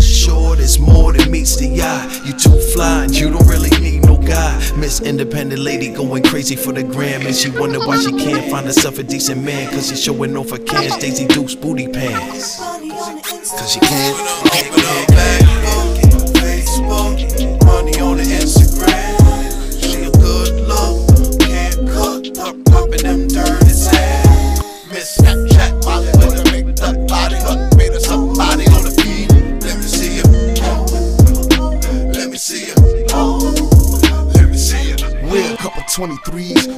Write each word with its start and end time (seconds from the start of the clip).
Sure, 0.00 0.54
there's 0.54 0.78
more 0.78 1.12
than 1.12 1.28
meets 1.28 1.56
the 1.56 1.82
eye. 1.82 2.22
You 2.24 2.32
too 2.34 2.56
fly 2.72 3.02
and 3.02 3.18
you 3.18 3.30
don't 3.30 3.48
really 3.48 3.70
need 3.80 4.04
no 4.04 4.16
guy. 4.16 4.56
Miss 4.76 5.00
Independent 5.00 5.60
Lady 5.60 5.88
going 5.88 6.22
crazy 6.22 6.54
for 6.54 6.72
the 6.72 6.84
gram. 6.84 7.26
And 7.26 7.34
she 7.34 7.50
wonder 7.50 7.80
why 7.80 7.98
she 7.98 8.12
can't 8.12 8.48
find 8.48 8.66
herself 8.66 9.00
a 9.00 9.02
decent 9.02 9.42
man. 9.42 9.72
Cause 9.72 9.90
he's 9.90 10.00
showing 10.00 10.36
off 10.36 10.50
her 10.50 10.58
cans, 10.58 10.96
Daisy 10.98 11.26
Dukes 11.26 11.56
booty 11.56 11.88
pants. 11.88 12.60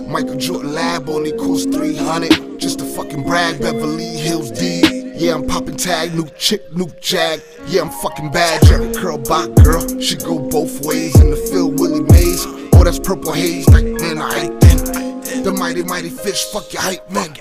Michael 0.09 0.37
Jordan 0.37 0.73
Lab 0.73 1.09
only 1.09 1.33
costs 1.33 1.67
300. 1.67 2.59
Just 2.59 2.79
to 2.79 2.85
fucking 2.85 3.25
brag, 3.25 3.61
Beverly 3.61 4.05
Hills 4.05 4.51
D. 4.51 5.13
Yeah, 5.15 5.35
I'm 5.35 5.47
popping 5.47 5.77
tag, 5.77 6.15
new 6.15 6.27
chick, 6.39 6.73
new 6.75 6.89
jag. 7.01 7.43
Yeah, 7.67 7.83
I'm 7.83 7.91
fucking 7.91 8.31
bad, 8.31 8.63
Jerry 8.67 8.93
curl 8.95 9.19
bot 9.19 9.55
girl. 9.63 9.87
She 10.01 10.17
go 10.17 10.39
both 10.39 10.85
ways 10.87 11.19
in 11.21 11.31
the 11.31 11.37
field, 11.37 11.79
Willie 11.79 12.03
Mays. 12.05 12.47
Oh, 12.73 12.85
that's 12.85 12.99
purple 12.99 13.33
haze, 13.33 13.69
like 13.69 13.85
man, 13.85 14.19
I 14.19 14.45
ain't 14.45 14.61
then. 14.61 15.43
The 15.43 15.53
mighty, 15.53 15.83
mighty 15.83 16.11
fish, 16.11 16.45
fuck 16.53 16.73
your 16.73 16.83
hype 16.83 17.11
man. 17.11 17.35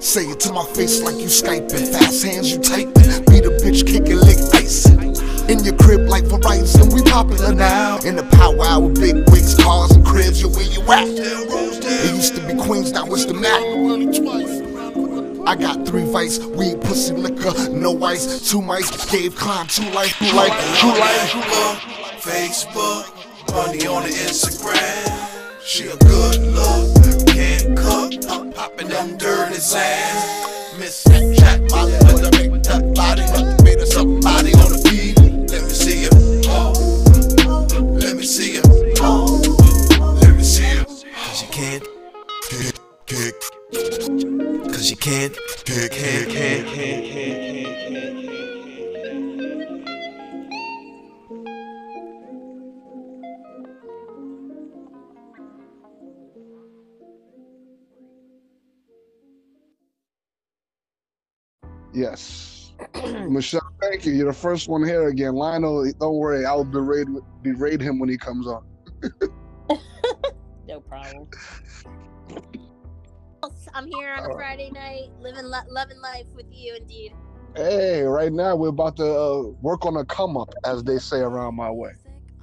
Say 0.00 0.24
it 0.24 0.40
to 0.40 0.52
my 0.52 0.64
face 0.74 1.00
like 1.02 1.16
you 1.16 1.26
Skyping. 1.26 1.92
Fast 1.92 2.24
hands, 2.24 2.50
you 2.50 2.58
typing. 2.58 3.24
Beat 3.26 3.44
a 3.44 3.54
bitch, 3.62 3.86
kick 3.86 4.08
and 4.08 4.20
lick 4.20 4.38
ice. 4.54 4.86
In 5.48 5.62
your 5.64 5.76
crib 5.76 6.08
like 6.08 6.24
Verizon, 6.24 6.92
we 6.92 7.02
popular 7.02 7.54
now. 7.54 7.98
In 7.98 8.16
the 8.16 8.24
power 8.34 8.64
hour, 8.64 8.88
big 8.88 9.14
wigs, 9.30 9.54
cars 9.62 9.92
and 9.92 10.04
cribs, 10.04 10.42
yo, 10.42 10.48
where 10.48 10.64
you 10.64 10.82
at? 10.90 11.61
It 11.94 12.14
used 12.14 12.34
to 12.36 12.46
be 12.46 12.54
Queens, 12.54 12.92
now 12.92 13.06
it's 13.06 13.26
the 13.26 13.34
Mac. 13.34 13.60
I 15.46 15.54
got 15.56 15.86
three 15.86 16.04
vice, 16.04 16.38
weed, 16.38 16.80
pussy, 16.80 17.14
liquor, 17.14 17.52
no 17.70 18.02
ice, 18.02 18.48
two 18.50 18.62
mice, 18.62 18.90
gave 19.10 19.36
Klein 19.36 19.66
two 19.66 19.88
life, 19.90 20.16
two 20.18 20.34
life, 20.36 20.52
two 20.80 20.88
life. 20.88 21.30
Facebook, 22.22 23.04
money 23.52 23.86
on 23.86 24.04
the 24.04 24.10
Instagram. 24.10 25.62
She 25.64 25.88
a 25.88 25.96
good 25.96 26.40
look, 26.54 27.26
can't 27.26 27.76
cook, 27.76 28.26
pop 28.26 28.54
popping 28.54 28.88
them 28.88 29.18
dirty 29.18 29.54
sands. 29.54 30.78
Miss 30.78 31.06
Molly 31.08 31.92
with 31.92 32.24
a 32.24 32.30
make 32.48 32.70
up 32.70 32.94
body, 32.94 33.22
Cause 43.72 44.90
you 44.90 44.96
can't 44.96 45.34
kick, 45.64 45.92
kick, 45.92 46.28
kick, 46.28 46.66
kick, 46.66 47.04
kick. 47.04 47.72
Yes. 61.94 62.72
Michelle, 63.28 63.60
thank 63.80 64.04
you. 64.04 64.12
You're 64.12 64.26
the 64.26 64.32
first 64.32 64.68
one 64.68 64.84
here 64.84 65.08
again. 65.08 65.34
Lionel, 65.34 65.90
don't 66.00 66.16
worry. 66.16 66.44
I'll 66.44 66.64
berate, 66.64 67.08
berate 67.42 67.80
him 67.80 67.98
when 67.98 68.08
he 68.08 68.18
comes 68.18 68.46
on. 68.46 68.64
No 70.68 70.80
problem. 70.80 71.28
I'm 73.74 73.86
here 73.88 74.12
on 74.12 74.20
a 74.20 74.22
Alright. 74.22 74.36
Friday 74.36 74.70
night, 74.70 75.10
living 75.20 75.44
li- 75.46 75.68
loving 75.68 76.00
life 76.00 76.26
with 76.34 76.46
you, 76.50 76.76
indeed. 76.76 77.12
Hey, 77.56 78.02
right 78.02 78.32
now 78.32 78.54
we're 78.56 78.68
about 78.68 78.96
to 78.96 79.04
uh, 79.04 79.42
work 79.60 79.84
on 79.84 79.96
a 79.96 80.04
come 80.04 80.36
up, 80.36 80.54
as 80.64 80.82
they 80.84 80.98
say 80.98 81.18
around 81.18 81.56
my 81.56 81.70
way. 81.70 81.92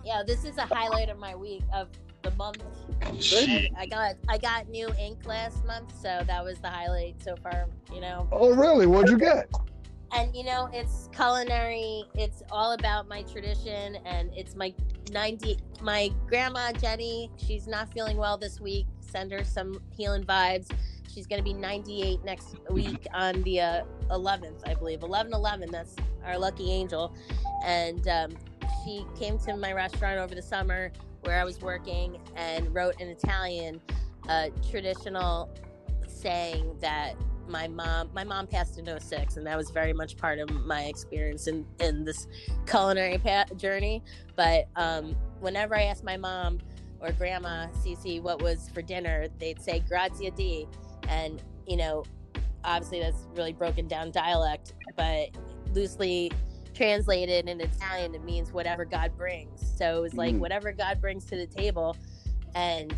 Yeah, 0.04 0.24
this 0.26 0.44
is 0.44 0.58
a 0.58 0.66
highlight 0.66 1.10
of 1.10 1.18
my 1.18 1.36
week 1.36 1.64
of 1.74 1.88
the 2.24 2.32
month. 2.32 2.64
I, 3.02 3.70
I 3.78 3.86
got 3.86 4.16
I 4.28 4.38
got 4.38 4.68
new 4.70 4.90
ink 5.00 5.26
last 5.26 5.64
month, 5.66 5.94
so 6.00 6.22
that 6.28 6.44
was 6.44 6.60
the 6.60 6.70
highlight 6.70 7.22
so 7.24 7.36
far. 7.38 7.68
You 7.94 8.02
know, 8.02 8.28
Oh, 8.32 8.54
really? 8.54 8.86
What'd 8.86 9.10
you 9.10 9.18
get? 9.18 9.50
and 10.12 10.36
you 10.36 10.44
know 10.44 10.68
it's 10.74 11.08
culinary. 11.16 12.04
It's 12.16 12.42
all 12.52 12.74
about 12.74 13.08
my 13.08 13.22
tradition, 13.24 13.96
and 14.06 14.32
it's 14.36 14.56
my 14.56 14.74
ninety. 15.12 15.58
My 15.82 16.12
grandma 16.28 16.72
Jenny, 16.74 17.32
she's 17.38 17.68
not 17.68 17.92
feeling 17.94 18.18
well 18.18 18.38
this 18.38 18.60
week. 18.60 18.86
Send 19.10 19.32
her 19.32 19.44
some 19.44 19.82
healing 19.96 20.24
vibes. 20.24 20.70
She's 21.14 21.28
gonna 21.28 21.44
be 21.44 21.54
98 21.54 22.24
next 22.24 22.56
week 22.70 23.08
on 23.14 23.42
the 23.44 23.62
uh, 23.62 23.84
11th, 24.12 24.68
I 24.68 24.76
believe. 24.76 25.04
11 25.04 25.34
11. 25.34 25.72
That's 25.72 25.96
our 26.26 26.38
lucky 26.38 26.72
angel, 26.72 27.14
and 27.66 28.08
um, 28.08 28.32
she 28.84 29.06
came 29.18 29.38
to 29.40 29.56
my 29.58 29.74
restaurant 29.74 30.20
over 30.20 30.36
the 30.36 30.42
summer 30.42 30.92
where 31.22 31.40
I 31.40 31.44
was 31.44 31.60
working 31.60 32.18
and 32.36 32.74
wrote 32.74 33.00
in 33.02 33.10
Italian 33.10 33.82
a 34.30 34.52
traditional 34.70 35.50
saying 36.08 36.78
that 36.82 37.16
my 37.48 37.68
mom 37.68 38.10
my 38.14 38.24
mom 38.24 38.46
passed 38.46 38.78
in 38.78 39.00
06 39.00 39.38
and 39.38 39.46
that 39.48 39.58
was 39.58 39.72
very 39.72 39.92
much 39.92 40.16
part 40.16 40.38
of 40.38 40.50
my 40.66 40.84
experience 40.84 41.48
in 41.48 41.66
in 41.80 42.06
this 42.06 42.28
culinary 42.68 43.18
pa- 43.18 43.46
journey 43.58 44.04
but 44.36 44.68
um 44.76 45.16
whenever 45.40 45.76
i 45.76 45.84
asked 45.84 46.04
my 46.04 46.16
mom 46.16 46.60
or 47.02 47.12
grandma 47.14 47.68
Cece 47.84 48.22
what 48.22 48.42
was 48.42 48.70
for 48.74 48.82
dinner 48.82 49.28
they'd 49.40 49.62
say 49.62 49.80
grazia 49.88 50.32
di 50.32 50.68
and 51.08 51.42
you 51.68 51.78
know 51.78 52.04
obviously 52.64 53.00
that's 53.00 53.28
really 53.36 53.54
broken 53.54 53.88
down 53.88 54.12
dialect 54.12 54.74
but 54.98 55.30
loosely 55.74 56.32
translated 56.74 57.48
in 57.50 57.60
italian 57.62 58.14
it 58.16 58.24
means 58.24 58.52
whatever 58.54 58.86
god 58.86 59.16
brings. 59.18 59.60
So 59.78 59.98
it 59.98 60.02
was 60.02 60.14
like 60.14 60.36
Mm. 60.36 60.40
whatever 60.40 60.72
god 60.72 61.02
brings 61.02 61.26
to 61.26 61.36
the 61.36 61.48
table. 61.48 61.98
And 62.56 62.94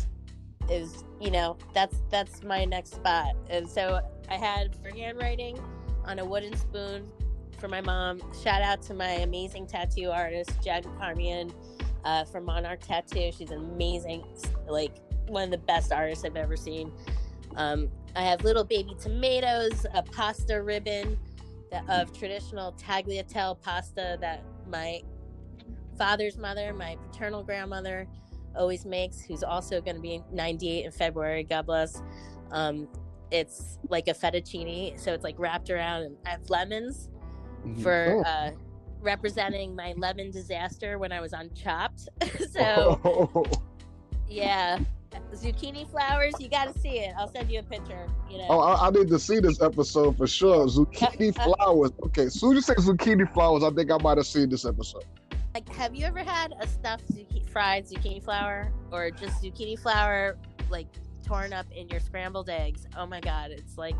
is 0.70 1.04
you 1.20 1.30
know 1.30 1.56
that's 1.74 1.96
that's 2.10 2.42
my 2.44 2.64
next 2.64 2.94
spot. 2.94 3.34
And 3.50 3.68
so 3.68 4.00
i 4.28 4.34
had 4.36 4.76
for 4.82 4.90
handwriting 4.96 5.58
on 6.04 6.18
a 6.20 6.24
wooden 6.24 6.56
spoon 6.56 7.10
for 7.58 7.68
my 7.68 7.80
mom. 7.80 8.20
Shout 8.42 8.62
out 8.62 8.82
to 8.82 8.94
my 8.94 9.10
amazing 9.28 9.66
tattoo 9.66 10.10
artist 10.10 10.62
jen 10.62 10.84
parmian 10.98 11.52
uh, 12.04 12.24
from 12.24 12.44
monarch 12.44 12.80
tattoo 12.80 13.30
she's 13.32 13.50
amazing 13.50 14.24
like 14.66 14.96
one 15.28 15.44
of 15.44 15.50
the 15.50 15.58
best 15.58 15.92
artists 15.92 16.24
i've 16.24 16.36
ever 16.36 16.56
seen 16.56 16.92
um, 17.56 17.88
i 18.16 18.22
have 18.22 18.42
little 18.44 18.64
baby 18.64 18.94
tomatoes 19.00 19.86
a 19.94 20.02
pasta 20.02 20.62
ribbon 20.62 21.18
that, 21.70 21.88
of 21.88 22.16
traditional 22.16 22.72
tagliatelle 22.74 23.60
pasta 23.62 24.18
that 24.20 24.42
my 24.68 25.00
father's 25.96 26.36
mother 26.36 26.72
my 26.74 26.96
paternal 27.10 27.42
grandmother 27.42 28.08
always 28.56 28.84
makes, 28.84 29.20
who's 29.20 29.42
also 29.42 29.80
going 29.80 29.96
to 29.96 30.02
be 30.02 30.22
98 30.32 30.84
in 30.84 30.90
February. 30.90 31.42
God 31.44 31.66
bless. 31.66 32.02
Um, 32.50 32.88
it's 33.30 33.78
like 33.88 34.08
a 34.08 34.14
fettuccine, 34.14 34.98
so 34.98 35.12
it's 35.12 35.24
like 35.24 35.38
wrapped 35.38 35.70
around, 35.70 36.02
and 36.02 36.16
I 36.26 36.30
have 36.30 36.50
lemons 36.50 37.08
for 37.82 38.22
Oh. 38.26 38.28
uh, 38.28 38.50
representing 39.02 39.74
my 39.74 39.94
lemon 39.96 40.30
disaster 40.30 40.98
when 40.98 41.12
I 41.12 41.20
was 41.20 41.32
on 41.32 41.50
Chopped. 41.54 42.08
so 42.50 43.00
oh. 43.04 43.44
Yeah. 44.28 44.78
Zucchini 45.34 45.90
flowers, 45.90 46.34
you 46.38 46.48
got 46.48 46.72
to 46.72 46.78
see 46.78 47.00
it. 47.00 47.14
I'll 47.18 47.30
send 47.30 47.50
you 47.50 47.60
a 47.60 47.62
picture. 47.62 48.06
You 48.30 48.38
know. 48.38 48.46
Oh, 48.48 48.60
I, 48.60 48.86
I 48.86 48.90
need 48.90 49.08
to 49.08 49.18
see 49.18 49.40
this 49.40 49.60
episode 49.60 50.16
for 50.16 50.26
sure. 50.26 50.66
Zucchini 50.66 51.34
flowers. 51.42 51.90
Okay, 52.04 52.24
as 52.24 52.40
soon 52.40 52.56
as 52.56 52.68
you 52.68 52.74
say 52.74 52.80
zucchini 52.80 53.30
flowers, 53.32 53.62
I 53.62 53.70
think 53.70 53.90
I 53.90 53.98
might 53.98 54.16
have 54.16 54.26
seen 54.26 54.48
this 54.48 54.64
episode. 54.64 55.04
Like, 55.54 55.68
have 55.74 55.94
you 55.94 56.06
ever 56.06 56.20
had 56.20 56.54
a 56.60 56.66
stuffed 56.66 57.12
zucchini, 57.12 57.48
fried 57.50 57.86
zucchini 57.86 58.22
flower, 58.22 58.72
or 58.90 59.10
just 59.10 59.42
zucchini 59.42 59.78
flower, 59.78 60.38
like 60.70 60.86
torn 61.24 61.52
up 61.52 61.66
in 61.72 61.88
your 61.88 62.00
scrambled 62.00 62.48
eggs? 62.48 62.86
Oh 62.96 63.06
my 63.06 63.20
god, 63.20 63.50
it's 63.50 63.76
like 63.76 63.96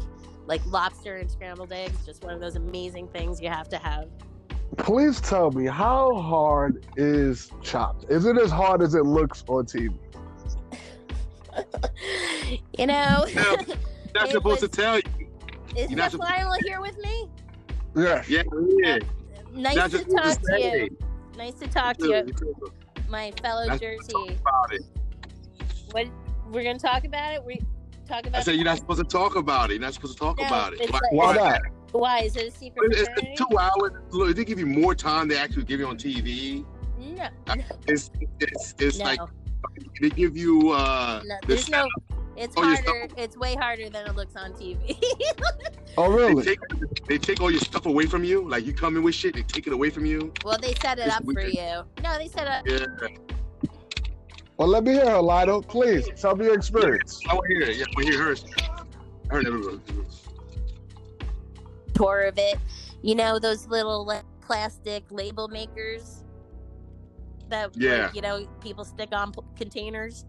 like 0.46 0.64
lobster 0.66 1.16
and 1.16 1.30
scrambled 1.30 1.72
eggs. 1.72 2.04
Just 2.06 2.24
one 2.24 2.34
of 2.34 2.40
those 2.40 2.56
amazing 2.56 3.08
things 3.08 3.40
you 3.40 3.48
have 3.48 3.68
to 3.68 3.78
have. 3.78 4.08
Please 4.78 5.20
tell 5.20 5.50
me 5.50 5.66
how 5.66 6.14
hard 6.14 6.84
is 6.96 7.50
chopped? 7.62 8.04
Is 8.10 8.24
it 8.26 8.38
as 8.38 8.50
hard 8.50 8.82
as 8.82 8.94
it 8.94 9.04
looks 9.04 9.44
on 9.48 9.64
TV? 9.66 9.94
you 12.78 12.86
know, 12.86 13.26
No, 13.34 13.56
Not 14.14 14.28
It 14.28 14.30
supposed 14.32 14.60
to 14.60 14.68
tell 14.68 14.96
you. 14.96 15.02
is 15.76 15.90
You're 15.90 15.98
not 15.98 16.10
Jeff 16.12 16.20
Lionel 16.20 16.56
here 16.64 16.80
with 16.80 16.96
me? 16.98 17.28
Yeah. 17.94 18.22
Yeah, 18.26 18.42
yeah. 18.78 18.98
Nice 19.52 19.76
Not 19.76 19.90
to 19.90 20.04
talk 20.04 20.24
to 20.38 20.44
say. 20.46 20.82
you. 20.84 20.98
Nice 21.36 21.54
to 21.54 21.66
talk 21.68 21.96
to 21.98 22.06
You 22.08 22.24
you, 22.26 22.72
my 23.08 23.30
fellow 23.42 23.66
That's- 23.66 23.80
Jersey. 23.80 24.38
About 24.40 24.72
it. 24.72 24.82
What 25.92 26.08
we're 26.50 26.62
gonna 26.64 26.78
talk 26.78 27.04
about 27.04 27.34
it? 27.34 27.44
We 27.44 27.60
talk 28.08 28.26
about 28.26 28.40
I 28.40 28.42
said 28.42 28.54
you're 28.56 28.64
not 28.64 28.78
supposed 28.78 29.00
to 29.00 29.04
talk 29.06 29.36
about 29.36 29.70
it. 29.70 29.74
You're 29.74 29.82
not 29.82 29.92
supposed 29.94 30.14
to 30.14 30.18
talk 30.18 30.38
No, 30.38 30.46
about 30.46 30.72
it. 30.72 30.80
it's 30.80 30.90
Why- 30.92 30.98
like- 31.02 31.12
Why 31.12 31.34
not? 31.34 31.60
Why 31.92 32.20
is 32.20 32.36
it 32.36 32.48
a 32.48 32.50
secret 32.50 32.92
It's, 32.92 33.08
it's 33.16 33.38
two 33.38 33.58
hours. 33.58 33.92
Look, 34.10 34.36
they 34.36 34.44
give 34.44 34.58
you 34.58 34.66
more 34.66 34.94
time 34.94 35.28
to 35.28 35.38
actually 35.38 35.64
give 35.64 35.80
you 35.80 35.86
on 35.86 35.96
TV. 35.96 36.64
No, 36.98 37.28
It's 37.86 38.10
it's 38.40 38.74
it's 38.78 38.98
no, 38.98 39.04
like 39.04 39.20
they 40.00 40.10
give 40.10 40.36
you 40.36 40.70
uh 40.70 41.22
no. 41.24 41.34
the 41.46 41.68
no. 41.70 41.88
It's 42.34 42.56
you're 42.56 42.64
harder. 42.64 43.08
It's 43.18 43.36
way 43.36 43.54
harder 43.54 43.90
than 43.90 44.06
it 44.06 44.16
looks 44.16 44.36
on 44.36 44.52
TV. 44.52 44.96
Oh, 45.98 46.10
really? 46.10 46.42
They 46.42 46.56
really? 46.56 46.56
take, 46.56 47.06
they 47.06 47.18
take 47.18 47.40
all 47.42 47.50
your 47.50 47.60
stuff 47.60 47.84
away 47.84 48.06
from 48.06 48.24
you. 48.24 48.48
Like 48.48 48.64
you 48.64 48.72
come 48.72 48.96
in 48.96 49.02
with 49.02 49.14
shit, 49.14 49.34
they 49.34 49.42
take 49.42 49.66
it 49.66 49.74
away 49.74 49.90
from 49.90 50.06
you. 50.06 50.32
well, 50.42 50.56
they 50.58 50.72
set 50.80 50.98
it 50.98 51.06
It's 51.06 51.16
up 51.16 51.22
for 51.24 51.42
you. 51.42 51.82
No, 52.02 52.16
they 52.16 52.28
set 52.28 52.46
up. 52.48 52.66
Yeah, 52.66 52.86
Well, 54.56 54.68
let 54.68 54.84
me 54.84 54.92
hear 54.92 55.10
her, 55.10 55.20
Lido. 55.20 55.60
Please 55.60 56.08
tell 56.16 56.34
me 56.34 56.46
your 56.46 56.54
experience. 56.54 57.20
I 57.28 57.34
want 57.34 57.46
to 57.46 57.54
hear 57.56 57.62
it. 57.64 57.76
Yeah, 57.76 57.84
I 57.86 57.92
want 57.94 58.06
to 58.06 58.12
hear 58.12 58.22
hers. 58.22 58.44
I 59.30 59.34
heard 59.34 59.46
everyone. 59.46 59.82
Tour 61.94 62.22
of 62.22 62.38
it. 62.38 62.58
You 63.02 63.14
know 63.14 63.38
those 63.38 63.66
little 63.66 64.04
like, 64.06 64.24
plastic 64.40 65.04
label 65.10 65.48
makers 65.48 66.24
that 67.48 67.74
like, 67.76 67.82
Yeah. 67.82 68.10
you 68.14 68.20
know 68.20 68.46
people 68.60 68.84
stick 68.84 69.10
on 69.12 69.32
p- 69.32 69.40
containers. 69.56 70.24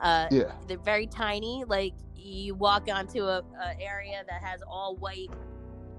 Uh, 0.00 0.28
Yeah. 0.30 0.52
they're 0.66 0.78
very 0.78 1.06
tiny. 1.06 1.64
Like 1.66 1.94
you 2.16 2.54
walk 2.54 2.88
onto 2.90 3.24
a, 3.24 3.42
a 3.60 3.80
area 3.80 4.24
that 4.28 4.42
has 4.42 4.60
all 4.66 4.96
white 4.96 5.30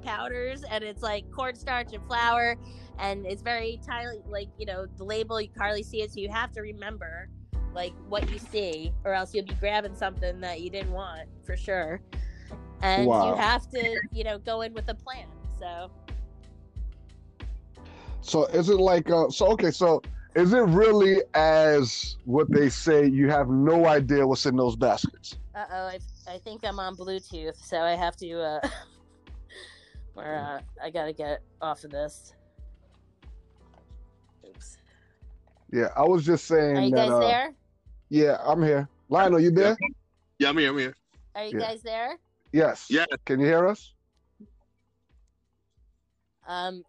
powders, 0.03 0.63
and 0.63 0.83
it's 0.83 1.01
like 1.01 1.29
cornstarch 1.31 1.93
and 1.93 2.05
flour, 2.07 2.57
and 2.99 3.25
it's 3.25 3.41
very 3.41 3.79
tiny. 3.87 4.19
Like 4.27 4.49
you 4.57 4.65
know 4.65 4.85
the 4.97 5.03
label, 5.03 5.39
you 5.41 5.49
hardly 5.57 5.83
see 5.83 6.01
it, 6.01 6.11
so 6.11 6.19
you 6.19 6.29
have 6.29 6.51
to 6.53 6.61
remember 6.61 7.29
like 7.73 7.93
what 8.07 8.29
you 8.31 8.39
see, 8.39 8.93
or 9.03 9.13
else 9.13 9.33
you'll 9.33 9.45
be 9.45 9.53
grabbing 9.55 9.95
something 9.95 10.39
that 10.41 10.61
you 10.61 10.69
didn't 10.69 10.91
want 10.93 11.27
for 11.45 11.57
sure. 11.57 12.01
And 12.81 13.07
Wow. 13.07 13.29
you 13.29 13.35
have 13.35 13.69
to, 13.71 14.01
you 14.11 14.23
know, 14.23 14.37
go 14.37 14.61
in 14.61 14.73
with 14.73 14.87
a 14.89 14.95
plan. 14.95 15.27
So 15.59 15.89
So 18.21 18.45
is 18.47 18.69
it 18.69 18.79
like 18.79 19.09
uh 19.09 19.29
so 19.29 19.47
okay, 19.51 19.71
so 19.71 20.01
is 20.35 20.51
it 20.53 20.61
really 20.61 21.21
as 21.33 22.17
what 22.25 22.51
they 22.51 22.69
say 22.69 23.05
you 23.05 23.29
have 23.29 23.49
no 23.49 23.85
idea 23.87 24.27
what's 24.27 24.45
in 24.45 24.55
those 24.55 24.75
baskets? 24.75 25.37
Uh 25.53 25.65
oh, 25.71 25.85
I, 25.87 25.99
I 26.27 26.37
think 26.39 26.63
I'm 26.63 26.79
on 26.79 26.95
Bluetooth, 26.95 27.55
so 27.55 27.81
I 27.81 27.91
have 27.91 28.15
to. 28.17 28.41
uh 28.41 28.67
Where 30.13 30.37
uh, 30.37 30.61
I 30.81 30.89
gotta 30.91 31.11
get 31.13 31.41
off 31.61 31.83
of 31.83 31.91
this. 31.91 32.33
Oops. 34.47 34.77
Yeah, 35.71 35.89
I 35.95 36.03
was 36.03 36.25
just 36.25 36.45
saying 36.45 36.77
Are 36.77 36.81
you 36.83 36.91
that 36.91 36.95
guys 36.95 37.09
uh, 37.11 37.19
there? 37.19 37.53
Yeah, 38.09 38.37
I'm 38.45 38.63
here. 38.63 38.87
Lionel, 39.09 39.41
you 39.41 39.51
there? 39.51 39.75
Yeah, 40.39 40.49
I'm 40.49 40.57
here. 40.57 40.69
I'm 40.69 40.77
here. 40.77 40.95
Are 41.35 41.43
you 41.43 41.59
yeah. 41.59 41.65
guys 41.67 41.81
there? 41.81 42.17
Yes. 42.55 42.87
Yeah. 42.89 43.03
Can 43.25 43.41
you 43.41 43.47
hear 43.47 43.67
us? 43.67 43.91
Um, 46.47 46.85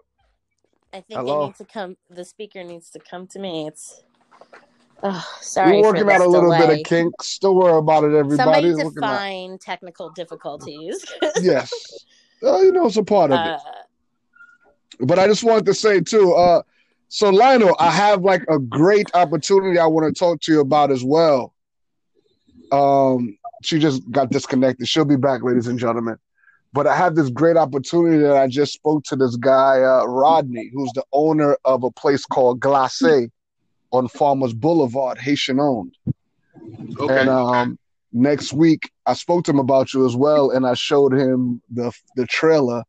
I 0.92 1.00
think 1.00 1.18
Hello? 1.18 1.42
I 1.42 1.46
need 1.46 1.56
to 1.56 1.64
come. 1.64 1.96
The 2.08 2.24
speaker 2.24 2.62
needs 2.62 2.88
to 2.90 3.00
come 3.00 3.26
to 3.28 3.40
me. 3.40 3.66
It's. 3.66 4.04
Oh, 5.02 5.26
sorry. 5.40 5.78
We're 5.78 5.82
for 5.82 5.88
working 5.88 6.06
this 6.06 6.20
out 6.20 6.26
a 6.26 6.28
little 6.30 6.52
bit 6.56 6.70
of 6.78 6.86
kinks. 6.86 7.38
Don't 7.40 7.56
worry 7.56 7.76
about 7.78 8.04
it, 8.04 8.14
everybody. 8.14 8.36
Somebody 8.36 8.74
We're 8.74 8.86
out- 8.86 8.94
define 8.94 9.58
technical 9.58 10.10
difficulties. 10.10 11.04
Yes. 11.42 11.72
Uh, 12.44 12.60
you 12.60 12.70
know, 12.70 12.86
it's 12.86 12.96
a 12.96 13.02
part 13.02 13.32
of 13.32 13.40
it. 13.40 13.54
uh, 13.54 13.58
But 15.00 15.18
I 15.18 15.26
just 15.26 15.42
wanted 15.42 15.66
to 15.66 15.74
say 15.74 16.00
too, 16.00 16.32
uh, 16.34 16.62
so 17.08 17.30
Lionel, 17.30 17.74
I 17.80 17.90
have 17.90 18.22
like 18.22 18.44
a 18.48 18.58
great 18.58 19.10
opportunity 19.14 19.78
I 19.80 19.86
want 19.86 20.14
to 20.14 20.16
talk 20.18 20.40
to 20.42 20.52
you 20.52 20.60
about 20.60 20.92
as 20.92 21.02
well. 21.02 21.54
Um, 22.70 23.36
she 23.62 23.78
just 23.78 24.08
got 24.10 24.30
disconnected. 24.30 24.88
She'll 24.88 25.04
be 25.04 25.16
back, 25.16 25.42
ladies 25.42 25.66
and 25.66 25.78
gentlemen. 25.78 26.16
But 26.72 26.86
I 26.86 26.96
have 26.96 27.14
this 27.14 27.30
great 27.30 27.56
opportunity 27.56 28.18
that 28.18 28.36
I 28.36 28.48
just 28.48 28.72
spoke 28.74 29.04
to 29.04 29.16
this 29.16 29.36
guy, 29.36 29.82
uh, 29.82 30.04
Rodney, 30.04 30.70
who's 30.74 30.92
the 30.92 31.04
owner 31.12 31.56
of 31.64 31.84
a 31.84 31.90
place 31.90 32.26
called 32.26 32.60
Glacé 32.60 33.30
on 33.92 34.08
Farmers 34.08 34.52
Boulevard, 34.52 35.18
Haitian 35.18 35.58
owned. 35.58 35.96
Okay. 36.98 37.20
And 37.20 37.30
um, 37.30 37.78
next 38.12 38.52
week, 38.52 38.90
I 39.06 39.14
spoke 39.14 39.44
to 39.44 39.52
him 39.52 39.58
about 39.58 39.94
you 39.94 40.04
as 40.06 40.16
well, 40.16 40.50
and 40.50 40.66
I 40.66 40.74
showed 40.74 41.12
him 41.14 41.62
the 41.70 41.92
the 42.16 42.26
trailer 42.26 42.84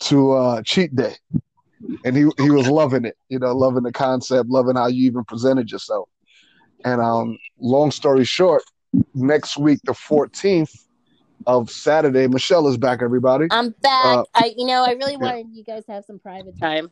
to 0.00 0.32
uh, 0.32 0.62
Cheat 0.62 0.94
Day, 0.94 1.14
and 2.04 2.16
he 2.16 2.28
he 2.38 2.50
was 2.50 2.68
loving 2.68 3.04
it. 3.04 3.16
You 3.28 3.38
know, 3.38 3.54
loving 3.56 3.82
the 3.82 3.92
concept, 3.92 4.50
loving 4.50 4.76
how 4.76 4.86
you 4.86 5.06
even 5.06 5.24
presented 5.24 5.70
yourself. 5.70 6.08
And 6.84 7.00
um, 7.00 7.38
long 7.58 7.90
story 7.90 8.24
short, 8.24 8.62
next 9.14 9.56
week, 9.56 9.80
the 9.84 9.94
fourteenth 9.94 10.72
of 11.46 11.70
Saturday, 11.70 12.26
Michelle 12.26 12.66
is 12.68 12.76
back. 12.76 13.02
Everybody, 13.02 13.46
I'm 13.50 13.70
back. 13.82 14.04
Uh, 14.04 14.24
I, 14.34 14.54
you 14.56 14.66
know, 14.66 14.84
I 14.84 14.92
really 14.92 15.12
yeah. 15.12 15.18
wanted 15.18 15.46
you 15.52 15.64
guys 15.64 15.84
to 15.86 15.92
have 15.92 16.04
some 16.04 16.18
private 16.18 16.58
time. 16.58 16.90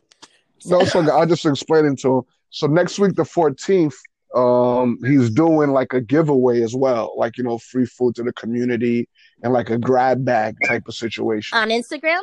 no, 0.65 0.83
so 0.85 0.99
I'll 1.11 1.25
just 1.25 1.45
explained 1.45 1.87
it 1.87 1.99
to 2.01 2.19
him. 2.19 2.23
So 2.49 2.67
next 2.67 2.99
week, 2.99 3.15
the 3.15 3.25
fourteenth, 3.25 3.95
um, 4.35 4.99
he's 5.05 5.29
doing 5.29 5.71
like 5.71 5.93
a 5.93 6.01
giveaway 6.01 6.61
as 6.61 6.75
well, 6.75 7.13
like 7.17 7.37
you 7.37 7.43
know, 7.43 7.57
free 7.57 7.85
food 7.85 8.15
to 8.15 8.23
the 8.23 8.33
community 8.33 9.09
and 9.43 9.53
like 9.53 9.69
a 9.69 9.77
grab 9.77 10.23
bag 10.23 10.55
type 10.67 10.87
of 10.87 10.95
situation. 10.95 11.57
on 11.57 11.69
Instagram. 11.69 12.21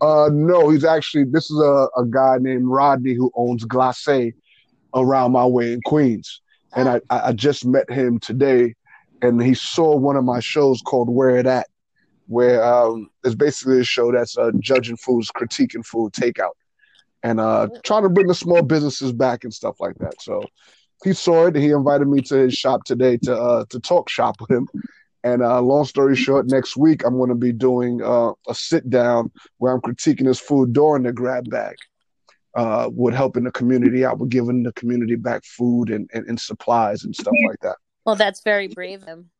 Uh, 0.00 0.28
no, 0.32 0.68
he's 0.68 0.84
actually 0.84 1.24
this 1.24 1.50
is 1.50 1.58
a, 1.58 1.88
a 1.96 2.04
guy 2.08 2.36
named 2.38 2.66
Rodney 2.66 3.14
who 3.14 3.30
owns 3.34 3.64
Glacé 3.64 4.34
around 4.94 5.32
my 5.32 5.46
way 5.46 5.72
in 5.72 5.80
Queens, 5.82 6.40
and 6.74 6.88
I 6.88 7.00
I 7.10 7.28
I 7.28 7.32
just 7.32 7.64
met 7.64 7.90
him 7.90 8.18
today, 8.18 8.74
and 9.24 9.42
he 9.42 9.54
saw 9.54 9.96
one 9.96 10.16
of 10.16 10.24
my 10.24 10.40
shows 10.40 10.80
called 10.82 11.08
Where 11.08 11.36
It 11.36 11.46
At, 11.46 11.66
where 12.26 12.64
um 12.64 13.08
it's 13.24 13.34
basically 13.34 13.80
a 13.80 13.84
show 13.84 14.12
that's 14.12 14.36
uh, 14.38 14.50
judging 14.60 14.96
foods, 14.96 15.30
critiquing 15.30 15.84
food 15.84 16.12
takeout, 16.12 16.56
and 17.22 17.40
uh 17.40 17.68
trying 17.82 18.02
to 18.04 18.08
bring 18.08 18.26
the 18.26 18.34
small 18.34 18.62
businesses 18.62 19.12
back 19.12 19.44
and 19.44 19.52
stuff 19.52 19.76
like 19.80 19.96
that. 19.98 20.20
So 20.20 20.42
he 21.04 21.12
saw 21.12 21.46
it. 21.46 21.56
He 21.56 21.70
invited 21.70 22.08
me 22.08 22.20
to 22.22 22.36
his 22.36 22.54
shop 22.54 22.84
today 22.84 23.16
to 23.24 23.36
uh 23.36 23.64
to 23.70 23.80
talk 23.80 24.08
shop 24.08 24.36
with 24.40 24.50
him. 24.50 24.68
And 25.24 25.42
uh, 25.42 25.58
long 25.62 25.86
story 25.86 26.16
short, 26.16 26.48
next 26.48 26.76
week 26.76 27.02
I'm 27.02 27.16
going 27.16 27.30
to 27.30 27.34
be 27.34 27.50
doing 27.50 28.02
uh, 28.02 28.32
a 28.46 28.54
sit 28.54 28.90
down 28.90 29.32
where 29.56 29.72
I'm 29.72 29.80
critiquing 29.80 30.26
his 30.26 30.38
food 30.38 30.74
during 30.74 31.04
the 31.04 31.14
grab 31.14 31.48
bag, 31.48 31.76
uh, 32.54 32.90
with 32.92 33.14
helping 33.14 33.44
the 33.44 33.50
community 33.50 34.04
out, 34.04 34.18
with 34.18 34.28
giving 34.28 34.62
the 34.62 34.72
community 34.74 35.14
back 35.14 35.42
food 35.46 35.88
and, 35.88 36.10
and, 36.12 36.28
and 36.28 36.38
supplies 36.38 37.04
and 37.04 37.16
stuff 37.16 37.32
like 37.48 37.58
that. 37.62 37.76
Well, 38.04 38.16
that's 38.16 38.42
very 38.42 38.68
brave 38.68 39.02
of 39.02 39.08
him, 39.08 39.30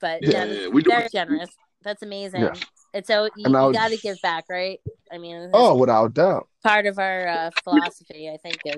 but 0.00 0.22
Yeah, 0.22 0.46
that's 0.46 0.68
we 0.72 0.82
do 0.82 0.90
very 0.90 1.08
generous. 1.12 1.50
That's 1.82 2.02
amazing. 2.02 2.42
Yes. 2.42 2.60
And 2.94 3.04
so 3.06 3.24
you, 3.36 3.44
you 3.46 3.72
got 3.72 3.90
to 3.90 3.96
give 3.96 4.18
back, 4.22 4.44
right? 4.50 4.78
I 5.10 5.18
mean, 5.18 5.50
Oh, 5.52 5.74
without 5.76 6.14
doubt. 6.14 6.48
part 6.62 6.86
of 6.86 6.98
our 6.98 7.26
uh, 7.26 7.50
philosophy, 7.64 8.28
I 8.30 8.36
think, 8.36 8.58
is 8.64 8.76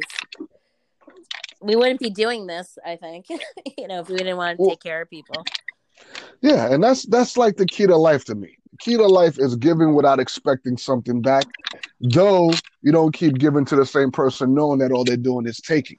we 1.60 1.76
wouldn't 1.76 2.00
be 2.00 2.10
doing 2.10 2.46
this. 2.46 2.78
I 2.84 2.96
think, 2.96 3.26
you 3.78 3.88
know, 3.88 4.00
if 4.00 4.08
we 4.08 4.16
didn't 4.16 4.36
want 4.36 4.56
to 4.58 4.62
Well- 4.62 4.70
take 4.70 4.82
care 4.82 5.02
of 5.02 5.10
people. 5.10 5.44
Yeah, 6.40 6.72
and 6.72 6.82
that's 6.82 7.04
that's 7.06 7.36
like 7.36 7.56
the 7.56 7.66
key 7.66 7.86
to 7.86 7.96
life 7.96 8.24
to 8.26 8.34
me. 8.34 8.58
The 8.72 8.76
key 8.78 8.96
to 8.96 9.06
life 9.06 9.38
is 9.38 9.54
giving 9.54 9.94
without 9.94 10.18
expecting 10.18 10.76
something 10.76 11.22
back, 11.22 11.44
though 12.00 12.50
you 12.82 12.90
don't 12.90 13.12
keep 13.14 13.38
giving 13.38 13.64
to 13.66 13.76
the 13.76 13.86
same 13.86 14.10
person 14.10 14.54
knowing 14.54 14.80
that 14.80 14.90
all 14.90 15.04
they're 15.04 15.16
doing 15.16 15.46
is 15.46 15.58
taking. 15.60 15.96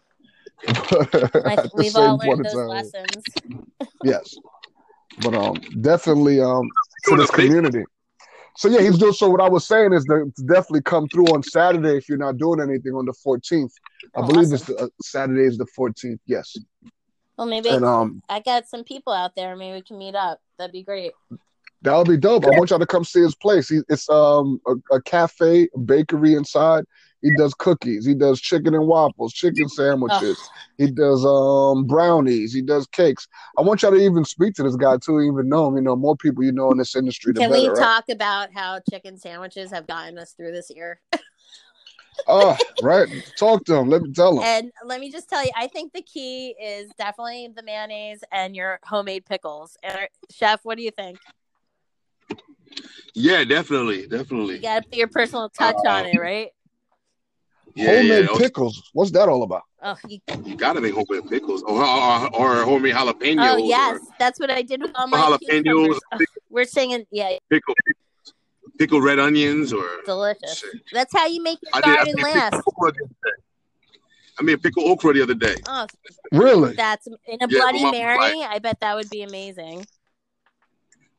I 0.68 0.72
At 0.74 1.64
the 1.64 1.72
we've 1.76 1.96
all 1.96 2.18
learned 2.18 2.46
those 2.46 2.54
time. 2.54 2.68
lessons. 2.70 3.26
Yes, 4.04 4.38
but 5.22 5.34
um, 5.34 5.60
definitely 5.82 6.40
um 6.40 6.70
to 7.08 7.16
this 7.16 7.32
community. 7.32 7.84
So 8.56 8.68
yeah, 8.70 8.82
he's 8.82 8.98
doing. 8.98 9.14
So 9.14 9.30
what 9.30 9.42
I 9.42 9.50
was 9.50 9.66
saying 9.68 9.94
is 9.94 10.06
that 10.06 10.32
to 10.36 10.44
definitely 10.44 10.84
come 10.84 11.08
through 11.10 11.26
on 11.28 11.42
Saturday 11.42 11.98
if 11.98 12.08
you're 12.08 12.18
not 12.20 12.38
doing 12.38 12.62
anything 12.62 12.94
on 12.94 13.06
the 13.06 13.14
14th. 13.26 13.72
I 14.16 14.22
Oh, 14.22 14.28
believe 14.28 14.54
awesome. 14.54 14.54
it's 14.56 14.66
the, 14.66 14.78
uh, 14.78 14.88
Saturday 15.02 15.44
is 15.44 15.58
the 15.58 15.66
14th. 15.78 16.20
Yes. 16.28 16.56
Well, 17.38 17.48
maybe 17.48 17.70
And 17.70 17.84
um, 17.84 18.22
I 18.30 18.40
got 18.40 18.68
some 18.70 18.84
people 18.84 19.12
out 19.12 19.32
there. 19.36 19.56
Maybe 19.56 19.74
we 19.76 19.82
can 19.82 19.98
meet 19.98 20.16
up. 20.16 20.40
That'd 20.58 20.72
be 20.72 20.84
great. 20.84 21.12
that 21.82 21.98
would 21.98 22.08
be 22.08 22.18
dope. 22.18 22.46
I 22.46 22.52
want 22.52 22.70
y'all 22.70 22.80
to 22.80 22.86
come 22.86 23.04
see 23.04 23.22
his 23.22 23.36
place. 23.36 23.68
He, 23.70 23.82
it's 23.90 24.08
um 24.10 24.62
a, 24.68 24.96
a 24.96 25.02
cafe, 25.02 25.68
a 25.76 25.80
bakery 25.80 26.36
inside. 26.36 26.86
He 27.25 27.32
does 27.32 27.55
cookies. 27.55 28.05
He 28.05 28.13
does 28.13 28.39
chicken 28.39 28.75
and 28.75 28.86
waffles, 28.86 29.34
chicken 29.34 29.67
sandwiches. 29.67 30.38
He 30.77 30.91
does 30.91 31.25
um 31.25 31.86
brownies. 31.86 32.53
He 32.53 32.62
does 32.62 32.86
cakes. 32.86 33.27
I 33.58 33.63
want 33.63 33.82
y'all 33.82 33.91
to 33.91 33.98
even 33.98 34.24
speak 34.24 34.53
to 34.55 34.63
this 34.63 34.75
guy 34.75 34.98
too, 34.98 35.20
even 35.22 35.50
know 35.50 35.67
him. 35.67 35.75
You 35.75 35.82
know, 35.82 35.96
more 35.96 36.15
people 36.15 36.44
you 36.44 36.51
know 36.51 36.72
in 36.72 36.77
this 36.77 36.96
industry, 36.96 37.34
the 37.34 37.39
Can 37.39 37.50
better. 37.50 37.62
we 37.63 37.67
right? 37.70 37.77
talk 37.79 38.10
about 38.10 38.53
how 38.53 38.79
chicken 38.91 39.17
sandwiches 39.17 39.72
have 39.72 39.88
gotten 39.88 40.20
us 40.20 40.34
through 40.34 40.51
this 40.51 40.70
year? 40.70 41.01
Oh, 42.27 42.55
right. 42.84 43.08
Talk 43.39 43.65
to 43.65 43.75
him. 43.75 43.89
Let 43.89 44.03
me 44.03 44.13
tell 44.13 44.38
him. 44.38 44.44
And 44.44 44.72
let 44.86 45.00
me 45.00 45.12
just 45.12 45.27
tell 45.27 45.44
you, 45.44 45.51
I 45.58 45.65
think 45.65 45.94
the 45.94 46.03
key 46.03 46.55
is 46.62 46.91
definitely 46.96 47.50
the 47.55 47.63
mayonnaise 47.63 48.24
and 48.32 48.55
your 48.55 48.79
homemade 48.84 49.25
pickles. 49.25 49.77
And 49.82 49.98
our, 49.98 50.10
chef, 50.29 50.60
what 50.62 50.77
do 50.77 50.84
you 50.84 50.91
think? 50.91 51.17
Yeah, 53.15 53.44
definitely, 53.46 54.05
definitely. 54.05 54.58
You 54.58 54.62
got 54.62 54.84
to 54.84 54.89
put 54.89 54.98
your 54.98 55.08
personal 55.08 55.50
touch 55.50 55.75
on 55.88 56.05
it, 56.05 56.17
um, 56.17 56.22
right? 56.22 56.51
Yeah, 57.75 57.88
Homemade 57.98 58.29
yeah. 58.32 58.38
pickles. 58.38 58.89
What's 58.94 59.12
that 59.12 59.27
all 59.27 59.44
about? 59.44 59.63
Oh, 59.82 59.98
you, 60.08 60.20
You 60.46 60.55
gotta 60.55 60.79
make 60.79 60.94
homemade 60.94 61.29
pickles 61.29 61.62
or, 61.63 61.84
or, 61.84 62.36
or 62.36 62.63
homemade 62.63 62.96
jalapenos. 62.96 63.51
oh 63.53 63.58
yes, 63.58 63.98
Or 63.98 64.01
that's 64.17 64.39
what 64.39 64.50
I 64.50 64.62
did 64.62 64.82
with 64.82 64.91
all 64.96 65.08
my 65.08 65.17
jalapenos, 65.17 65.63
cucumbers. 65.63 66.00
Ugh, 66.13 66.22
we're 66.50 66.63
singing, 66.65 67.05
yeah, 67.12 67.38
pickle, 67.50 67.75
pickle 68.79 69.01
red 69.01 69.20
onions, 69.20 69.74
or 69.74 69.84
delicious. 70.05 70.60
Shit. 70.60 70.82
That's 70.94 71.13
how 71.13 71.27
you 71.27 71.44
make 71.44 71.60
your 71.62 71.72
I 71.74 71.82
did. 71.82 71.89
I 71.89 71.96
garden 71.98 72.13
made 72.15 72.24
last. 72.24 72.53
okra 72.65 72.91
the 72.94 73.03
other 73.03 73.13
day. 73.24 73.41
I 74.39 74.44
made 74.44 74.63
pickle 74.63 74.88
okra 74.89 75.13
the 75.13 75.22
other 75.22 75.34
day. 75.34 75.55
Oh, 75.67 75.86
Really? 76.32 76.75
that's 76.75 77.08
in 77.08 77.13
a 77.41 77.48
Yeah, 77.50 77.60
Bloody 77.60 77.84
my- 77.84 77.91
Mary. 77.91 78.41
I 78.44 78.60
bet 78.60 78.79
that 78.79 78.96
would 78.96 79.10
be 79.10 79.22
amazing. 79.24 79.86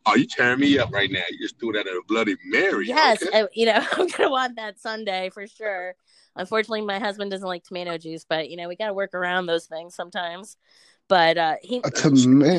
Oh, 0.06 0.14
you 0.14 0.26
tearing 0.26 0.60
me 0.60 0.78
up 0.78 0.92
right 0.92 1.10
now. 1.10 1.22
You 1.30 1.38
just 1.40 1.58
threw 1.58 1.72
that 1.72 1.80
at 1.86 1.92
a 1.92 2.00
bloody 2.08 2.36
Mary. 2.46 2.86
Yes, 2.86 3.22
Okay. 3.22 3.42
I, 3.42 3.48
you 3.52 3.66
know, 3.66 3.84
I'm 3.92 4.06
gonna 4.08 4.30
want 4.30 4.56
that 4.56 4.78
Sunday 4.80 5.30
for 5.34 5.46
sure. 5.48 5.94
Unfortunately, 6.36 6.82
my 6.82 6.98
husband 6.98 7.30
doesn't 7.30 7.46
like 7.46 7.64
tomato 7.64 7.96
juice, 7.98 8.24
but 8.28 8.50
you 8.50 8.56
know, 8.56 8.68
we 8.68 8.76
got 8.76 8.88
to 8.88 8.94
work 8.94 9.14
around 9.14 9.46
those 9.46 9.66
things 9.66 9.94
sometimes. 9.94 10.56
But 11.08 11.38
uh, 11.38 11.56
he 11.62 11.82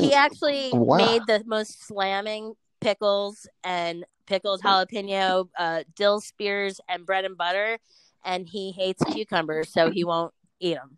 he 0.01 0.13
actually 0.13 0.71
Wow. 0.73 0.97
made 0.97 1.27
the 1.27 1.43
most 1.45 1.85
slamming 1.85 2.55
pickles 2.81 3.47
and 3.63 4.05
pickled 4.25 4.61
jalapeno, 4.61 5.47
uh, 5.57 5.83
dill 5.95 6.21
spears, 6.21 6.79
and 6.89 7.05
bread 7.05 7.25
and 7.25 7.37
butter. 7.37 7.77
And 8.25 8.47
he 8.47 8.71
hates 8.71 9.03
cucumbers, 9.05 9.69
so 9.69 9.89
he 9.89 10.03
won't 10.03 10.33
eat 10.59 10.75
them. 10.75 10.97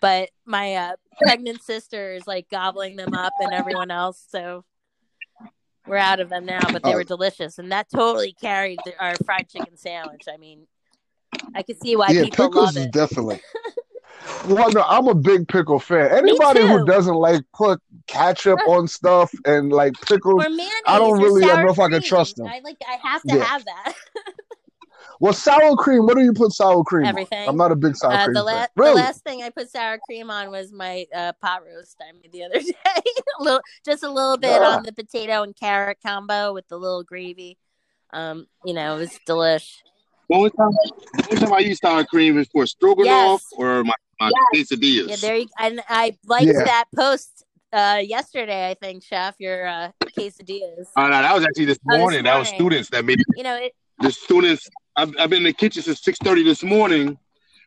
But 0.00 0.30
my 0.44 0.74
uh, 0.74 0.96
pregnant 1.20 1.62
sister 1.62 2.12
is 2.14 2.26
like 2.26 2.48
gobbling 2.50 2.96
them 2.96 3.14
up, 3.14 3.34
and 3.40 3.52
everyone 3.54 3.90
else. 3.90 4.24
So 4.28 4.64
we're 5.86 5.96
out 5.96 6.20
of 6.20 6.28
them 6.28 6.44
now, 6.44 6.68
but 6.70 6.82
they 6.82 6.92
Oh. 6.92 6.96
were 6.96 7.04
delicious, 7.04 7.58
and 7.58 7.72
that 7.72 7.88
totally 7.90 8.32
carried 8.32 8.80
our 9.00 9.16
fried 9.24 9.48
chicken 9.48 9.76
sandwich. 9.76 10.24
I 10.32 10.36
mean, 10.36 10.66
I 11.54 11.62
can 11.62 11.76
see 11.80 11.96
why 11.96 12.08
yeah, 12.10 12.24
people 12.24 12.46
pickles 12.48 12.64
love 12.66 12.76
is 12.76 12.84
it. 12.86 12.92
definitely. 12.92 13.40
Well, 14.46 14.70
no, 14.72 14.82
I'm 14.82 15.08
a 15.08 15.14
big 15.14 15.48
pickle 15.48 15.78
fan. 15.80 16.10
Anybody 16.12 16.62
who 16.66 16.84
doesn't 16.84 17.14
like 17.14 17.42
put 17.54 17.80
ketchup 18.06 18.58
on 18.68 18.86
stuff 18.86 19.32
and 19.44 19.72
like 19.72 19.94
pickles, 20.00 20.44
I 20.86 20.98
don't 20.98 21.20
really 21.20 21.44
know 21.44 21.68
if 21.68 21.78
I 21.80 21.88
can 21.88 22.02
trust 22.02 22.36
them. 22.36 22.46
I 22.46 22.60
like. 22.62 22.76
I 22.88 22.98
have 23.06 23.22
to 23.22 23.36
Yeah. 23.36 23.42
have 23.44 23.64
that. 23.64 23.94
well, 25.20 25.32
sour 25.32 25.74
cream. 25.76 26.06
What 26.06 26.16
do 26.16 26.22
you 26.22 26.32
put 26.32 26.52
sour 26.52 26.82
cream? 26.84 27.04
on? 27.04 27.08
Everything. 27.10 27.48
I'm 27.48 27.56
not 27.56 27.72
a 27.72 27.76
big 27.76 27.96
sour 27.96 28.12
Uh, 28.12 28.24
cream 28.24 28.34
the, 28.34 28.44
fan. 28.44 28.56
la- 28.60 28.66
Really? 28.76 28.94
the 28.94 29.00
last 29.00 29.24
thing 29.24 29.42
I 29.42 29.50
put 29.50 29.68
sour 29.70 29.98
cream 29.98 30.30
on 30.30 30.50
was 30.52 30.72
my 30.72 31.04
uh, 31.14 31.32
pot 31.40 31.62
roast 31.64 31.96
I 32.00 32.12
made 32.12 32.30
the 32.32 32.44
other 32.44 32.58
day. 32.60 32.74
a 33.40 33.42
little, 33.42 33.60
just 33.84 34.02
a 34.04 34.10
little 34.10 34.36
bit 34.38 34.60
Ah. 34.62 34.76
on 34.76 34.82
the 34.84 34.92
potato 34.92 35.42
and 35.42 35.54
carrot 35.56 35.98
combo 36.04 36.52
with 36.52 36.68
the 36.68 36.78
little 36.78 37.02
gravy. 37.02 37.58
Um, 38.12 38.46
you 38.64 38.72
know, 38.74 38.96
it 38.96 38.98
was 39.00 39.18
delish. 39.28 39.78
The 40.28 40.36
only 40.36 40.50
time, 40.50 40.70
the 41.14 41.26
only 41.30 41.40
time 41.44 41.52
I 41.52 41.58
use 41.58 41.78
sour 41.82 42.04
cream 42.04 42.38
is 42.38 42.48
for 42.52 42.66
stroganoff 42.66 43.42
Yes. 43.42 43.46
or 43.56 43.84
my, 43.84 43.92
my 44.20 44.30
quesadillas. 44.54 45.08
Yeah, 45.08 45.16
there. 45.16 45.36
You, 45.36 45.46
and 45.58 45.82
I 45.88 46.16
liked 46.26 46.46
Yeah. 46.46 46.64
that 46.64 46.84
post 46.96 47.44
uh, 47.72 48.00
yesterday. 48.02 48.70
I 48.70 48.74
think, 48.74 49.02
Chef, 49.04 49.34
your 49.38 49.66
uh, 49.66 49.90
quesadillas. 50.16 50.86
Oh, 50.96 51.04
no, 51.04 51.10
that 51.10 51.34
was 51.34 51.44
actually 51.44 51.66
this 51.66 51.78
Oh, 51.88 51.92
this 51.92 51.98
morning. 51.98 52.24
That 52.24 52.38
was 52.38 52.48
students 52.48 52.88
that 52.90 53.04
made 53.04 53.20
You 53.36 53.42
know, 53.42 53.56
it, 53.56 53.72
the 54.00 54.10
students. 54.12 54.68
I've, 54.96 55.14
I've 55.18 55.30
been 55.30 55.38
in 55.38 55.44
the 55.44 55.52
kitchen 55.54 55.82
since 55.82 56.02
six 56.02 56.18
thirty 56.22 56.42
this 56.42 56.62
morning. 56.62 57.18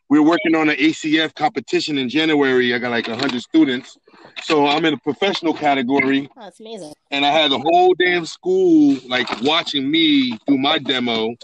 We're 0.08 0.22
working 0.22 0.54
on 0.54 0.68
an 0.68 0.76
ACF 0.76 1.34
competition 1.34 1.98
in 1.98 2.08
January. 2.08 2.72
I 2.72 2.78
got 2.78 2.90
like 2.92 3.08
hundred 3.08 3.42
students, 3.42 3.96
so 4.44 4.66
I'm 4.68 4.84
in 4.84 4.94
a 4.94 4.98
professional 4.98 5.52
category, 5.52 6.28
oh, 6.36 6.46
it's 6.46 6.60
amazing. 6.60 6.92
and 7.10 7.26
I 7.26 7.30
had 7.30 7.50
the 7.50 7.58
whole 7.58 7.92
damn 7.94 8.24
school 8.24 8.96
like 9.08 9.26
watching 9.42 9.90
me 9.90 10.38
do 10.46 10.56
my 10.56 10.78
demo, 10.78 11.34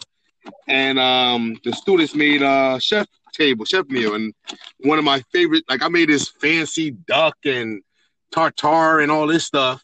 and 0.69 0.99
um, 0.99 1.57
the 1.65 1.73
students 1.73 2.15
made 2.15 2.43
a 2.43 2.79
chef 2.81 3.07
table, 3.33 3.65
chef 3.65 3.87
meal, 3.89 4.15
and 4.15 4.35
one 4.81 4.99
of 4.99 5.05
my 5.05 5.23
favorite. 5.33 5.65
Like 5.69 5.83
I 5.83 5.89
made 5.89 6.09
this 6.09 6.29
fancy 6.29 6.91
duck 6.91 7.37
and 7.45 7.83
tartare 8.33 9.01
and 9.01 9.11
all 9.11 9.27
this 9.27 9.45
stuff, 9.45 9.83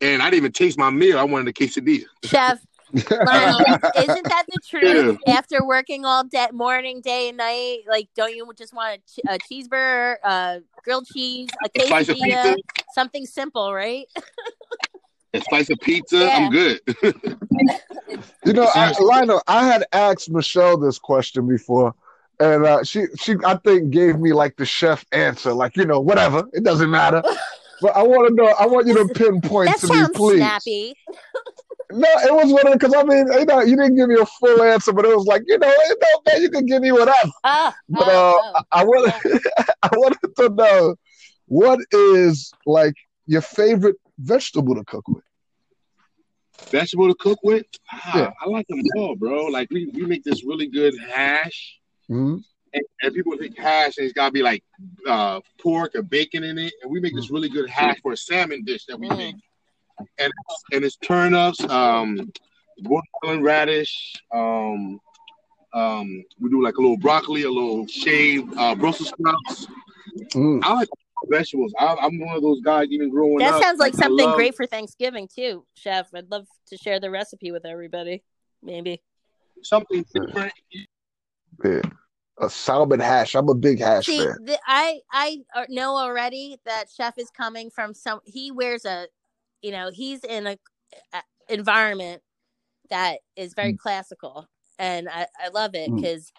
and 0.00 0.22
I 0.22 0.26
didn't 0.26 0.38
even 0.38 0.52
taste 0.52 0.78
my 0.78 0.90
meal. 0.90 1.18
I 1.18 1.24
wanted 1.24 1.48
a 1.48 1.52
quesadilla. 1.52 2.06
Chef, 2.24 2.58
isn't 2.92 4.28
that 4.28 4.44
the 4.48 4.60
truth? 4.66 5.18
After 5.26 5.64
working 5.64 6.04
all 6.04 6.24
day, 6.24 6.48
morning, 6.52 7.00
day, 7.00 7.28
and 7.28 7.36
night, 7.36 7.80
like, 7.88 8.08
don't 8.16 8.34
you 8.34 8.50
just 8.56 8.72
want 8.74 8.96
a, 8.98 9.20
ch- 9.20 9.24
a 9.26 9.38
cheeseburger, 9.38 10.16
uh, 10.24 10.60
grilled 10.82 11.06
cheese, 11.06 11.48
a 11.64 11.68
quesadilla, 11.68 12.56
something 12.94 13.26
simple, 13.26 13.72
right? 13.74 14.06
a 15.34 15.40
slice 15.40 15.70
of 15.70 15.78
pizza. 15.80 16.18
Yeah. 16.18 16.36
I'm 16.36 16.50
good. 16.50 16.80
You 18.44 18.54
know, 18.54 18.68
I, 18.74 18.92
Lionel, 18.98 19.42
I 19.46 19.66
had 19.66 19.84
asked 19.92 20.30
Michelle 20.30 20.78
this 20.78 20.98
question 20.98 21.46
before, 21.46 21.94
and 22.40 22.64
uh, 22.64 22.82
she, 22.82 23.04
she, 23.20 23.34
I 23.44 23.56
think, 23.56 23.90
gave 23.90 24.18
me 24.18 24.32
like 24.32 24.56
the 24.56 24.64
chef 24.64 25.04
answer, 25.12 25.52
like 25.52 25.76
you 25.76 25.84
know, 25.84 26.00
whatever, 26.00 26.44
it 26.52 26.64
doesn't 26.64 26.90
matter. 26.90 27.22
But 27.80 27.96
I 27.96 28.02
want 28.02 28.26
to 28.28 28.34
know, 28.34 28.46
I 28.58 28.66
want 28.66 28.88
you 28.88 28.94
to 28.94 29.14
pinpoint 29.14 29.70
That 29.70 29.86
to 29.86 29.94
me, 29.94 30.06
please. 30.14 30.38
snappy. 30.38 30.94
No, 31.90 32.06
it 32.06 32.34
was 32.34 32.52
one 32.52 32.66
of 32.66 32.74
because 32.74 32.92
I 32.94 33.02
mean, 33.02 33.26
you 33.32 33.46
know, 33.46 33.60
you 33.60 33.74
didn't 33.74 33.96
give 33.96 34.08
me 34.10 34.16
a 34.20 34.26
full 34.26 34.62
answer, 34.62 34.92
but 34.92 35.06
it 35.06 35.16
was 35.16 35.24
like, 35.26 35.42
you 35.46 35.56
know, 35.58 35.72
it 35.74 35.98
don't 36.00 36.26
matter, 36.26 36.40
you 36.40 36.50
can 36.50 36.66
give 36.66 36.82
me 36.82 36.92
whatever. 36.92 37.30
Oh, 37.44 37.72
But 37.88 38.02
oh, 38.08 38.52
uh, 38.54 38.58
oh. 38.58 38.62
I 38.72 38.84
wanted, 38.84 39.42
I 39.82 39.88
wanted 39.94 40.36
to 40.36 40.48
know 40.50 40.96
what 41.46 41.78
is 41.92 42.52
like 42.66 42.92
your 43.26 43.40
favorite 43.40 43.96
vegetable 44.18 44.74
to 44.74 44.84
cook 44.84 45.06
with. 45.08 45.24
Vegetable 46.70 47.08
to 47.08 47.14
cook 47.14 47.38
with? 47.42 47.66
Ah, 47.92 48.18
Yeah. 48.18 48.30
I 48.44 48.48
like 48.48 48.66
them 48.68 48.82
all, 48.96 49.14
bro. 49.16 49.46
Like 49.46 49.70
we, 49.70 49.86
we 49.94 50.04
make 50.06 50.24
this 50.24 50.44
really 50.44 50.66
good 50.66 50.94
hash. 50.98 51.78
Mhm. 52.10 52.42
And, 52.74 52.82
and 53.02 53.14
people 53.14 53.36
think 53.38 53.56
hash 53.56 53.96
and 53.96 54.04
it's 54.04 54.12
gotta 54.12 54.32
be 54.32 54.42
like 54.42 54.62
uh, 55.06 55.40
pork 55.60 55.94
or 55.94 56.02
bacon 56.02 56.44
in 56.44 56.58
it. 56.58 56.72
And 56.82 56.90
we 56.90 57.00
make 57.00 57.14
this 57.14 57.30
really 57.30 57.48
good 57.48 57.68
hash 57.70 58.00
for 58.02 58.12
a 58.12 58.16
salmon 58.16 58.64
dish 58.64 58.84
that 58.86 58.98
we 58.98 59.08
make. 59.08 59.36
And 60.18 60.32
and 60.72 60.84
it's 60.84 60.96
turnips, 60.96 61.60
um, 61.64 62.30
watermelon 62.82 63.42
radish, 63.42 64.14
um, 64.32 65.00
um, 65.74 66.24
we 66.40 66.50
do 66.50 66.62
like 66.62 66.76
a 66.76 66.80
little 66.80 66.96
broccoli, 66.96 67.42
a 67.42 67.50
little 67.50 67.86
shaved 67.86 68.54
uh, 68.56 68.74
Brussels 68.74 69.08
sprouts. 69.10 69.66
Mm. 70.34 70.60
I 70.62 70.74
like 70.74 70.88
vegetables. 71.26 71.72
I, 71.78 71.96
I'm 72.00 72.18
one 72.20 72.36
of 72.36 72.42
those 72.42 72.60
guys 72.60 72.86
even 72.90 73.10
growing 73.10 73.38
That 73.38 73.54
up. 73.54 73.62
sounds 73.62 73.78
like 73.78 73.94
something 73.94 74.26
love- 74.26 74.36
great 74.36 74.54
for 74.54 74.66
Thanksgiving 74.66 75.28
too, 75.34 75.66
Chef. 75.74 76.08
I'd 76.14 76.30
love 76.30 76.46
to 76.68 76.76
share 76.76 77.00
the 77.00 77.10
recipe 77.10 77.50
with 77.52 77.64
everybody. 77.66 78.22
Maybe. 78.62 79.02
something 79.62 80.04
different. 80.14 80.52
Yeah. 81.64 81.80
A 82.40 82.48
salmon 82.48 83.00
hash. 83.00 83.34
I'm 83.34 83.48
a 83.48 83.54
big 83.54 83.80
hash 83.80 84.06
See, 84.06 84.18
fan. 84.18 84.36
the, 84.44 84.58
I 84.66 85.00
I 85.12 85.38
uh, 85.56 85.64
know 85.68 85.96
already 85.96 86.56
that 86.64 86.84
Chef 86.94 87.14
is 87.18 87.30
coming 87.30 87.68
from 87.70 87.94
some. 87.94 88.20
He 88.24 88.52
wears 88.52 88.84
a, 88.84 89.06
you 89.60 89.72
know, 89.72 89.90
he's 89.92 90.22
in 90.22 90.46
a, 90.46 90.56
a 91.12 91.22
environment 91.48 92.22
that 92.90 93.18
is 93.34 93.54
very 93.54 93.72
classical, 93.74 94.46
and 94.78 95.08
I 95.08 95.26
I 95.44 95.48
love 95.48 95.74
it 95.74 95.90
Mm. 95.90 95.96
because 95.96 96.32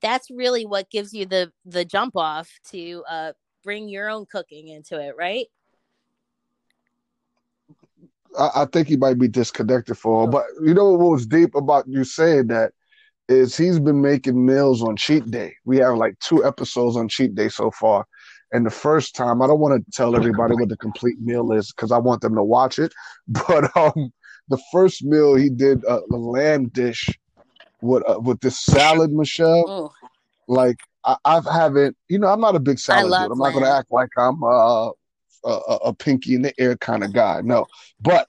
that's 0.00 0.30
really 0.30 0.64
what 0.64 0.88
gives 0.90 1.12
you 1.12 1.26
the 1.26 1.52
the 1.66 1.84
jump 1.84 2.16
off 2.16 2.50
to 2.70 3.04
uh 3.08 3.32
bring 3.64 3.88
your 3.88 4.08
own 4.10 4.26
cooking 4.26 4.68
into 4.68 5.00
it, 5.00 5.16
right? 5.16 5.46
I, 8.38 8.50
I 8.56 8.64
think 8.66 8.88
he 8.88 8.96
might 8.96 9.18
be 9.18 9.28
disconnected 9.28 9.98
for, 9.98 10.28
but 10.28 10.44
you 10.62 10.74
know 10.74 10.92
what 10.92 11.10
was 11.10 11.26
deep 11.26 11.54
about 11.54 11.88
you 11.88 12.04
saying 12.04 12.48
that 12.48 12.72
is 13.28 13.56
he's 13.56 13.78
been 13.78 14.02
making 14.02 14.44
meals 14.44 14.82
on 14.82 14.96
cheat 14.96 15.30
day. 15.30 15.54
We 15.64 15.78
have 15.78 15.96
like 15.96 16.18
two 16.20 16.44
episodes 16.44 16.96
on 16.96 17.08
cheat 17.08 17.34
day 17.34 17.48
so 17.48 17.70
far. 17.70 18.06
And 18.52 18.64
the 18.64 18.70
first 18.70 19.16
time, 19.16 19.42
I 19.42 19.46
don't 19.46 19.58
want 19.58 19.84
to 19.84 19.90
tell 19.90 20.14
everybody 20.14 20.54
what 20.54 20.68
the 20.68 20.76
complete 20.76 21.20
meal 21.20 21.52
is 21.52 21.72
because 21.72 21.90
I 21.90 21.98
want 21.98 22.20
them 22.20 22.34
to 22.36 22.42
watch 22.42 22.78
it. 22.78 22.92
But 23.48 23.74
um, 23.76 24.12
the 24.48 24.62
first 24.70 25.02
meal 25.02 25.34
he 25.34 25.48
did 25.48 25.82
a, 25.84 26.00
a 26.12 26.16
lamb 26.16 26.68
dish 26.68 27.08
with 27.80 28.08
uh, 28.08 28.20
with 28.20 28.40
this 28.40 28.60
salad, 28.60 29.10
Michelle. 29.10 29.92
Like 30.46 30.76
I, 31.04 31.16
I 31.24 31.40
haven't, 31.52 31.96
you 32.08 32.18
know, 32.18 32.28
I'm 32.28 32.40
not 32.40 32.56
a 32.56 32.60
big 32.60 32.78
salad 32.78 33.04
dude. 33.04 33.32
I'm 33.32 33.38
not 33.38 33.52
going 33.52 33.64
to 33.64 33.70
act 33.70 33.90
like 33.90 34.10
I'm 34.16 34.42
uh 34.42 34.90
a, 35.44 35.78
a, 35.84 35.94
pinky 35.94 36.34
in 36.34 36.40
the 36.42 36.58
air 36.58 36.74
kind 36.76 37.04
of 37.04 37.12
guy. 37.12 37.42
No, 37.42 37.66
but 38.00 38.28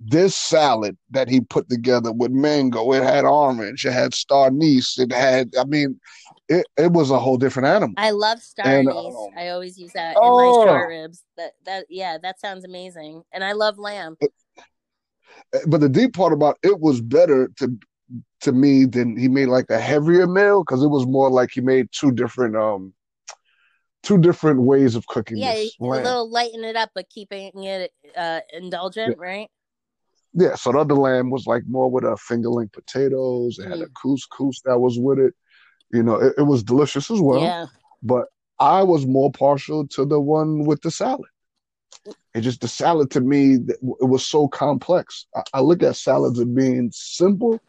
this 0.00 0.36
salad 0.36 0.96
that 1.10 1.28
he 1.28 1.40
put 1.40 1.68
together 1.68 2.12
with 2.12 2.30
mango, 2.30 2.92
it 2.92 3.02
had 3.02 3.24
orange, 3.24 3.84
it 3.84 3.92
had 3.92 4.14
star 4.14 4.46
anise, 4.46 4.98
it 4.98 5.12
had. 5.12 5.54
I 5.58 5.64
mean, 5.64 6.00
it, 6.48 6.66
it 6.76 6.92
was 6.92 7.10
a 7.10 7.18
whole 7.18 7.36
different 7.36 7.68
animal. 7.68 7.94
I 7.96 8.10
love 8.10 8.40
star 8.40 8.66
And, 8.66 8.88
anise. 8.88 9.14
um, 9.14 9.28
I 9.36 9.48
always 9.48 9.78
use 9.78 9.92
that 9.92 10.12
in 10.12 10.22
Oh. 10.22 10.64
my 10.64 10.66
short 10.66 10.88
ribs. 10.88 11.24
That 11.36 11.52
that 11.64 11.86
yeah, 11.88 12.18
that 12.22 12.40
sounds 12.40 12.64
amazing. 12.64 13.22
And 13.32 13.44
I 13.44 13.52
love 13.52 13.78
lamb. 13.78 14.16
But 15.66 15.80
the 15.80 15.88
deep 15.88 16.14
part 16.14 16.32
about 16.32 16.58
it 16.62 16.80
was 16.80 17.00
better 17.00 17.48
to 17.58 17.78
to 18.40 18.52
me 18.52 18.84
than 18.84 19.16
he 19.16 19.28
made 19.28 19.46
like 19.46 19.70
a 19.70 19.80
heavier 19.80 20.26
meal 20.26 20.62
because 20.62 20.82
it 20.82 20.88
was 20.88 21.06
more 21.06 21.30
like 21.30 21.50
he 21.52 21.60
made 21.60 21.88
two 21.92 22.12
different 22.12 22.56
um 22.56 22.92
two 24.02 24.18
different 24.18 24.60
ways 24.62 24.94
of 24.94 25.06
cooking 25.06 25.38
Yeah, 25.38 25.52
a 25.52 25.70
little 25.88 26.28
lighten 26.30 26.64
it 26.64 26.76
up, 26.76 26.90
but 26.94 27.08
keeping 27.10 27.52
it 27.64 27.92
uh 28.16 28.40
indulgent, 28.52 29.18
right? 29.18 29.48
Yeah, 30.34 30.54
so 30.54 30.72
the 30.72 30.78
other 30.78 30.94
lamb 30.94 31.30
was 31.30 31.46
like 31.46 31.62
more 31.68 31.90
with 31.90 32.04
a 32.04 32.16
fingerling 32.30 32.72
potatoes. 32.72 33.58
It 33.58 33.68
had 33.68 33.80
a 33.82 33.86
Mm. 33.86 33.94
couscous 34.02 34.60
that 34.64 34.78
was 34.78 34.98
with 34.98 35.18
it. 35.18 35.34
You 35.92 36.02
know, 36.02 36.16
it, 36.16 36.34
it 36.38 36.42
was 36.42 36.62
delicious 36.62 37.10
as 37.10 37.20
well. 37.20 37.56
yeah. 37.56 37.66
But 38.02 38.26
I 38.58 38.82
was 38.82 39.06
more 39.06 39.30
partial 39.32 39.86
to 39.88 40.04
the 40.04 40.20
one 40.20 40.64
with 40.64 40.82
the 40.82 40.90
salad. 40.90 41.28
It 42.34 42.40
just 42.42 42.60
the 42.60 42.68
salad 42.68 43.10
to 43.12 43.20
me, 43.20 43.54
it 43.56 43.78
was 43.82 44.26
so 44.26 44.48
complex. 44.48 45.26
I, 45.34 45.42
I 45.54 45.60
look 45.60 45.82
at 45.82 45.96
salads 45.96 46.38
as 46.38 46.44
being 46.46 46.90
simple, 46.92 47.62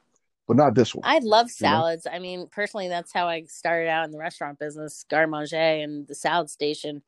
but 0.50 0.58
not 0.58 0.74
this 0.74 0.96
one. 0.96 1.04
I 1.06 1.20
love 1.20 1.46
You 1.60 1.68
know? 1.68 1.74
salads. 1.76 2.08
I 2.12 2.18
mean, 2.18 2.48
personally, 2.52 2.88
that's 2.88 3.14
how 3.14 3.28
I 3.28 3.44
started 3.44 3.88
out 3.88 4.06
in 4.06 4.12
the 4.12 4.18
restaurant 4.18 4.58
business, 4.58 5.06
garde 5.08 5.30
manger 5.30 5.56
and 5.56 6.08
the 6.08 6.16
salad 6.16 6.50
station. 6.50 7.04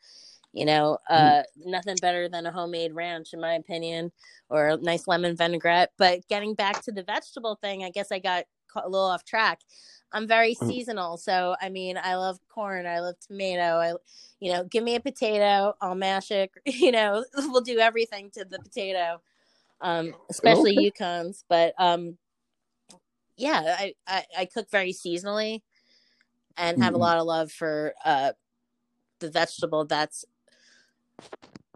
You 0.54 0.66
know, 0.66 1.00
uh, 1.10 1.42
nothing 1.58 1.96
better 2.02 2.30
than 2.30 2.46
a 2.46 2.52
homemade 2.52 2.94
ranch, 2.94 3.34
in 3.34 3.42
my 3.42 3.54
opinion, 3.56 4.12
or 4.50 4.68
a 4.68 4.78
nice 4.78 5.08
lemon 5.08 5.36
vinaigrette. 5.36 5.92
But 5.98 6.28
getting 6.28 6.54
back 6.54 6.84
to 6.84 6.92
the 6.92 7.02
vegetable 7.02 7.56
thing, 7.56 7.84
I 7.84 7.90
guess 7.90 8.12
I 8.12 8.20
got 8.20 8.44
a 8.76 8.88
little 8.88 9.08
off 9.08 9.26
track. 9.26 9.62
I'm 10.12 10.28
very 10.28 10.54
Mm. 10.54 10.68
seasonal, 10.68 11.18
so 11.18 11.56
I 11.60 11.70
mean, 11.70 11.98
I 11.98 12.16
love 12.16 12.38
corn, 12.48 12.86
I 12.86 13.00
love 13.00 13.16
tomato. 13.26 13.78
I, 13.78 13.94
you 14.40 14.52
know, 14.52 14.66
give 14.66 14.84
me 14.84 14.94
a 14.96 15.00
potato, 15.00 15.74
I'll 15.82 15.96
mash 15.96 16.30
it. 16.30 16.52
You 16.66 16.92
know, 16.92 17.26
we'll 17.36 17.62
do 17.62 17.80
everything 17.80 18.30
to 18.36 18.46
the 18.46 18.60
potato, 18.60 19.20
um, 19.80 20.14
especially 20.30 20.76
Yukons. 20.78 21.44
But 21.50 21.74
um, 21.80 22.18
yeah, 23.42 23.78
I, 23.80 23.96
I 24.08 24.26
I 24.40 24.46
cook 24.46 24.72
very 24.72 24.94
seasonally, 24.94 25.62
and 26.58 26.80
have 26.80 26.94
a 26.96 26.98
Mhm. 26.98 27.00
lot 27.00 27.18
of 27.18 27.26
love 27.26 27.52
for 27.52 27.94
uh 28.06 28.34
the 29.22 29.32
vegetable 29.32 29.86
that's 29.86 30.26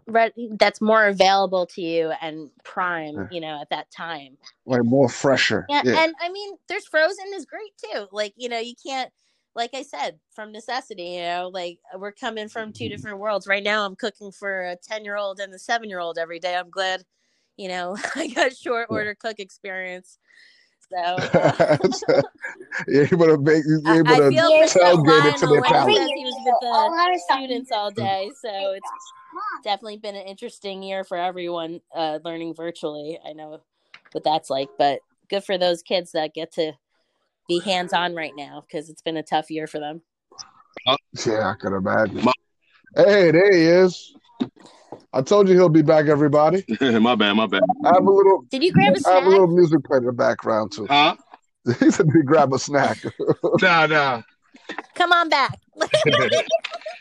ready 0.08 0.50
that's 0.60 0.80
more 0.82 1.06
available 1.06 1.66
to 1.66 1.82
you 1.82 2.12
and 2.22 2.50
prime 2.64 3.16
Yeah. 3.16 3.28
you 3.30 3.40
know 3.40 3.60
at 3.60 3.70
that 3.70 3.90
time 3.90 4.38
Like 4.66 4.84
more 4.84 5.08
fresher. 5.08 5.66
yeah, 5.68 5.82
Yeah. 5.82 5.96
and 5.96 6.14
i 6.20 6.28
mean 6.30 6.56
there's 6.68 6.86
frozen 6.86 7.26
is 7.34 7.46
great 7.46 7.72
too 7.78 8.06
like 8.12 8.34
you 8.36 8.48
know 8.48 8.58
you 8.60 8.74
can't 8.84 9.10
like 9.54 9.70
i 9.74 9.82
said 9.82 10.18
from 10.34 10.52
necessity 10.52 11.04
you 11.04 11.22
know 11.22 11.50
like 11.52 11.78
we're 11.98 12.12
coming 12.12 12.48
from 12.48 12.72
two 12.72 12.88
different 12.88 13.18
worlds 13.18 13.46
right 13.46 13.64
now 13.64 13.86
i'm 13.86 13.96
cooking 13.96 14.32
for 14.32 14.62
a 14.66 14.76
10 14.76 15.04
year 15.04 15.16
old 15.16 15.40
and 15.40 15.54
a 15.54 15.58
7 15.58 15.88
year 15.88 16.00
old 16.00 16.18
every 16.18 16.40
day 16.40 16.56
i'm 16.56 16.70
glad 16.70 17.02
you 17.56 17.68
know 17.68 17.96
i 18.16 18.28
got 18.28 18.56
short 18.56 18.88
Yeah. 18.90 18.98
order 18.98 19.14
cook 19.14 19.40
experience 19.40 20.18
so 20.92 20.98
uh, 20.98 21.76
you're 22.88 23.04
able 23.04 23.26
to 23.26 23.38
make 23.38 23.64
you're 23.66 23.96
able 23.96 24.12
I 24.12 24.16
to 24.16 24.30
feel 24.30 24.68
for 24.68 24.78
tailgate 24.78 25.34
it 25.34 25.36
to 25.38 25.46
Lionel 25.46 25.50
their 25.50 25.60
when 25.60 25.64
he 25.64 25.72
palate. 25.72 25.96
says 25.96 26.10
he 26.16 26.24
was 26.24 26.34
with 26.44 26.54
the 26.60 27.20
students 27.34 27.72
all 27.72 27.90
day, 27.90 28.30
so 28.40 28.50
it's 28.72 28.90
definitely 29.64 29.96
been 29.98 30.14
an 30.14 30.26
interesting 30.26 30.82
year 30.82 31.04
for 31.04 31.16
everyone 31.16 31.80
uh, 31.94 32.18
learning 32.24 32.54
virtually. 32.54 33.18
I 33.26 33.32
know 33.32 33.60
what 34.12 34.24
that's 34.24 34.50
like, 34.50 34.68
but 34.78 35.00
good 35.28 35.44
for 35.44 35.58
those 35.58 35.82
kids 35.82 36.12
that 36.12 36.34
get 36.34 36.52
to 36.52 36.72
be 37.48 37.60
hands 37.60 37.92
on 37.92 38.14
right 38.14 38.32
now 38.36 38.62
because 38.66 38.88
it's 38.88 39.02
been 39.02 39.16
a 39.16 39.22
tough 39.22 39.50
year 39.50 39.66
for 39.66 39.78
them. 39.78 40.02
Yeah, 41.26 41.50
I 41.50 41.54
could 41.54 41.76
imagine. 41.76 42.20
Hey, 42.94 43.30
there 43.30 43.52
he 43.52 43.62
is. 43.62 44.14
I 45.12 45.22
told 45.22 45.48
you 45.48 45.54
he'll 45.54 45.68
be 45.68 45.82
back, 45.82 46.06
everybody. 46.06 46.64
my 46.80 47.14
bad, 47.14 47.32
my 47.34 47.46
bad. 47.46 47.62
I 47.84 47.94
have 47.94 48.04
a 48.06 48.10
little 48.10 48.44
Did 48.50 48.62
you 48.62 48.72
grab 48.72 48.92
a 48.94 48.96
I 48.96 49.00
snack? 49.00 49.14
have 49.14 49.24
a 49.24 49.28
little 49.30 49.46
music 49.48 49.84
playing 49.84 50.02
in 50.02 50.06
the 50.06 50.12
background 50.12 50.72
too. 50.72 50.86
Huh? 50.88 51.16
He 51.80 51.90
said 51.90 52.06
he 52.14 52.22
grab 52.22 52.52
a 52.52 52.58
snack. 52.58 52.98
Nah, 53.62 53.86
nah. 53.86 54.22
Come 54.94 55.12
on 55.12 55.28
back. 55.28 55.58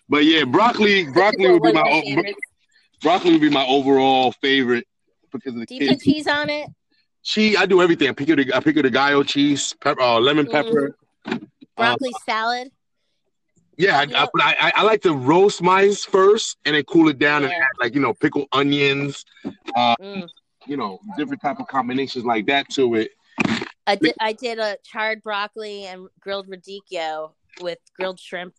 But 0.08 0.23
yeah, 0.25 0.43
broccoli, 0.45 1.05
broccoli 1.12 1.51
would 1.51 1.62
be 1.63 1.71
my 1.73 1.81
my 1.84 1.89
o- 1.89 2.34
broccoli 3.01 3.31
would 3.34 3.41
be 3.41 3.49
my 3.49 3.65
overall 3.65 4.31
favorite 4.34 4.86
because 5.31 5.53
of 5.53 5.60
the 5.62 5.65
Do 5.65 5.75
you 5.75 5.88
put 5.89 6.01
cheese 6.01 6.27
on 6.27 6.49
it? 6.49 6.69
Cheese, 7.23 7.55
I 7.58 7.65
do 7.65 7.81
everything. 7.81 8.08
I 8.10 8.12
pick 8.13 8.29
it, 8.29 8.53
I 8.53 8.60
pick 8.60 8.77
it, 8.77 8.84
The 8.84 8.91
gallo 8.91 9.23
cheese, 9.23 9.73
pepper, 9.81 10.01
uh, 10.01 10.19
lemon 10.19 10.45
Mhm. 10.45 10.51
pepper. 10.51 10.95
Uh, 11.25 11.38
Broccoli 11.75 12.13
salad? 12.25 12.71
Yeah, 13.77 13.99
I, 13.99 14.03
You 14.03 14.15
I, 14.15 14.27
but 14.33 14.41
I, 14.43 14.55
I, 14.59 14.71
I 14.77 14.83
like 14.83 15.01
to 15.03 15.13
roast 15.13 15.61
mine 15.61 15.93
first 15.93 16.57
and 16.65 16.75
then 16.75 16.83
cool 16.83 17.09
it 17.09 17.19
down 17.19 17.43
and 17.43 17.51
add 17.53 17.67
like 17.79 17.93
you 17.95 18.01
know 18.01 18.13
pickled 18.13 18.47
onions, 18.51 19.25
uh, 19.75 19.95
Mm. 20.01 20.27
you 20.65 20.77
know 20.77 20.99
different 21.17 21.41
type 21.41 21.59
of 21.59 21.67
combinations 21.67 22.25
like 22.25 22.45
that 22.47 22.69
to 22.71 22.95
it. 22.95 23.11
I 23.88 23.95
did. 23.95 24.15
I 24.19 24.33
did 24.33 24.59
a 24.59 24.77
charred 24.83 25.21
broccoli 25.21 25.85
and 25.85 26.07
grilled 26.19 26.47
radicchio 26.47 27.31
with 27.61 27.77
grilled 27.95 28.19
shrimp 28.19 28.55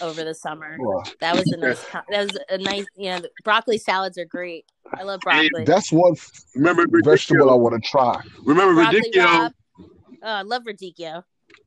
over 0.00 0.24
the 0.24 0.34
summer. 0.34 0.76
Wow. 0.78 1.02
That 1.20 1.36
was 1.36 1.46
a 1.52 1.56
nice. 1.56 1.84
That 1.92 2.04
was 2.08 2.38
a 2.48 2.58
nice. 2.58 2.86
You 2.96 3.10
know, 3.10 3.22
broccoli 3.44 3.78
salads 3.78 4.16
are 4.18 4.24
great. 4.24 4.64
I 4.94 5.02
love 5.02 5.20
broccoli. 5.20 5.64
That's 5.64 5.92
one 5.92 6.14
Remember 6.54 6.86
vegetable 7.04 7.50
I 7.50 7.54
want 7.54 7.82
to 7.82 7.88
try. 7.88 8.20
Remember 8.44 8.74
broccoli 8.74 9.02
radicchio? 9.02 9.24
rabe. 9.26 9.52
Oh, 10.22 10.28
I 10.28 10.42
love 10.42 10.62
radicchio. 10.64 11.24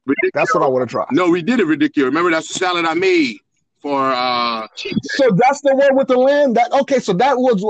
Radicchio. 0.07 0.31
That's 0.33 0.53
what 0.53 0.63
I 0.63 0.67
want 0.67 0.87
to 0.87 0.91
try. 0.91 1.05
No, 1.11 1.29
we 1.29 1.41
did 1.41 1.59
it 1.59 1.65
ridiculous. 1.65 2.07
Remember 2.07 2.31
that's 2.31 2.47
the 2.47 2.53
salad 2.55 2.85
I 2.85 2.93
made 2.93 3.37
for 3.81 4.11
uh. 4.11 4.67
So 4.75 5.29
that's 5.35 5.61
the 5.61 5.75
one 5.75 5.95
with 5.95 6.07
the 6.07 6.17
lamb. 6.17 6.53
That 6.53 6.71
okay? 6.73 6.99
So 6.99 7.13
that 7.13 7.37
was. 7.37 7.61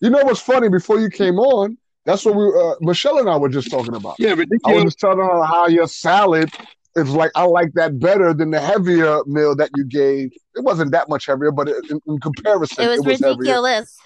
You 0.00 0.10
know 0.10 0.22
what's 0.24 0.40
funny? 0.40 0.68
Before 0.68 0.98
you 1.00 1.08
came 1.08 1.38
on, 1.38 1.76
that's 2.04 2.24
what 2.24 2.34
we 2.34 2.44
uh, 2.46 2.74
Michelle 2.80 3.18
and 3.18 3.28
I 3.28 3.36
were 3.36 3.48
just 3.48 3.70
talking 3.70 3.94
about. 3.94 4.16
Yeah, 4.18 4.30
ridiculous. 4.30 4.60
I 4.66 4.72
was 4.74 4.84
just 4.84 5.00
telling 5.00 5.18
her 5.18 5.44
how 5.44 5.66
your 5.68 5.86
salad 5.88 6.50
is 6.96 7.10
like. 7.10 7.30
I 7.34 7.44
like 7.44 7.72
that 7.74 7.98
better 7.98 8.34
than 8.34 8.50
the 8.50 8.60
heavier 8.60 9.24
meal 9.26 9.54
that 9.56 9.70
you 9.76 9.84
gave. 9.84 10.32
It 10.54 10.64
wasn't 10.64 10.90
that 10.92 11.08
much 11.08 11.26
heavier, 11.26 11.50
but 11.50 11.68
in, 11.68 12.00
in 12.06 12.18
comparison, 12.20 12.84
It 12.84 13.04
was 13.04 13.20
heavier. 13.20 13.36
ridiculous. 13.36 13.98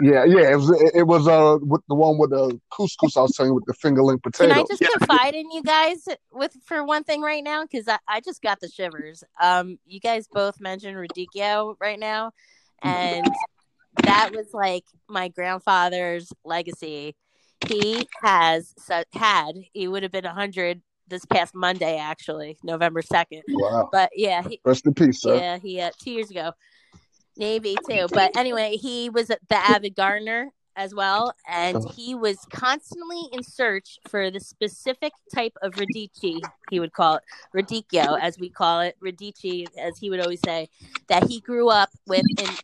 Yeah, 0.00 0.24
yeah. 0.24 0.52
It 0.52 0.56
was. 0.56 0.70
It, 0.94 1.06
was 1.06 1.28
uh 1.28 1.58
with 1.60 1.82
the 1.88 1.94
one 1.94 2.18
with 2.18 2.30
the 2.30 2.58
couscous. 2.72 3.16
I 3.16 3.22
was 3.22 3.36
saying 3.36 3.54
with 3.54 3.64
the 3.66 3.74
fingerling 3.74 4.22
Can 4.32 4.50
I 4.52 4.64
just 4.68 4.80
Yeah. 4.80 4.88
confide 4.98 5.34
in 5.34 5.50
you 5.50 5.62
guys 5.62 6.06
with 6.30 6.56
for 6.64 6.84
one 6.84 7.04
thing 7.04 7.20
right 7.20 7.44
now? 7.44 7.62
Because 7.62 7.88
I, 7.88 7.98
I 8.08 8.20
just 8.20 8.42
got 8.42 8.60
the 8.60 8.68
shivers. 8.68 9.22
Um, 9.40 9.78
you 9.84 10.00
guys 10.00 10.26
both 10.32 10.60
mentioned 10.60 10.96
radicchio 10.96 11.76
right 11.80 11.98
now, 11.98 12.32
and 12.82 13.26
that 14.04 14.30
was 14.34 14.46
like 14.52 14.84
my 15.08 15.28
grandfather's 15.28 16.32
legacy. 16.44 17.14
He 17.66 18.08
has 18.22 18.74
had 19.12 19.52
he 19.72 19.88
would 19.88 20.02
have 20.02 20.12
been 20.12 20.24
hundred 20.24 20.82
this 21.08 21.24
past 21.26 21.54
Monday, 21.54 21.98
actually, 21.98 22.56
November 22.62 23.02
second. 23.02 23.42
Wow. 23.48 23.88
But 23.92 24.10
yeah, 24.16 24.42
he, 24.48 24.60
Rest 24.64 24.86
in 24.86 24.94
peace, 24.94 25.20
sir. 25.20 25.36
yeah, 25.36 25.58
he 25.58 25.80
uh, 25.80 25.90
two 26.02 26.10
years 26.10 26.30
ago, 26.30 26.52
Navy 27.36 27.76
too. 27.88 28.06
But 28.12 28.36
anyway, 28.36 28.76
he 28.76 29.10
was 29.10 29.28
the 29.28 29.38
avid 29.50 29.94
gardener 29.96 30.50
as 30.74 30.94
well, 30.94 31.34
and 31.46 31.76
Uh-huh. 31.76 31.92
he 31.94 32.14
was 32.14 32.38
constantly 32.50 33.22
in 33.32 33.42
search 33.42 33.98
for 34.08 34.30
the 34.30 34.40
specific 34.40 35.12
type 35.34 35.52
of 35.60 35.74
radici. 35.74 36.40
He 36.70 36.80
would 36.80 36.94
call 36.94 37.16
it 37.16 37.22
radicchio, 37.54 38.18
as 38.18 38.38
we 38.38 38.48
call 38.48 38.80
it, 38.80 38.96
radici, 39.02 39.66
as 39.76 39.98
he 39.98 40.08
would 40.08 40.20
always 40.20 40.40
say, 40.44 40.68
that 41.08 41.24
he 41.28 41.40
grew 41.40 41.68
up 41.68 41.90
with, 42.06 42.24
and 42.38 42.58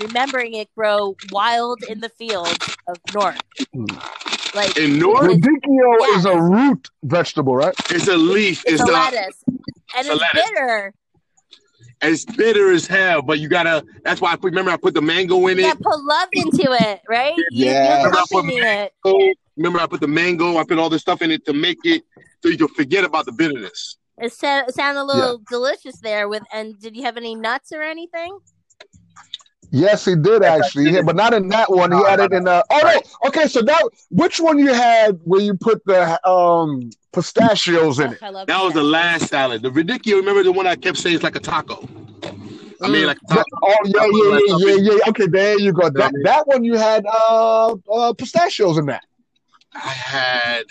remembering 0.00 0.54
it 0.54 0.68
grow 0.74 1.14
wild 1.30 1.82
in 1.84 2.00
the 2.00 2.08
fields 2.08 2.56
of 2.88 2.96
North, 3.14 3.38
like 4.54 4.74
In 4.78 4.98
North, 4.98 5.28
Radicchio 5.30 5.96
Yes. 6.00 6.18
is 6.20 6.24
a 6.24 6.40
root 6.40 6.88
vegetable, 7.02 7.54
right? 7.54 7.74
it's 7.90 8.08
a 8.08 8.16
leaf. 8.16 8.62
it's, 8.64 8.80
It's, 8.80 8.88
a 8.88 8.92
a, 8.92 8.94
lettuce, 8.94 9.44
and 9.94 10.06
it's 10.06 10.08
it's 10.08 10.24
bitter. 10.32 10.94
It's 12.02 12.24
bitter 12.24 12.72
as 12.72 12.86
hell, 12.86 13.22
but 13.22 13.38
you 13.40 13.48
gotta. 13.48 13.84
That's 14.04 14.20
why 14.20 14.32
I 14.32 14.36
put. 14.36 14.46
Remember, 14.46 14.70
I 14.70 14.76
put 14.76 14.94
the 14.94 15.02
mango 15.02 15.46
in 15.48 15.58
it. 15.58 15.70
to 15.70 15.76
put 15.76 16.02
love 16.04 16.28
into 16.32 16.72
it, 16.72 17.00
right? 17.08 17.34
Yeah. 17.50 17.98
Remember, 17.98 18.18
I 18.18 18.24
put 18.30 18.44
it. 18.48 19.38
Remember, 19.56 19.80
I 19.80 19.86
put 19.86 20.00
the 20.00 20.08
mango. 20.08 20.56
I 20.56 20.64
put 20.64 20.78
all 20.78 20.88
this 20.88 21.02
stuff 21.02 21.22
in 21.22 21.30
it 21.30 21.44
to 21.46 21.52
make 21.52 21.78
it 21.84 22.02
so 22.42 22.48
you 22.48 22.56
can 22.56 22.68
forget 22.68 23.04
about 23.04 23.26
the 23.26 23.32
bitterness. 23.32 23.96
It 24.18 24.32
it 24.42 24.74
sounded 24.74 25.00
a 25.00 25.04
little 25.04 25.42
delicious 25.50 25.98
there. 26.00 26.28
With 26.28 26.42
and 26.52 26.78
did 26.78 26.96
you 26.96 27.02
have 27.04 27.16
any 27.16 27.34
nuts 27.34 27.72
or 27.72 27.82
anything? 27.82 28.38
Yes, 29.70 30.04
he 30.04 30.16
did 30.16 30.42
actually. 30.42 30.90
Yeah, 30.90 31.02
but 31.02 31.16
not 31.16 31.32
in 31.32 31.48
that 31.48 31.70
one. 31.70 31.92
He 31.92 32.02
had 32.04 32.20
it 32.20 32.32
in 32.32 32.48
uh 32.48 32.62
oh 32.70 32.80
no. 32.82 33.28
Okay, 33.28 33.46
so 33.46 33.62
that 33.62 33.82
which 34.10 34.40
one 34.40 34.58
you 34.58 34.72
had 34.72 35.20
where 35.24 35.40
you 35.40 35.54
put 35.54 35.84
the 35.84 36.28
um 36.28 36.90
pistachios 37.12 37.98
in 38.00 38.08
Oh, 38.08 38.12
it? 38.12 38.18
I 38.22 38.28
love 38.30 38.46
That 38.48 38.62
was 38.62 38.74
the 38.74 38.82
last 38.82 39.28
salad. 39.28 39.62
The 39.62 39.70
radicchio. 39.70 40.16
Remember 40.16 40.42
the 40.42 40.52
one 40.52 40.66
I 40.66 40.74
kept 40.76 40.98
saying 40.98 41.14
it's 41.16 41.24
like 41.24 41.36
a 41.36 41.40
taco. 41.40 41.88
I 42.82 42.88
mean, 42.88 43.06
like 43.06 43.18
Yeah, 43.30 43.42
oh 43.62 43.74
yeah, 43.84 44.06
yeah, 44.06 44.38
yeah, 44.46 44.74
yeah, 44.74 44.92
yeah. 44.96 45.08
Okay, 45.08 45.26
there 45.26 45.58
you 45.58 45.72
go. 45.72 45.88
That 45.90 46.12
that 46.24 46.46
one 46.46 46.64
you 46.64 46.76
had 46.76 47.04
uh, 47.06 47.74
uh 47.92 48.12
pistachios 48.14 48.78
in 48.78 48.86
that. 48.86 49.04
I 49.74 49.88
had. 49.90 50.64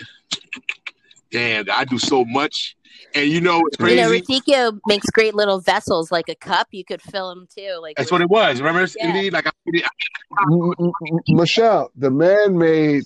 Damn, 1.32 1.66
I 1.72 1.86
do 1.86 2.00
so 2.00 2.26
much, 2.26 2.76
and 3.16 3.30
you 3.30 3.42
know 3.42 3.62
it's 3.68 3.78
crazy. 3.78 3.96
You 3.96 4.02
know, 4.02 4.12
Radicchio 4.12 4.80
makes 4.88 5.10
great 5.12 5.36
little 5.36 5.60
vessels, 5.60 6.12
like 6.12 6.30
a 6.30 6.36
cup. 6.36 6.68
You 6.72 6.84
could 6.86 7.02
fill 7.02 7.30
them 7.30 7.48
too. 7.56 7.80
Like 7.82 7.98
That's 7.98 8.12
what 8.12 8.22
it 8.22 8.30
was. 8.30 8.60
Remember, 8.60 8.82
Yeah. 8.82 9.12
Stevie? 9.12 9.32
Like 9.32 9.48
I, 9.48 9.52
M- 10.52 10.74
M- 10.80 10.92
M- 11.08 11.20
Michelle, 11.36 11.92
the 11.96 12.12
man 12.12 12.58
made 12.58 13.04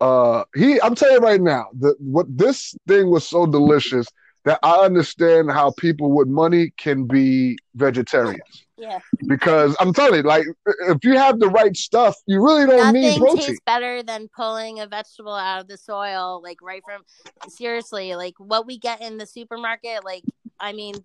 uh 0.00 0.44
he 0.54 0.80
I'm 0.80 0.94
telling 0.94 1.16
you 1.16 1.20
right 1.20 1.40
now, 1.40 1.66
the 1.78 1.94
what 1.98 2.26
this 2.28 2.74
thing 2.88 3.10
was 3.10 3.26
so 3.26 3.46
delicious 3.46 4.06
that 4.44 4.58
I 4.62 4.84
understand 4.84 5.50
how 5.50 5.72
people 5.78 6.10
with 6.10 6.28
money 6.28 6.72
can 6.76 7.06
be 7.06 7.56
vegetarians. 7.74 8.66
Yeah. 8.82 8.98
Because 9.28 9.76
I'm 9.78 9.92
telling 9.92 10.16
you, 10.16 10.22
like 10.22 10.44
if 10.88 11.04
you 11.04 11.16
have 11.16 11.38
the 11.38 11.48
right 11.48 11.76
stuff, 11.76 12.16
you 12.26 12.42
really 12.42 12.66
don't 12.66 12.92
need 12.92 13.02
Nothing 13.02 13.20
protein. 13.20 13.46
tastes 13.46 13.60
better 13.64 14.02
than 14.02 14.28
pulling 14.34 14.80
a 14.80 14.86
vegetable 14.86 15.34
out 15.34 15.60
of 15.60 15.68
the 15.68 15.76
soil, 15.76 16.40
like 16.42 16.60
right 16.60 16.82
from. 16.84 17.02
Seriously, 17.48 18.16
like 18.16 18.34
what 18.38 18.66
we 18.66 18.78
get 18.78 19.00
in 19.00 19.18
the 19.18 19.26
supermarket, 19.26 20.04
like 20.04 20.24
I 20.58 20.72
mean, 20.72 20.96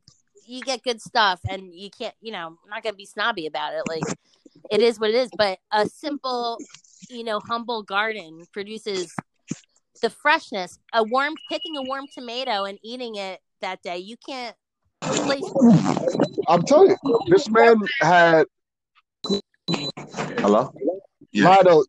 you 0.45 0.61
get 0.61 0.83
good 0.83 1.01
stuff, 1.01 1.39
and 1.47 1.73
you 1.73 1.89
can't, 1.91 2.15
you 2.19 2.31
know, 2.31 2.47
I'm 2.47 2.69
not 2.69 2.81
gonna 2.81 2.95
be 2.95 3.05
snobby 3.05 3.45
about 3.45 3.73
it. 3.73 3.83
Like 3.87 4.17
it 4.71 4.81
is 4.81 4.99
what 4.99 5.11
it 5.11 5.15
is, 5.15 5.29
but 5.37 5.59
a 5.71 5.87
simple, 5.87 6.57
you 7.09 7.23
know, 7.23 7.39
humble 7.39 7.83
garden 7.83 8.45
produces 8.51 9.13
the 10.01 10.09
freshness. 10.09 10.79
A 10.93 11.03
warm, 11.03 11.35
picking 11.47 11.77
a 11.77 11.83
warm 11.83 12.05
tomato 12.11 12.63
and 12.63 12.79
eating 12.83 13.15
it 13.15 13.39
that 13.61 13.83
day, 13.83 13.99
you 13.99 14.15
can't. 14.17 14.55
I'm 15.01 16.61
telling 16.63 16.95
you, 17.03 17.19
this 17.27 17.49
man 17.49 17.79
had 18.01 18.45
Hello? 20.39 20.73
Yeah. 21.31 21.57
Lido, 21.57 21.83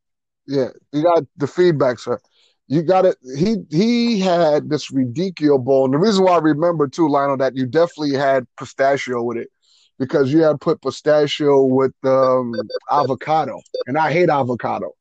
yeah, 0.46 0.68
you 0.92 1.02
got 1.02 1.24
the 1.36 1.46
feedback, 1.46 1.98
sir. 1.98 2.18
You 2.66 2.82
got 2.82 3.06
it. 3.06 3.16
He 3.36 3.56
he 3.70 4.20
had 4.20 4.68
this 4.68 4.90
ridiculous 4.90 5.62
bowl, 5.62 5.86
and 5.86 5.94
the 5.94 5.98
reason 5.98 6.24
why 6.24 6.32
I 6.32 6.38
remember 6.38 6.88
too, 6.88 7.08
Lionel, 7.08 7.36
that 7.38 7.56
you 7.56 7.66
definitely 7.66 8.14
had 8.14 8.46
pistachio 8.58 9.22
with 9.22 9.38
it, 9.38 9.48
because 9.98 10.32
you 10.32 10.42
had 10.42 10.60
put 10.60 10.82
pistachio 10.82 11.62
with 11.62 11.94
um, 12.04 12.52
avocado, 12.90 13.60
and 13.86 13.96
I 13.96 14.12
hate 14.12 14.28
avocado, 14.28 14.92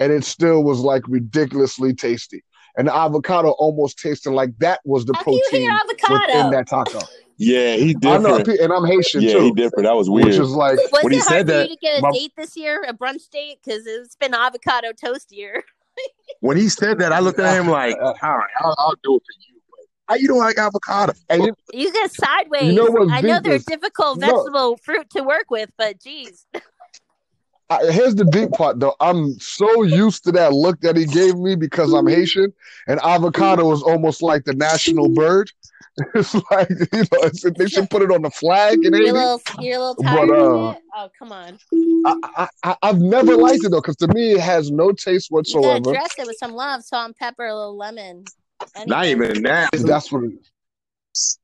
and 0.00 0.12
it 0.12 0.24
still 0.24 0.62
was 0.62 0.78
like 0.78 1.02
ridiculously 1.06 1.92
tasty, 1.92 2.42
and 2.78 2.88
the 2.88 2.96
avocado 2.96 3.50
almost 3.58 3.98
tasted 3.98 4.30
like 4.30 4.56
that 4.58 4.80
was 4.84 5.04
the 5.04 5.12
How 5.14 5.24
can 5.24 5.32
you 5.34 5.48
hate 5.50 5.68
protein 5.68 5.78
within 6.08 6.36
avocado? 6.36 6.50
that 6.50 6.68
taco. 6.68 7.00
Yeah, 7.38 7.74
he 7.76 7.94
did. 7.94 8.06
I 8.06 8.18
know, 8.18 8.38
different. 8.38 8.60
and 8.60 8.72
I'm 8.72 8.84
Haitian 8.84 9.22
Yeah, 9.22 9.32
too, 9.34 9.40
he 9.44 9.52
different. 9.52 9.84
That 9.84 9.94
was 9.96 10.08
weird. 10.10 10.26
which 10.26 10.36
is 10.38 10.50
like 10.50 10.76
Was 10.76 11.02
When 11.02 11.12
it 11.12 11.16
he 11.16 11.18
hard 11.20 11.28
said 11.28 11.46
for 11.46 11.52
that, 11.52 11.68
you 11.70 11.76
to 11.76 11.80
get 11.80 11.98
a 11.98 12.02
my- 12.02 12.10
date 12.12 12.32
this 12.36 12.56
year, 12.56 12.84
a 12.86 12.92
brunch 12.94 13.28
date? 13.30 13.58
Because 13.64 13.86
it's 13.86 14.16
been 14.16 14.34
avocado 14.34 14.92
toast 14.92 15.32
year. 15.32 15.62
When 16.40 16.56
he 16.56 16.68
said 16.68 16.98
that, 17.00 17.12
I 17.12 17.20
looked 17.20 17.38
at 17.38 17.56
him 17.56 17.68
like, 17.68 17.94
all 18.02 18.14
right, 18.22 18.50
I'll, 18.60 18.74
I'll 18.78 18.94
do 19.04 19.16
it 19.16 19.22
for 19.22 19.34
you. 19.40 19.60
How 20.08 20.14
you 20.16 20.26
don't 20.26 20.38
like 20.38 20.58
avocado? 20.58 21.12
and 21.28 21.44
you, 21.44 21.54
You 21.72 21.92
get 21.92 22.12
sideways. 22.12 22.64
You 22.64 22.72
know 22.72 22.90
what's 22.90 23.12
I 23.12 23.20
know 23.20 23.34
deep 23.36 23.42
they're 23.44 23.54
is- 23.56 23.64
difficult 23.64 24.18
No. 24.18 24.26
vegetable 24.26 24.76
fruit 24.78 25.08
to 25.10 25.22
work 25.22 25.50
with, 25.50 25.70
but 25.78 26.00
geez, 26.02 26.46
I, 27.70 27.90
here's 27.90 28.14
the 28.14 28.24
deep 28.24 28.50
part 28.52 28.80
though. 28.80 28.94
I'm 29.00 29.38
so 29.38 29.82
used 29.82 30.24
to 30.24 30.32
that 30.32 30.52
look 30.52 30.80
that 30.80 30.96
he 30.96 31.06
gave 31.06 31.36
me 31.38 31.54
because 31.54 31.92
I'm 31.92 32.04
mm-hmm. 32.06 32.14
Haitian, 32.16 32.52
and 32.88 33.00
avocado 33.02 33.70
is 33.72 33.82
almost 33.82 34.20
like 34.22 34.44
the 34.44 34.54
national 34.54 35.08
bird. 35.10 35.50
It's 36.14 36.34
like 36.34 36.70
you 36.70 36.86
know, 36.92 37.22
it's, 37.24 37.42
they 37.42 37.66
should 37.66 37.90
put 37.90 38.02
it 38.02 38.10
on 38.10 38.22
the 38.22 38.30
flag 38.30 38.84
in 38.84 38.94
you're 38.94 39.10
a 39.10 39.12
little, 39.12 39.42
you're 39.60 39.76
a 39.76 39.80
little 39.80 39.96
But, 40.02 40.30
uh, 40.30 40.68
of 40.70 40.76
it. 40.76 40.82
Oh, 40.96 41.08
come 41.18 41.32
on! 41.32 41.58
I, 42.06 42.16
I, 42.36 42.48
I, 42.64 42.76
I've 42.82 42.98
never 42.98 43.36
liked 43.36 43.64
it 43.64 43.70
though, 43.70 43.80
because 43.80 43.96
to 43.96 44.08
me 44.08 44.32
it 44.32 44.40
has 44.40 44.70
no 44.70 44.92
taste 44.92 45.30
You 45.30 45.42
gotta 45.42 45.58
whatsoever. 45.80 45.92
dress 45.92 46.18
it 46.18 46.26
with 46.26 46.36
some 46.38 46.52
love, 46.54 46.82
salt 46.82 47.06
and 47.06 47.16
pepper, 47.16 47.46
a 47.46 47.54
little 47.54 47.76
lemon. 47.76 48.24
Not 48.86 49.06
even 49.06 49.42
that. 49.42 49.70
That's 49.72 50.10
what 50.10 50.24
it 50.24 50.32
is. 51.12 51.38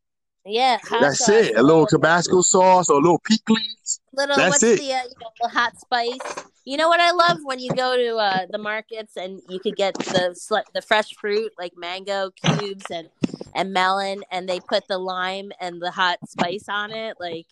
Yeah, 0.46 0.78
That's 0.98 1.18
sauce, 1.18 1.28
it. 1.28 1.56
A 1.58 1.62
little 1.62 1.86
Tabasco 1.86 2.40
sauce 2.40 2.88
or 2.88 2.98
a 2.98 3.02
little 3.02 3.18
pickles. 3.18 4.00
Little 4.14 4.34
That's 4.34 4.52
what's 4.52 4.62
it. 4.62 4.78
the 4.80 4.94
uh, 4.94 5.02
you 5.02 5.10
know, 5.20 5.30
the 5.42 5.48
hot 5.48 5.78
spice? 5.78 6.18
You 6.68 6.76
know 6.76 6.90
what 6.90 7.00
I 7.00 7.12
love 7.12 7.38
when 7.44 7.60
you 7.60 7.72
go 7.72 7.96
to 7.96 8.16
uh, 8.16 8.46
the 8.50 8.58
markets 8.58 9.16
and 9.16 9.40
you 9.48 9.58
could 9.58 9.74
get 9.74 9.94
the 10.12 10.34
sl- 10.34 10.68
the 10.74 10.82
fresh 10.82 11.14
fruit 11.14 11.50
like 11.58 11.72
mango 11.78 12.30
cubes 12.30 12.90
and 12.90 13.08
and 13.54 13.72
melon, 13.72 14.22
and 14.30 14.46
they 14.46 14.60
put 14.60 14.86
the 14.86 14.98
lime 14.98 15.50
and 15.62 15.80
the 15.80 15.90
hot 15.90 16.18
spice 16.28 16.68
on 16.68 16.90
it. 16.90 17.16
Like 17.18 17.46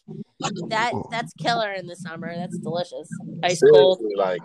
that 0.68 0.92
that's 1.10 1.32
killer 1.32 1.72
in 1.72 1.86
the 1.86 1.96
summer. 1.96 2.36
That's 2.36 2.58
delicious. 2.58 3.08
Ice 3.42 3.62
cold. 3.72 4.02
Like, 4.18 4.42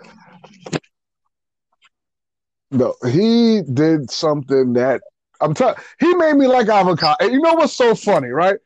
No, 2.70 2.94
he 3.10 3.60
did 3.74 4.10
something 4.10 4.72
that 4.72 5.02
I'm 5.42 5.52
telling. 5.52 5.76
He 6.00 6.14
made 6.14 6.36
me 6.36 6.46
like 6.46 6.68
avocado. 6.70 7.16
And 7.20 7.34
you 7.34 7.42
know 7.42 7.52
what's 7.52 7.74
so 7.74 7.94
funny, 7.94 8.28
right? 8.28 8.56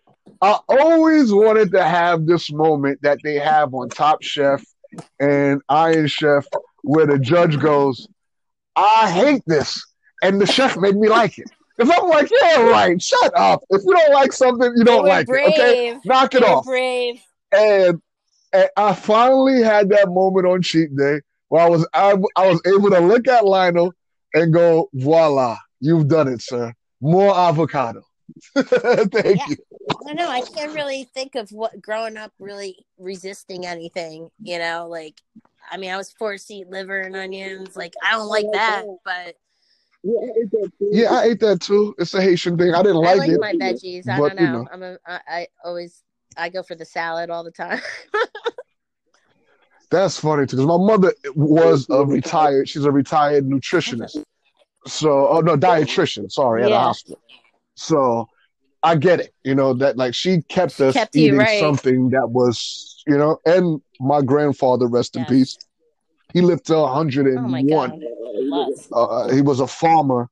I 0.41 0.61
always 0.69 1.33
wanted 1.33 1.73
to 1.73 1.83
have 1.83 2.27
this 2.27 2.53
moment 2.53 3.01
that 3.03 3.19
they 3.25 3.41
have 3.41 3.75
on 3.75 3.89
Top 3.89 4.23
Chef 4.23 4.63
and 5.21 5.61
Iron 5.69 6.07
Chef, 6.07 6.47
where 6.83 7.07
the 7.07 7.19
judge 7.19 7.59
goes, 7.59 8.09
"I 8.77 9.11
hate 9.11 9.43
this," 9.47 9.85
and 10.23 10.41
the 10.41 10.47
chef 10.47 10.77
made 10.77 10.97
me 10.97 11.09
like 11.09 11.39
it. 11.39 11.49
If 11.79 11.91
I'm 11.91 12.09
like, 12.09 12.31
"Yeah, 12.31 12.63
right," 12.63 13.01
shut 13.01 13.33
up. 13.37 13.63
If 13.71 13.83
you 13.85 13.93
don't 13.95 14.13
like 14.15 14.33
something, 14.33 14.73
you 14.77 14.85
don't 14.85 15.07
like 15.07 15.27
brave. 15.27 15.47
it. 15.49 15.53
Okay, 15.61 15.99
knock 16.05 16.35
it 16.35 16.41
were 16.43 16.49
off. 16.49 16.65
brave. 16.65 17.21
And, 17.53 18.01
and 18.53 18.69
I 18.77 18.95
finally 18.95 19.63
had 19.63 19.91
that 19.91 20.09
moment 20.09 20.47
on 20.47 20.63
cheat 20.63 20.97
day 20.97 21.21
where 21.49 21.63
I 21.63 21.69
was 21.69 21.87
I, 21.93 22.17
I 22.37 22.49
was 22.49 22.61
able 22.67 22.91
to 22.91 23.01
look 23.01 23.29
at 23.29 23.45
Lionel 23.45 23.93
and 24.35 24.53
go, 24.53 24.89
"Voila, 24.95 25.59
you've 25.81 26.09
done 26.09 26.29
it, 26.29 26.41
sir. 26.43 26.73
More 27.01 27.37
avocado." 27.37 28.03
Thank 28.57 29.37
Yeah. 29.39 29.45
you. 29.49 29.57
I 30.07 30.15
don't 30.15 30.17
know. 30.17 30.31
I 30.31 30.41
can't 30.43 30.73
really 30.75 31.05
think 31.15 31.35
of 31.35 31.51
what 31.51 31.81
growing 31.81 32.17
up 32.17 32.33
really 32.39 32.87
resisting 32.99 33.67
anything. 33.67 34.31
You 34.41 34.59
know, 34.59 34.87
like 34.89 35.21
I 35.71 35.77
mean, 35.77 35.91
I 35.91 35.97
was 35.97 36.13
forced 36.13 36.49
to 36.49 36.55
eat 36.55 36.69
liver 36.69 37.01
and 37.01 37.17
onions. 37.17 37.77
Like 37.77 37.95
I 38.05 38.13
don't 38.13 38.29
like 38.29 38.47
that, 38.53 38.85
but 39.05 39.35
Yeah, 40.81 41.13
I 41.13 41.25
ate 41.25 41.41
that 41.41 41.61
too. 41.61 41.95
It's 41.99 42.15
a 42.15 42.23
Haitian 42.23 42.57
thing. 42.57 42.75
I 42.75 42.83
didn't 42.83 42.97
like, 42.99 43.07
it. 43.07 43.11
I 43.11 43.15
like 43.15 43.29
like 43.29 43.55
it. 43.55 43.59
my 43.59 43.67
veggies. 43.67 44.09
I 44.09 44.19
but, 44.19 44.37
don't 44.37 44.41
you 44.41 44.53
know. 44.53 44.63
know. 44.63 44.69
I'm 44.73 44.83
a. 44.83 44.99
I, 45.07 45.21
I 45.29 45.47
always. 45.65 46.03
I 46.37 46.51
go 46.51 46.63
for 46.63 46.75
the 46.75 46.85
salad 46.85 47.31
all 47.31 47.43
the 47.43 47.51
time. 47.51 47.81
That's 49.91 50.19
funny 50.19 50.47
too, 50.47 50.57
because 50.57 50.67
my 50.67 50.77
mother 50.77 51.15
was 51.35 51.87
a 51.91 52.05
retired. 52.05 52.69
She's 52.69 52.85
a 52.85 52.93
retired 52.93 53.49
nutritionist. 53.49 54.23
So, 54.89 55.27
oh 55.27 55.41
no, 55.41 55.57
dietitian. 55.57 56.31
Sorry, 56.31 56.63
at 56.63 56.71
a 56.71 56.79
hospital. 56.79 57.21
So, 57.75 58.29
I 58.87 58.95
get 58.95 59.19
it. 59.19 59.35
You 59.43 59.55
know 59.57 59.75
that 59.75 59.97
like 59.97 60.15
she 60.15 60.43
kept 60.43 60.81
us 60.81 60.95
Kept 60.95 61.17
eating 61.17 61.39
right. 61.39 61.59
something 61.59 62.11
that 62.11 62.29
was, 62.31 63.03
you 63.07 63.19
know. 63.19 63.39
And 63.45 63.81
my 63.99 64.23
grandfather, 64.23 64.87
rest 64.87 65.17
in 65.17 65.25
peace, 65.25 65.59
he 66.33 66.41
lived 66.41 66.67
to 66.67 66.77
oh 66.77 66.87
my 66.87 67.63
101. 67.63 67.91
god. 67.91 68.01
Uh, 68.93 69.35
he 69.35 69.43
was 69.43 69.59
a 69.59 69.67
farmer 69.67 70.29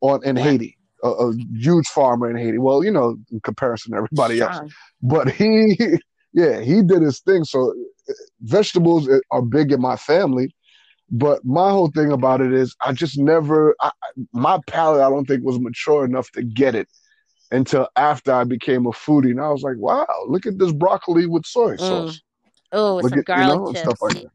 on 0.00 0.24
in 0.24 0.36
Haiti, 0.36 0.78
a, 1.02 1.08
a 1.08 1.34
huge 1.54 1.88
farmer 1.88 2.30
in 2.30 2.36
Haiti. 2.36 2.58
Well, 2.58 2.84
you 2.84 2.92
know, 2.92 3.16
in 3.32 3.40
comparison 3.40 3.92
to 3.92 3.98
everybody 3.98 4.40
else, 4.40 4.60
but 5.02 5.28
he, 5.28 5.76
yeah, 6.32 6.60
he 6.60 6.82
did 6.82 7.02
his 7.02 7.18
thing. 7.20 7.42
So 7.42 7.74
uh, 8.08 8.12
vegetables 8.42 9.08
are 9.32 9.42
big 9.42 9.72
in 9.72 9.80
my 9.80 9.96
family. 9.96 10.54
But 11.10 11.44
my 11.44 11.70
whole 11.70 11.90
thing 11.90 12.12
about 12.12 12.42
it 12.42 12.52
is, 12.52 12.76
I 12.80 12.92
just 12.92 13.18
never, 13.18 13.74
I- 13.80 13.90
my 14.32 14.60
palate, 14.68 15.00
I 15.00 15.08
don't 15.10 15.24
think 15.24 15.42
was 15.42 15.58
mature 15.58 16.04
enough 16.04 16.30
to 16.32 16.42
get 16.42 16.76
it 16.76 16.86
until 17.50 17.88
after 17.96 18.32
I 18.32 18.44
became 18.44 18.86
a 18.86 18.90
foodie. 18.90 19.30
And 19.30 19.40
I 19.40 19.48
was 19.50 19.62
like, 19.62 19.76
wow, 19.78 20.06
look 20.26 20.46
at 20.46 20.58
this 20.58 20.72
broccoli 20.72 21.26
with 21.26 21.46
soy 21.46 21.76
Mm. 21.76 21.80
sauce. 21.80 22.20
Oh, 22.72 22.96
with 22.96 23.04
Look 23.04 23.10
some 23.10 23.18
at, 23.20 23.28
you 23.28 23.34
garlic 23.34 23.58
know, 23.58 23.66
chips. 23.72 23.80
stuff 23.80 23.98
like 24.02 24.14
that. 24.14 24.30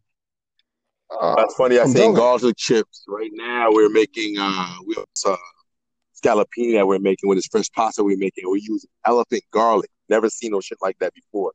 Uh, 1.21 1.35
that's 1.35 1.53
funny. 1.55 1.77
I 1.77 1.83
I'm 1.83 1.87
seen 1.89 1.95
telling 1.95 2.11
you. 2.11 2.17
garlic 2.17 2.55
chips. 2.57 3.05
Right 3.07 3.29
now, 3.33 3.71
we're 3.71 3.89
making 3.89 4.35
uh, 4.39 4.75
we 4.85 4.95
have 4.95 5.05
uh, 5.27 5.35
scallopini 6.19 6.73
that 6.75 6.87
we're 6.87 6.99
making 6.99 7.29
with 7.29 7.37
this 7.37 7.47
fresh 7.47 7.69
pasta 7.75 8.03
we're 8.03 8.17
making. 8.17 8.49
We 8.49 8.61
use 8.61 8.85
elephant 9.05 9.43
garlic. 9.51 9.89
Never 10.09 10.29
seen 10.29 10.51
no 10.51 10.61
shit 10.61 10.79
like 10.81 10.97
that 10.99 11.13
before. 11.13 11.51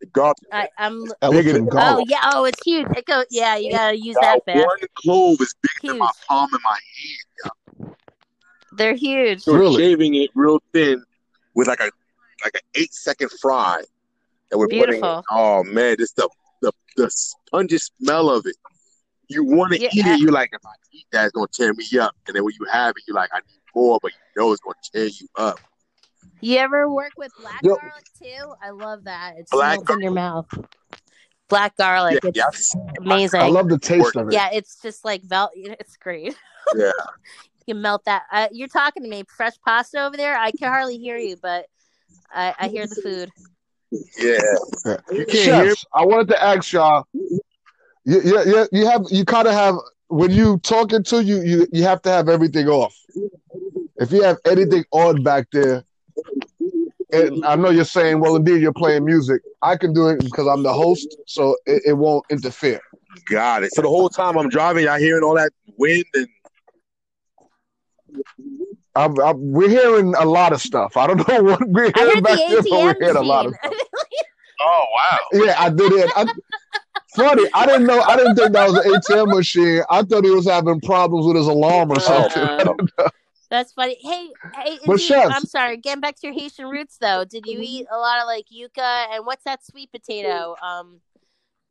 The 0.00 0.06
garlic 0.06 0.36
I, 0.52 0.68
I'm. 0.78 1.06
bigger 1.06 1.14
Elephant 1.22 1.70
than 1.70 1.78
Oh 1.80 2.04
yeah. 2.06 2.20
Oh, 2.22 2.44
it's 2.44 2.62
huge. 2.64 2.86
It 2.96 3.04
goes. 3.04 3.24
Yeah, 3.30 3.56
you 3.56 3.72
gotta 3.72 3.98
use 3.98 4.16
Now, 4.20 4.34
that 4.34 4.44
fast. 4.46 4.66
one 4.66 4.78
clove 4.94 5.40
is 5.40 5.54
bigger 5.60 5.92
than 5.92 5.98
my 5.98 6.10
palm 6.28 6.54
of 6.54 6.60
my 6.62 6.70
hand. 6.70 7.52
They're 8.72 8.94
huge. 8.94 9.42
So 9.42 9.52
we're 9.52 9.60
Really? 9.60 9.82
shaving 9.82 10.14
it 10.14 10.30
real 10.34 10.60
thin 10.72 11.02
with 11.54 11.68
like 11.68 11.80
a 11.80 11.90
like 12.44 12.54
an 12.54 12.60
eight 12.74 12.92
second 12.92 13.30
fry. 13.40 13.82
And 14.50 14.58
we're 14.60 14.68
putting 14.68 15.00
Beautiful. 15.00 15.24
oh 15.30 15.64
man, 15.64 15.96
this 15.98 16.12
the 16.12 16.28
the 16.62 16.72
the 16.96 17.10
spongy 17.10 17.78
smell 17.78 18.30
of 18.30 18.46
it. 18.46 18.56
You 19.28 19.44
want 19.44 19.72
to 19.74 19.80
Yeah, 19.82 19.90
eat 19.92 20.06
it, 20.06 20.20
you're 20.20 20.32
like, 20.32 20.50
if 20.52 20.64
I 20.64 20.70
eat 20.92 21.06
that, 21.12 21.24
it's 21.26 21.32
gonna 21.32 21.46
tear 21.52 21.74
me 21.74 21.84
up. 22.00 22.14
And 22.26 22.34
then 22.36 22.44
when 22.44 22.54
you 22.58 22.66
have 22.70 22.94
it, 22.96 23.02
you're 23.06 23.14
like, 23.14 23.30
I 23.32 23.38
need 23.38 23.60
more, 23.74 23.98
but 24.02 24.12
you 24.12 24.18
know 24.42 24.52
it's 24.52 24.60
gonna 24.62 24.74
tear 24.92 25.06
you 25.06 25.28
up. 25.36 25.60
You 26.40 26.58
ever 26.58 26.88
work 26.88 27.12
with 27.16 27.32
black 27.38 27.62
Yo. 27.62 27.74
garlic 27.76 28.04
too? 28.22 28.54
I 28.62 28.70
love 28.70 29.04
that. 29.04 29.34
It's 29.38 29.50
Black 29.50 29.78
melts 29.78 29.90
in 29.90 30.00
your 30.00 30.12
mouth. 30.12 30.46
Black 31.48 31.76
garlic. 31.76 32.20
Yeah, 32.22 32.30
it's 32.48 32.74
yeah. 32.74 32.92
amazing. 32.98 33.40
I 33.40 33.48
love 33.48 33.68
the 33.68 33.78
taste 33.78 34.14
of 34.16 34.28
it. 34.28 34.34
Yeah, 34.34 34.50
it's 34.52 34.80
just 34.80 35.04
like 35.04 35.22
vel- 35.24 35.50
It's 35.54 35.96
great. 35.96 36.36
Yeah. 36.76 36.92
You 37.68 37.74
can 37.74 37.82
melt 37.82 38.06
that. 38.06 38.22
Uh, 38.32 38.48
you're 38.50 38.66
talking 38.66 39.02
to 39.02 39.08
me. 39.10 39.24
Fresh 39.28 39.60
pasta 39.62 40.02
over 40.02 40.16
there. 40.16 40.38
I 40.38 40.52
can 40.52 40.68
hardly 40.68 40.96
hear 40.96 41.18
you, 41.18 41.36
but 41.36 41.66
I, 42.32 42.54
I 42.58 42.68
hear 42.68 42.86
the 42.86 42.96
food. 42.96 43.30
Yeah. 44.18 44.40
Yeah. 44.86 44.96
You 45.12 45.26
can't 45.26 45.66
hear 45.66 45.74
I 45.94 46.06
wanted 46.06 46.28
to 46.28 46.42
ask 46.42 46.72
y'all. 46.72 47.04
You, 47.12 48.22
you, 48.22 48.42
you, 48.44 48.68
you 48.72 48.86
have 48.86 49.02
you 49.10 49.24
kind 49.26 49.46
of 49.46 49.52
have 49.52 49.74
when 50.06 50.30
you 50.30 50.58
talking 50.58 51.02
to 51.04 51.22
you 51.22 51.42
you 51.42 51.66
you 51.72 51.82
have 51.82 52.00
to 52.02 52.10
have 52.10 52.28
everything 52.30 52.68
off. 52.68 52.94
If 53.96 54.12
you 54.12 54.22
have 54.22 54.38
anything 54.46 54.84
on 54.92 55.22
back 55.22 55.48
there, 55.52 55.84
and 57.12 57.44
I 57.44 57.56
know 57.56 57.70
you're 57.70 57.84
saying, 57.84 58.20
well, 58.20 58.36
indeed, 58.36 58.62
you're 58.62 58.72
playing 58.72 59.04
music. 59.04 59.42
I 59.60 59.76
can 59.76 59.92
do 59.92 60.08
it 60.08 60.20
because 60.20 60.46
I'm 60.46 60.62
the 60.62 60.72
host, 60.72 61.16
so 61.26 61.56
it, 61.66 61.82
it 61.84 61.92
won't 61.94 62.24
interfere. 62.30 62.80
Got 63.30 63.64
it. 63.64 63.74
So 63.74 63.82
the 63.82 63.88
whole 63.88 64.08
time 64.08 64.38
I'm 64.38 64.48
driving, 64.48 64.84
y'all 64.84 64.98
hearing 64.98 65.22
all 65.22 65.34
that 65.34 65.52
wind 65.76 66.04
and 66.14 66.28
I'm, 68.94 69.18
I'm, 69.20 69.52
we're 69.52 69.68
hearing 69.68 70.14
a 70.16 70.24
lot 70.24 70.52
of 70.52 70.60
stuff. 70.60 70.96
I 70.96 71.06
don't 71.06 71.18
know 71.28 71.42
what 71.42 71.68
we're 71.68 71.92
hearing 71.94 72.14
heard 72.14 72.24
back 72.24 72.38
there, 72.38 72.62
but 72.62 72.70
we're 72.70 72.94
ATM 72.94 73.00
hearing 73.00 73.16
a 73.16 73.22
lot 73.22 73.46
of 73.46 73.54
stuff. 73.54 73.72
oh 74.60 74.84
wow. 74.96 75.18
Yeah, 75.44 75.54
I 75.58 75.70
did 75.70 75.92
it. 75.92 76.10
I, 76.16 76.26
funny, 77.14 77.48
I 77.54 77.66
didn't 77.66 77.86
know. 77.86 78.00
I 78.00 78.16
didn't 78.16 78.36
think 78.36 78.52
that 78.52 78.68
was 78.68 78.84
an 78.84 78.92
ATM 78.92 79.34
machine. 79.34 79.82
I 79.90 80.02
thought 80.02 80.24
he 80.24 80.30
was 80.30 80.46
having 80.46 80.80
problems 80.80 81.26
with 81.26 81.36
his 81.36 81.46
alarm 81.46 81.90
or 81.90 82.00
something. 82.00 82.76
Uh, 82.98 83.08
That's 83.50 83.72
funny. 83.72 83.96
Hey, 84.02 84.28
hey, 84.56 84.78
But 84.84 84.96
Izzy, 84.96 85.06
chefs- 85.06 85.34
I'm 85.34 85.44
sorry. 85.44 85.78
Getting 85.78 86.02
back 86.02 86.16
to 86.16 86.26
your 86.26 86.34
Haitian 86.34 86.66
roots, 86.66 86.98
though, 86.98 87.24
did 87.24 87.46
you 87.46 87.60
eat 87.62 87.86
a 87.90 87.96
lot 87.96 88.20
of 88.20 88.26
like 88.26 88.44
yuca 88.52 89.06
and 89.10 89.24
what's 89.24 89.44
that 89.44 89.64
sweet 89.64 89.90
potato? 89.90 90.54
Um, 90.60 91.00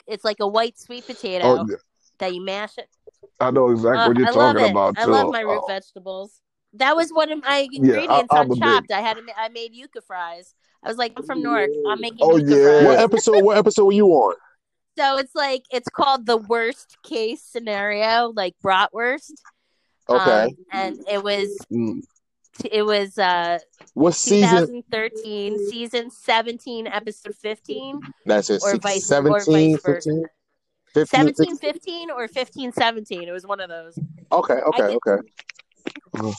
it's 0.07 0.23
like 0.23 0.37
a 0.39 0.47
white 0.47 0.79
sweet 0.79 1.05
potato 1.05 1.45
oh, 1.45 1.65
yeah. 1.69 1.75
that 2.17 2.33
you 2.33 2.43
mash 2.43 2.79
it. 2.79 2.89
I 3.39 3.51
know 3.51 3.69
exactly 3.69 3.99
Uh, 3.99 4.07
what 4.09 4.17
you're 4.17 4.27
I 4.27 4.31
love 4.31 4.55
talking 4.55 4.67
it. 4.67 4.71
about 4.71 4.97
I 4.97 5.05
too. 5.05 5.11
love 5.11 5.31
my 5.31 5.41
root 5.41 5.61
Oh, 5.63 5.67
vegetables. 5.67 6.41
That 6.73 6.95
was 6.95 7.09
one 7.11 7.31
of 7.31 7.43
my 7.43 7.67
ingredients 7.71 8.27
I'm 8.31 8.39
on 8.39 8.45
a 8.45 8.49
big- 8.49 8.59
Chopped. 8.59 8.91
I 8.91 9.01
had 9.01 9.17
I 9.37 9.49
made 9.49 9.73
yuca 9.73 10.03
fries. 10.05 10.53
I 10.83 10.89
was 10.89 10.97
like, 10.97 11.13
I'm 11.17 11.23
from 11.23 11.41
Newark. 11.41 11.69
I'm 11.87 11.99
making 12.01 12.19
Oh, 12.21 12.37
yuca 12.37 12.49
yeah. 12.49 12.55
fries. 12.81 12.85
What 12.85 12.99
episode 12.99 13.43
what 13.43 13.57
episode 13.57 13.85
were 13.85 13.91
you 13.93 14.07
on? 14.07 14.35
So 14.99 15.17
it's 15.19 15.35
like 15.35 15.61
it's 15.69 15.87
called 15.89 16.25
the 16.25 16.37
worst 16.37 16.97
case 17.03 17.43
scenario, 17.43 18.33
like 18.35 18.55
bratwurst. 18.65 19.31
Okay. 20.09 20.43
Um, 20.45 20.49
and 20.71 20.97
it 21.07 21.23
was 21.23 21.55
mm. 21.71 22.01
it 22.71 22.81
was 22.81 23.19
uh 23.19 23.59
what 23.93 24.15
season 24.15 24.81
2013 24.89 25.69
season 25.69 26.09
17 26.09 26.87
episode 26.87 27.35
15 27.35 27.99
that's 28.25 28.49
it? 28.49 28.63
or 28.63 28.71
Six- 28.71 28.83
vice- 28.83 29.11
or 29.11 29.39
17, 29.39 29.71
vice 29.73 29.81
versa. 29.85 30.09
15? 30.09 30.25
15, 30.93 31.33
17 31.35 31.57
15 31.57 32.11
or 32.11 32.27
15 32.27 32.71
17 32.71 33.27
it 33.27 33.31
was 33.31 33.45
one 33.45 33.59
of 33.59 33.69
those 33.69 33.97
Okay, 34.31 34.53
okay, 34.53 34.83
I 34.83 34.95
okay. 34.95 35.27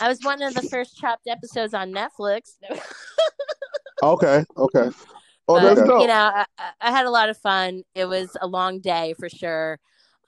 i 0.00 0.08
was 0.08 0.20
one 0.22 0.42
of 0.42 0.54
the 0.54 0.62
first 0.62 0.96
chopped 0.96 1.26
episodes 1.28 1.74
on 1.74 1.92
netflix 1.92 2.54
Okay, 4.02 4.44
okay. 4.56 4.90
Oh, 5.48 5.54
But, 5.54 5.74
that's 5.74 5.88
dope. 5.88 6.02
you 6.02 6.06
know 6.06 6.14
I, 6.34 6.44
I- 6.58 6.72
I 6.80 6.90
had 6.90 7.06
a 7.06 7.10
lot 7.10 7.28
of 7.28 7.36
fun 7.38 7.82
it 7.94 8.04
was 8.04 8.36
a 8.40 8.46
long 8.46 8.80
day 8.80 9.14
for 9.18 9.28
sure 9.28 9.78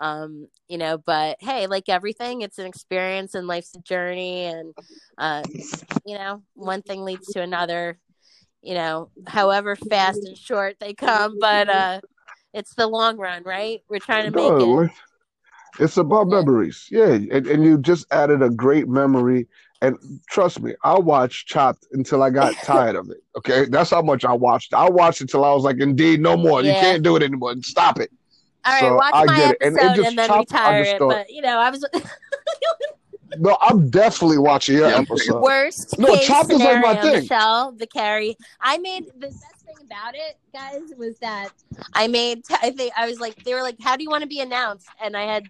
um 0.00 0.48
you 0.68 0.78
know 0.78 0.98
but 0.98 1.36
hey 1.40 1.66
like 1.66 1.88
everything 1.88 2.40
it's 2.40 2.58
an 2.58 2.66
experience 2.66 3.34
and 3.34 3.46
life's 3.46 3.74
a 3.74 3.80
journey 3.80 4.44
and 4.46 4.74
uh 5.18 5.44
you 6.06 6.16
know 6.16 6.42
one 6.54 6.82
thing 6.82 7.04
leads 7.04 7.28
to 7.28 7.42
another 7.42 7.98
you 8.62 8.74
know 8.74 9.10
however 9.26 9.76
fast 9.76 10.24
and 10.24 10.36
short 10.38 10.76
they 10.80 10.94
come 10.94 11.36
but 11.38 11.68
uh 11.68 12.00
it's 12.52 12.74
the 12.74 12.86
long 12.86 13.16
run 13.16 13.42
right 13.44 13.82
we're 13.88 13.98
trying 14.00 14.24
to 14.24 14.30
make 14.30 14.88
it 14.88 14.90
It's 15.78 15.96
about 15.96 16.26
Yeah. 16.28 16.40
memories. 16.40 16.88
Yeah. 16.90 17.12
And, 17.12 17.46
and 17.46 17.64
you 17.64 17.78
just 17.78 18.04
added 18.12 18.42
a 18.42 18.50
great 18.50 18.88
memory. 18.88 19.46
And 19.82 19.96
trust 20.28 20.60
me, 20.60 20.74
I 20.84 20.98
watched 20.98 21.46
Chopped 21.48 21.86
until 21.92 22.22
I 22.22 22.30
got 22.30 22.52
tired 22.64 22.96
of 22.96 23.08
it. 23.08 23.18
Okay. 23.38 23.66
That's 23.66 23.90
how 23.90 24.02
much 24.02 24.24
I 24.24 24.32
watched. 24.32 24.74
I 24.74 24.90
watched 24.90 25.20
until 25.20 25.44
I 25.44 25.54
was 25.54 25.62
like, 25.62 25.78
indeed, 25.78 26.20
no 26.20 26.36
more. 26.36 26.62
You 26.62 26.72
can't 26.72 27.02
do 27.02 27.16
it 27.16 27.22
anymore. 27.22 27.54
Stop 27.62 28.00
it. 28.00 28.10
all 28.64 28.72
right 28.72 28.80
So, 28.80 28.96
watch 28.96 29.14
I 29.14 29.24
my 29.26 29.36
get 29.36 29.50
it. 29.52 29.58
And 29.62 29.76
it 29.78 29.82
episode 29.84 30.06
and, 30.06 30.18
then 30.18 30.38
retire 30.38 30.82
it 30.82 30.98
but 30.98 31.30
you 31.30 31.40
know 31.40 31.58
i 31.58 31.70
was 31.70 31.82
No, 33.38 33.56
I'm 33.60 33.88
definitely 33.90 34.38
watching 34.38 34.76
your 34.76 34.86
episode. 34.88 35.40
worst 35.40 35.96
No, 35.98 36.14
case 36.14 36.26
Chopped 36.26 36.50
is 36.50 36.58
scenario 36.58 36.82
like 36.86 36.96
my 36.96 37.02
thing. 37.02 37.22
michelle 37.22 37.72
vicari. 37.74 38.34
I 38.60 38.78
made 38.78 39.06
the 39.06 39.28
best 39.28 39.44
thing 39.66 39.76
about 39.86 40.14
it 40.14 40.36
guys 40.52 40.80
was 40.96 41.16
that 41.20 41.50
i 41.94 42.08
made 42.08 42.42
i 42.50 42.70
think 42.70 42.92
i 42.96 43.06
was 43.08 43.20
like 43.20 43.36
they 43.44 43.54
were 43.54 43.62
like 43.62 43.76
how 43.80 43.96
do 43.96 44.02
you 44.02 44.10
want 44.10 44.22
to 44.22 44.28
be 44.28 44.40
announced? 44.40 44.88
And 45.02 45.16
i 45.16 45.22
had 45.22 45.44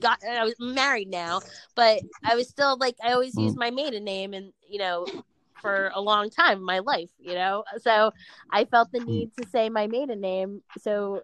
got 0.00 0.18
and 0.26 0.38
i 0.38 0.42
was 0.44 0.54
married 0.58 1.08
now 1.08 1.40
but 1.74 2.00
i 2.24 2.34
was 2.34 2.48
still 2.48 2.78
like 2.78 2.96
i 3.04 3.12
always 3.12 3.34
Mm. 3.36 3.42
use 3.44 3.56
my 3.56 3.70
maiden 3.70 4.04
name 4.04 4.32
and 4.32 4.52
you 4.68 4.78
know 4.78 5.06
for 5.60 5.92
a 5.94 6.00
long 6.00 6.30
time 6.30 6.58
in 6.58 6.64
my 6.64 6.78
life 6.78 7.10
you 7.20 7.34
know? 7.34 7.62
So 7.78 8.12
i 8.50 8.64
felt 8.64 8.90
the 8.90 9.00
need 9.00 9.32
to 9.38 9.46
say 9.48 9.68
my 9.68 9.86
maiden 9.86 10.20
name. 10.20 10.62
So 10.78 11.22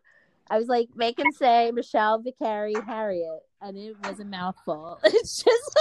I 0.51 0.57
was 0.59 0.67
like, 0.69 0.89
make 0.97 1.19
him 1.19 1.31
say 1.33 1.71
Michelle 1.73 2.23
Vicari 2.23 2.83
Harriet, 2.87 3.41
and 3.61 3.77
it 3.77 3.97
was 4.05 4.21
a 4.21 4.25
mouthful. 4.25 4.99
It's 5.05 5.43
just 5.43 5.79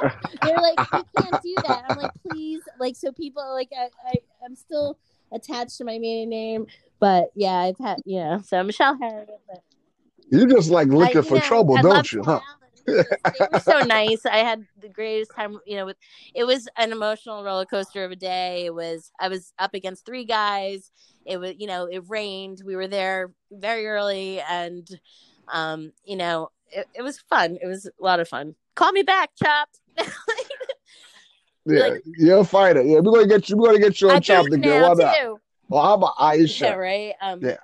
like 0.00 0.12
they're 0.42 0.56
like, 0.56 0.78
you 0.78 1.04
can't 1.22 1.42
do 1.42 1.54
that. 1.66 1.84
I'm 1.88 1.96
like, 1.98 2.10
please, 2.28 2.62
like, 2.78 2.96
so 2.96 3.12
people 3.12 3.52
like, 3.52 3.70
I, 3.76 3.88
I, 4.06 4.14
I'm 4.44 4.56
still 4.56 4.98
attached 5.32 5.78
to 5.78 5.84
my 5.84 5.98
maiden 5.98 6.30
name, 6.30 6.66
but 6.98 7.30
yeah, 7.34 7.56
I've 7.56 7.78
had, 7.78 7.98
you 8.04 8.18
know, 8.18 8.42
so 8.44 8.62
Michelle 8.62 8.98
Harriet. 9.00 9.28
But 9.48 9.62
You 10.30 10.46
just 10.46 10.70
like 10.70 10.88
looking 10.88 11.16
you 11.16 11.22
for 11.22 11.34
know, 11.34 11.40
trouble, 11.40 11.78
I 11.78 11.82
don't 11.82 12.12
you? 12.12 12.22
Huh? 12.22 12.40
Allen. 12.40 12.62
They 13.38 13.46
were 13.52 13.60
so 13.60 13.78
nice. 13.80 14.26
I 14.26 14.38
had 14.38 14.66
the 14.80 14.88
greatest 14.88 15.30
time. 15.36 15.56
You 15.64 15.76
know, 15.76 15.86
with 15.86 15.96
it 16.34 16.42
was 16.42 16.68
an 16.76 16.90
emotional 16.90 17.44
roller 17.44 17.64
coaster 17.64 18.04
of 18.04 18.10
a 18.10 18.16
day. 18.16 18.66
It 18.66 18.74
was. 18.74 19.12
I 19.20 19.28
was 19.28 19.52
up 19.60 19.74
against 19.74 20.04
three 20.04 20.24
guys. 20.24 20.90
It 21.24 21.36
was. 21.38 21.54
You 21.58 21.68
know, 21.68 21.84
it 21.84 22.02
rained. 22.08 22.62
We 22.64 22.74
were 22.74 22.88
there 22.88 23.30
very 23.52 23.86
early, 23.86 24.40
and 24.40 24.88
um, 25.48 25.92
you 26.04 26.16
know, 26.16 26.50
it, 26.70 26.86
it 26.94 27.02
was 27.02 27.18
fun. 27.20 27.58
It 27.62 27.66
was 27.66 27.86
a 27.86 27.90
lot 28.02 28.20
of 28.20 28.28
fun. 28.28 28.54
Call 28.74 28.92
me 28.92 29.02
back, 29.02 29.30
Chopped. 29.42 29.78
Yeah, 31.64 31.86
Like- 31.88 32.02
you're 32.18 32.38
a 32.40 32.44
fighter. 32.44 32.82
Yeah, 32.82 32.98
we're 33.00 33.12
gonna 33.12 33.26
get 33.28 33.48
you. 33.48 33.56
We're 33.56 33.68
gonna 33.68 33.78
get 33.78 34.00
you 34.00 34.10
on 34.10 34.20
Chopped 34.20 34.46
beat 34.50 34.54
again. 34.58 34.80
now 34.82 34.88
Why 34.94 35.04
not? 35.04 35.16
too. 35.16 35.38
Well, 35.68 35.94
I'm 35.94 36.02
an 36.02 36.08
Aisha. 36.18 36.60
Yeah, 36.62 36.72
right. 36.74 37.14
Um, 37.22 37.40
Yeah. 37.40 37.56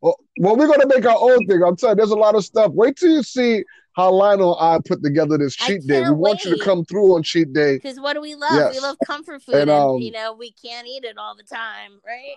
Well, 0.00 0.16
well, 0.38 0.56
we're 0.56 0.68
gonna 0.68 0.86
make 0.86 1.04
our 1.06 1.18
own 1.18 1.44
thing. 1.46 1.62
I'm 1.62 1.74
telling 1.74 1.94
you, 1.96 1.96
there's 1.96 2.10
a 2.12 2.16
lot 2.16 2.34
of 2.36 2.44
stuff. 2.44 2.70
Wait 2.72 2.96
till 2.96 3.10
you 3.10 3.22
see 3.24 3.64
how 3.94 4.12
Lionel 4.12 4.56
and 4.60 4.74
I 4.76 4.78
put 4.86 5.02
together 5.02 5.38
this 5.38 5.56
cheat 5.56 5.84
day. 5.86 6.00
We 6.00 6.04
can't 6.04 6.18
want 6.18 6.44
you 6.44 6.56
to 6.56 6.62
come 6.62 6.84
through 6.84 7.16
on 7.16 7.22
cheat 7.24 7.52
day. 7.52 7.76
Because 7.76 7.98
what 7.98 8.12
do 8.12 8.20
we 8.20 8.34
love? 8.36 8.72
We 8.72 8.78
love 8.78 8.96
comfort 9.04 9.42
food, 9.42 9.54
And, 9.54 9.70
and, 9.70 9.70
um, 9.70 9.98
you 9.98 10.12
know 10.12 10.34
we 10.34 10.52
can't 10.52 10.86
eat 10.86 11.02
it 11.04 11.16
all 11.18 11.34
the 11.34 11.42
time, 11.42 11.98
right? 12.06 12.36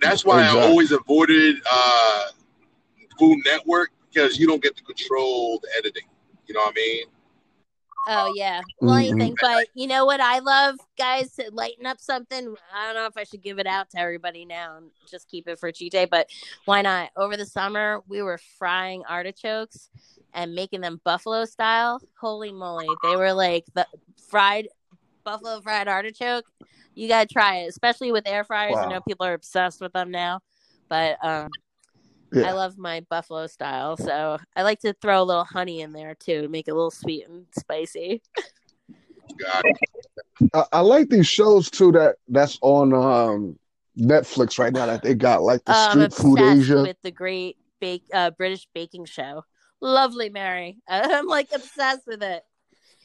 That's 0.00 0.24
why 0.24 0.40
Exactly. 0.42 0.60
I 0.62 0.66
always 0.68 0.92
avoided 0.92 1.56
uh, 1.70 2.24
Food 3.18 3.38
Network 3.44 3.90
because 4.12 4.38
you 4.38 4.46
don't 4.46 4.62
get 4.62 4.76
to 4.76 4.84
control 4.84 5.58
the 5.60 5.68
editing. 5.78 6.04
You 6.46 6.54
know 6.54 6.60
what 6.60 6.74
I 6.76 6.80
mean? 6.80 7.06
Oh 8.08 8.32
yeah. 8.36 8.60
Well, 8.80 8.94
anything, 8.94 9.34
but 9.40 9.66
you 9.74 9.88
know 9.88 10.06
what 10.06 10.20
I 10.20 10.38
love, 10.38 10.76
guys, 10.96 11.32
to 11.34 11.50
lighten 11.52 11.86
up 11.86 12.00
something. 12.00 12.54
I 12.72 12.86
don't 12.86 12.94
know 12.94 13.06
if 13.06 13.16
I 13.16 13.24
should 13.24 13.42
give 13.42 13.58
it 13.58 13.66
out 13.66 13.90
to 13.90 13.98
everybody 13.98 14.44
now 14.44 14.76
and 14.76 14.90
just 15.10 15.28
keep 15.28 15.48
it 15.48 15.58
for 15.58 15.72
cheat 15.72 15.90
day, 15.90 16.04
but 16.04 16.28
why 16.66 16.82
not? 16.82 17.10
Over 17.16 17.36
the 17.36 17.46
summer, 17.46 18.02
we 18.06 18.22
were 18.22 18.38
frying 18.58 19.02
artichokes 19.08 19.90
and 20.32 20.54
making 20.54 20.82
them 20.82 21.00
buffalo 21.04 21.44
style. 21.46 22.00
Holy 22.20 22.52
moly, 22.52 22.88
they 23.02 23.16
were 23.16 23.32
like 23.32 23.64
the 23.74 23.86
fried 24.28 24.68
buffalo 25.24 25.60
fried 25.60 25.88
artichoke. 25.88 26.44
You 26.94 27.08
gotta 27.08 27.26
try 27.26 27.56
it, 27.56 27.68
especially 27.68 28.12
with 28.12 28.28
air 28.28 28.44
fryers. 28.44 28.76
I 28.76 28.88
know 28.88 29.00
people 29.00 29.26
are 29.26 29.34
obsessed 29.34 29.80
with 29.80 29.92
them 29.92 30.12
now, 30.12 30.40
but 30.88 31.22
um, 31.24 31.50
Yeah. 32.32 32.48
I 32.48 32.52
love 32.52 32.76
my 32.76 33.00
buffalo 33.08 33.46
style, 33.46 33.96
so 33.96 34.38
I 34.56 34.62
like 34.62 34.80
to 34.80 34.92
throw 34.94 35.22
a 35.22 35.24
little 35.24 35.44
honey 35.44 35.80
in 35.80 35.92
there 35.92 36.14
too 36.14 36.42
to 36.42 36.48
make 36.48 36.68
it 36.68 36.72
a 36.72 36.74
little 36.74 36.90
sweet 36.90 37.26
and 37.28 37.46
spicy. 37.56 38.22
I, 40.52 40.64
I 40.72 40.80
like 40.80 41.08
these 41.08 41.26
shows 41.26 41.70
too 41.70 41.92
that 41.92 42.16
that's 42.28 42.58
on 42.62 42.92
um 42.92 43.58
Netflix 43.98 44.58
right 44.58 44.72
now 44.72 44.86
that 44.86 45.02
they 45.02 45.14
got 45.14 45.42
like 45.42 45.64
the 45.64 45.72
Uh, 45.72 45.90
Street 45.90 46.14
Food 46.14 46.40
Asia. 46.40 46.82
with 46.82 46.96
the 47.02 47.10
great 47.10 47.56
bake 47.80 48.04
uh, 48.12 48.30
British 48.30 48.66
baking 48.74 49.06
show. 49.06 49.44
Lovely 49.80 50.30
Mary, 50.30 50.78
I'm 50.88 51.26
like 51.26 51.48
obsessed 51.54 52.06
with 52.06 52.22
it. 52.22 52.42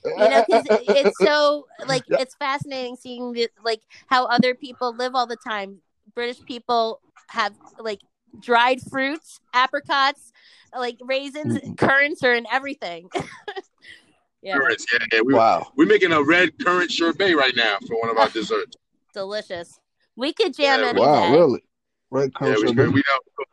You 0.03 0.29
know, 0.29 0.43
because 0.47 0.65
it's 0.87 1.17
so 1.19 1.67
like 1.85 2.03
it's 2.07 2.35
fascinating 2.35 2.95
seeing 2.95 3.33
the, 3.33 3.49
like 3.63 3.81
how 4.07 4.25
other 4.25 4.55
people 4.55 4.95
live 4.95 5.15
all 5.15 5.27
the 5.27 5.37
time. 5.37 5.81
British 6.15 6.43
people 6.45 7.01
have 7.29 7.53
like 7.79 8.01
dried 8.39 8.81
fruits, 8.81 9.39
apricots, 9.53 10.31
like 10.75 10.97
raisins, 11.03 11.57
Mm. 11.59 11.77
currants 11.77 12.23
are 12.23 12.33
in 12.33 12.45
everything. 12.51 13.09
Yeah, 14.43 14.57
Currants, 14.57 14.87
yeah, 14.91 14.99
yeah. 15.13 15.21
We, 15.23 15.35
Wow. 15.35 15.71
We're 15.75 15.85
making 15.85 16.11
a 16.13 16.23
red 16.23 16.57
currant 16.57 16.91
sherbet 16.91 17.35
right 17.35 17.55
now 17.55 17.77
for 17.87 17.99
one 17.99 18.09
of 18.09 18.17
our 18.17 18.27
desserts. 18.27 18.75
delicious. 19.13 19.79
We 20.15 20.33
could 20.33 20.55
jam 20.55 20.79
Yeah, 20.79 20.87
any 20.87 20.99
Wow, 20.99 21.21
day. 21.21 21.31
really? 21.31 21.63
Red 22.09 22.31
Yeah, 22.31 22.37
currant 22.39 22.59
we, 22.61 22.67
sherbet. 22.69 22.93
we 22.93 23.03
know 23.07 23.45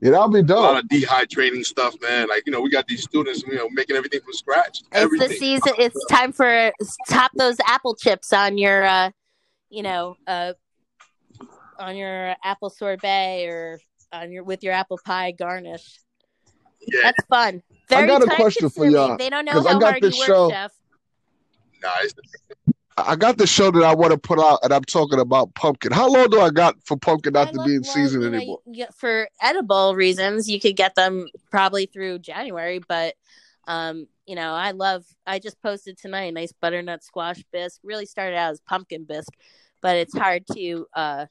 Yeah, 0.00 0.10
that'll 0.10 0.28
be 0.30 0.40
a 0.40 0.42
lot 0.42 0.74
dope. 0.74 0.82
of 0.82 0.88
dehydrating 0.90 1.64
stuff, 1.64 1.94
man. 2.02 2.28
Like 2.28 2.42
you 2.44 2.50
know, 2.50 2.60
we 2.60 2.70
got 2.70 2.88
these 2.88 3.04
students, 3.04 3.44
you 3.44 3.54
know, 3.54 3.68
making 3.70 3.94
everything 3.94 4.20
from 4.20 4.32
scratch. 4.32 4.80
It's 4.92 5.16
the 5.16 5.28
season. 5.28 5.74
It's 5.78 6.04
time 6.06 6.32
for 6.32 6.72
top 7.08 7.30
those 7.36 7.56
apple 7.64 7.94
chips 7.94 8.32
on 8.32 8.58
your, 8.58 8.82
uh, 8.82 9.10
you 9.70 9.84
know, 9.84 10.16
uh, 10.26 10.54
on 11.78 11.94
your 11.94 12.34
apple 12.42 12.68
sorbet 12.68 13.46
or 13.46 13.78
on 14.12 14.30
your 14.32 14.44
with 14.44 14.62
your 14.62 14.72
apple 14.72 14.98
pie 15.04 15.32
garnish. 15.32 15.98
Yeah, 16.86 17.00
That's 17.04 17.24
fun. 17.28 17.62
Very 17.88 18.06
got 18.08 18.22
a 18.22 18.26
question 18.26 18.68
for 18.68 18.86
y'all, 18.86 19.16
They 19.16 19.30
don't 19.30 19.44
know 19.44 19.52
'cause 19.52 19.66
I 19.66 19.72
how 19.72 19.78
got 19.78 19.90
hard 19.92 20.02
you 20.04 20.10
this 20.10 20.18
work, 20.18 20.26
show- 20.26 20.50
chef. 20.50 20.72
nah, 21.82 21.90
it's, 22.02 22.14
I 22.96 23.16
got 23.16 23.38
the 23.38 23.46
show 23.46 23.70
that 23.70 23.82
I 23.82 23.94
want 23.94 24.12
to 24.12 24.18
put 24.18 24.38
out, 24.38 24.58
and 24.62 24.72
I'm 24.72 24.84
talking 24.84 25.18
about 25.20 25.54
pumpkin. 25.54 25.92
How 25.92 26.08
long 26.12 26.28
do 26.28 26.40
I 26.40 26.50
got 26.50 26.76
for 26.84 26.96
pumpkin 26.96 27.32
not 27.34 27.48
I 27.48 27.50
to 27.52 27.56
love- 27.58 27.66
be 27.66 27.74
in 27.76 27.82
well, 27.82 27.92
season 27.94 28.22
you 28.22 28.30
know, 28.30 28.36
anymore? 28.36 28.58
you- 28.66 28.86
for 28.96 29.28
edible 29.40 29.94
reasons, 29.94 30.48
you 30.48 30.60
could 30.60 30.76
get 30.76 30.94
them 30.94 31.26
probably 31.50 31.86
through 31.86 32.18
January, 32.18 32.80
but 32.86 33.14
um, 33.68 34.08
you 34.26 34.34
know, 34.34 34.52
I 34.54 34.72
love. 34.72 35.04
I 35.24 35.38
just 35.38 35.60
posted 35.62 35.96
tonight 35.96 36.24
a 36.24 36.32
nice 36.32 36.52
butternut 36.52 37.04
squash 37.04 37.42
bisque. 37.52 37.80
Really 37.84 38.06
started 38.06 38.36
out 38.36 38.50
as 38.52 38.60
pumpkin 38.60 39.04
bisque, 39.04 39.32
but 39.80 39.96
it's 39.96 40.16
hard 40.18 40.44
to, 40.54 40.86
uh, 40.94 41.26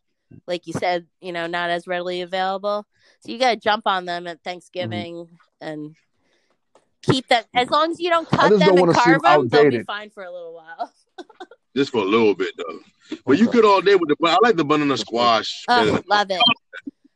like 0.48 0.67
you 0.67 0.74
said, 0.74 1.08
you 1.20 1.32
know, 1.32 1.48
not 1.48 1.70
as 1.70 1.88
readily 1.88 2.22
available. 2.22 2.86
So 3.22 3.32
you 3.32 3.39
got 3.39 3.52
to 3.52 3.58
jump 3.58 3.84
on 3.86 4.06
them 4.06 4.28
at 4.28 4.44
Thanksgiving 4.44 5.15
Mm-hmm. 5.15 5.36
and 5.67 5.96
keep 7.04 7.28
them. 7.28 7.44
As 7.54 7.70
long 7.70 7.91
as 7.91 8.00
you 8.00 8.10
don't 8.10 8.30
cut 8.30 8.50
them 8.50 8.60
don't 8.60 8.80
and 8.80 8.94
carve 8.94 9.22
them, 9.22 9.48
they'll 9.48 9.70
be 9.70 9.84
fine 9.84 10.10
for 10.10 10.24
a 10.24 10.32
little 10.32 10.54
while. 10.54 10.91
just 11.76 11.91
for 11.91 12.00
a 12.00 12.06
little 12.06 12.34
bit 12.36 12.54
though. 12.58 12.80
But 13.26 13.38
you 13.38 13.48
could 13.48 13.65
all 13.65 13.82
day 13.82 13.96
with 13.96 14.10
the. 14.10 14.15
I 14.28 14.38
like 14.41 14.56
the 14.56 14.65
banana 14.65 14.98
squash. 14.98 15.63
better 15.67 15.91
Oh, 15.91 16.02
love 16.08 16.32
it. 16.32 16.41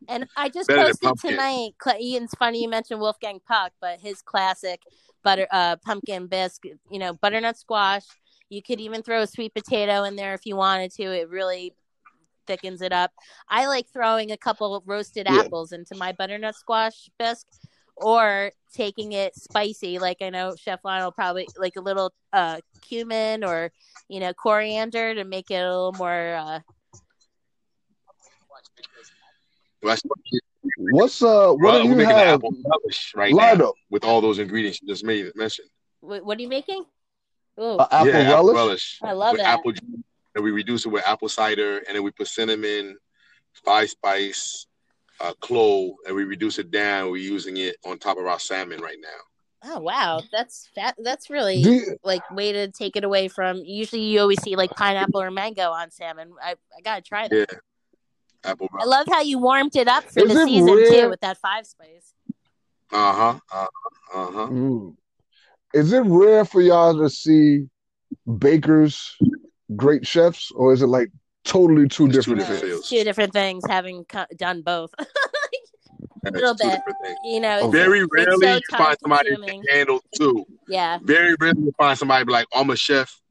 And 0.07 0.27
I 0.37 0.49
just 0.49 0.67
Better 0.67 0.93
posted 1.01 1.31
tonight. 1.31 1.71
Cla- 1.79 1.97
Ian's 1.99 2.33
funny 2.37 2.61
you 2.61 2.69
mentioned 2.69 2.99
Wolfgang 2.99 3.39
Puck, 3.47 3.71
but 3.81 3.99
his 3.99 4.21
classic 4.21 4.81
butter 5.23 5.47
uh, 5.51 5.77
pumpkin 5.77 6.27
bisque, 6.27 6.65
you 6.91 6.99
know, 6.99 7.13
butternut 7.13 7.57
squash. 7.57 8.03
You 8.49 8.61
could 8.61 8.79
even 8.79 9.01
throw 9.01 9.21
a 9.23 9.27
sweet 9.27 9.55
potato 9.55 10.03
in 10.03 10.15
there 10.15 10.35
if 10.35 10.45
you 10.45 10.55
wanted 10.55 10.91
to. 10.97 11.03
It 11.03 11.29
really 11.29 11.73
thickens 12.47 12.81
it 12.81 12.91
up. 12.93 13.11
I 13.49 13.67
like 13.67 13.87
throwing 13.91 14.31
a 14.31 14.37
couple 14.37 14.75
of 14.75 14.83
roasted 14.87 15.27
Yeah. 15.29 15.39
apples 15.41 15.71
into 15.71 15.95
my 15.95 16.11
butternut 16.11 16.55
squash 16.55 17.09
bisque, 17.19 17.47
or 17.95 18.51
taking 18.73 19.13
it 19.13 19.35
spicy. 19.35 19.99
Like 19.99 20.21
I 20.21 20.29
know 20.29 20.55
Chef 20.55 20.79
Lionel 20.83 21.11
probably 21.11 21.47
like 21.57 21.75
a 21.77 21.81
little 21.81 22.13
uh, 22.33 22.59
cumin 22.81 23.43
or 23.43 23.71
you 24.09 24.19
know 24.19 24.33
coriander 24.33 25.15
to 25.15 25.23
make 25.23 25.49
it 25.51 25.55
a 25.55 25.69
little 25.69 25.93
more. 25.97 26.35
Uh, 26.35 26.59
That's 29.83 30.01
what 30.03 30.19
you- 30.31 30.39
What's 30.77 31.21
uh? 31.21 31.49
What 31.51 31.59
Well, 31.61 31.83
do 31.83 31.89
we're 31.89 31.91
you 31.91 31.95
making 31.97 32.15
have, 32.17 32.27
apple 32.39 32.51
relish 32.65 33.13
right 33.15 33.31
now 33.33 33.73
with 33.91 34.03
all 34.03 34.19
those 34.19 34.39
ingredients 34.39 34.81
you 34.81 34.87
just 34.87 35.03
made 35.03 35.31
mentioned. 35.35 35.69
what, 35.99 36.25
what 36.25 36.39
are 36.39 36.41
you 36.41 36.47
making? 36.49 36.83
Ooh. 37.59 37.77
Uh, 37.77 37.87
apple 37.91 38.07
yeah, 38.07 38.19
apple 38.33 38.47
relish? 38.47 38.55
relish. 38.55 38.99
I 39.03 39.11
love 39.13 39.33
with 39.33 39.41
that. 39.41 39.59
apple 39.59 39.71
juice, 39.73 40.01
and 40.35 40.43
we 40.43 40.51
reduce 40.51 40.85
it 40.85 40.89
with 40.89 41.07
apple 41.07 41.29
cider, 41.29 41.77
and 41.87 41.95
then 41.95 42.03
we 42.03 42.11
put 42.11 42.27
cinnamon, 42.27 42.97
five 43.63 43.89
spice, 43.89 44.67
uh, 45.21 45.33
clove, 45.39 45.93
and 46.05 46.15
we 46.15 46.25
reduce 46.25 46.59
it 46.59 46.71
down. 46.71 47.09
We're 47.09 47.17
using 47.23 47.57
it 47.57 47.77
on 47.85 47.97
top 47.97 48.17
of 48.17 48.25
our 48.25 48.39
salmon 48.39 48.81
right 48.81 48.97
now. 49.01 49.71
Oh 49.73 49.79
wow, 49.79 50.21
that's 50.31 50.69
that, 50.75 50.95
that's 51.03 51.29
really 51.29 51.57
you- 51.57 51.97
like 52.03 52.21
way 52.29 52.51
to 52.51 52.69
take 52.69 52.95
it 52.95 53.03
away 53.03 53.29
from. 53.29 53.57
Usually, 53.65 54.03
you 54.03 54.19
always 54.19 54.41
see 54.41 54.55
like 54.55 54.71
pineapple 54.75 55.21
or 55.21 55.31
mango 55.31 55.71
on 55.71 55.89
salmon. 55.89 56.33
I 56.43 56.51
I 56.77 56.81
gotta 56.83 57.01
try 57.01 57.27
that. 57.27 57.35
Yeah, 57.49 57.57
apple 58.43 58.69
I 58.79 58.85
love 58.85 59.07
how 59.09 59.21
you 59.21 59.39
warmed 59.39 59.75
it 59.75 59.87
up 59.87 60.03
for 60.03 60.19
Is 60.21 60.33
the 60.33 60.45
season 60.45 60.75
rare- 60.75 61.03
too 61.03 61.09
with 61.09 61.21
that 61.21 61.37
five 61.37 61.65
spice. 61.65 62.13
Uh 62.91 63.13
huh. 63.13 63.39
Uh 63.51 63.67
huh. 64.13 64.47
Mm. 64.51 64.95
Is 65.73 65.91
it 65.91 66.01
rare 66.01 66.45
for 66.45 66.61
y'all 66.61 66.97
to 66.99 67.09
see 67.09 67.67
bakers, 68.37 69.17
great 69.75 70.05
chefs, 70.05 70.51
or 70.51 70.73
is 70.73 70.81
it 70.81 70.87
like 70.87 71.09
totally 71.43 71.87
two 71.87 72.05
It's 72.07 72.13
two 72.25 72.35
different 72.35 72.39
different 72.39 72.61
things? 72.61 72.71
fields. 72.71 72.89
Two 72.89 73.03
different 73.03 73.33
things, 73.33 73.63
having 73.67 74.05
co- 74.05 74.25
done 74.37 74.61
both. 74.61 74.93
Yeah, 76.23 76.31
little 76.31 76.55
bit. 76.55 76.81
things. 77.03 77.17
you 77.23 77.39
know, 77.39 77.59
it's, 77.59 77.71
Very 77.71 78.03
rarely 78.11 78.39
so 78.47 78.53
you 78.55 78.61
find 78.71 78.97
somebody 79.01 79.29
that 79.29 79.35
time-consuming. 79.37 79.63
can 79.67 79.77
handle 79.77 79.99
two. 80.19 80.45
Yeah, 80.67 80.97
Very 81.03 81.35
rarely 81.39 81.61
you 81.61 81.73
find 81.77 81.97
somebody 81.97 82.25
be 82.25 82.31
like, 82.31 82.47
I'm 82.53 82.69
a 82.71 82.75
chef 82.75 83.21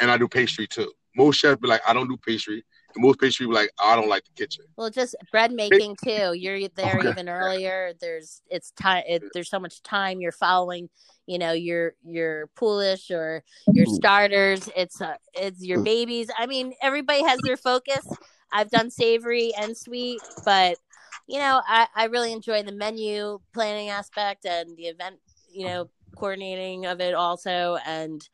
and 0.00 0.10
I 0.10 0.16
do 0.16 0.26
pastry 0.28 0.66
too. 0.66 0.90
Most 1.14 1.36
chefs 1.36 1.60
be 1.60 1.68
like, 1.68 1.82
I 1.86 1.92
don't 1.92 2.08
do 2.08 2.16
pastry. 2.16 2.64
And 2.94 3.04
most 3.04 3.20
pastry 3.20 3.46
be 3.46 3.52
like, 3.52 3.70
I 3.78 3.96
don't 3.96 4.08
like 4.08 4.24
the 4.24 4.30
kitchen. 4.32 4.64
well, 4.76 4.88
just 4.88 5.14
bread 5.30 5.52
making 5.52 5.96
too. 6.02 6.32
You're 6.32 6.68
there 6.70 6.98
Okay. 7.00 7.10
even 7.10 7.28
earlier. 7.28 7.92
There's 8.00 8.40
it's 8.50 8.70
time. 8.70 9.02
It, 9.06 9.24
there's 9.34 9.50
so 9.50 9.60
much 9.60 9.82
time. 9.82 10.20
You're 10.22 10.32
following. 10.32 10.88
You 11.28 11.38
know 11.38 11.52
your 11.52 11.92
your 12.02 12.46
poolish 12.56 13.10
or 13.10 13.44
your 13.74 13.84
starters. 13.84 14.70
It's 14.74 14.98
uh, 15.02 15.16
it's 15.34 15.62
your 15.62 15.82
babies. 15.84 16.30
I 16.38 16.46
mean, 16.46 16.72
everybody 16.80 17.22
has 17.22 17.38
their 17.42 17.58
focus. 17.58 18.06
I've 18.50 18.70
done 18.70 18.90
savory 18.90 19.52
and 19.54 19.76
sweet, 19.76 20.20
but 20.46 20.78
you 21.26 21.38
know, 21.38 21.60
I 21.68 21.86
I 21.94 22.04
really 22.06 22.32
enjoy 22.32 22.62
the 22.62 22.72
menu 22.72 23.40
planning 23.52 23.90
aspect 23.90 24.46
and 24.46 24.74
the 24.78 24.84
event. 24.86 25.16
You 25.52 25.66
know, 25.66 25.90
coordinating 26.16 26.86
of 26.86 27.00
it 27.00 27.14
also 27.14 27.76
and. 27.86 28.26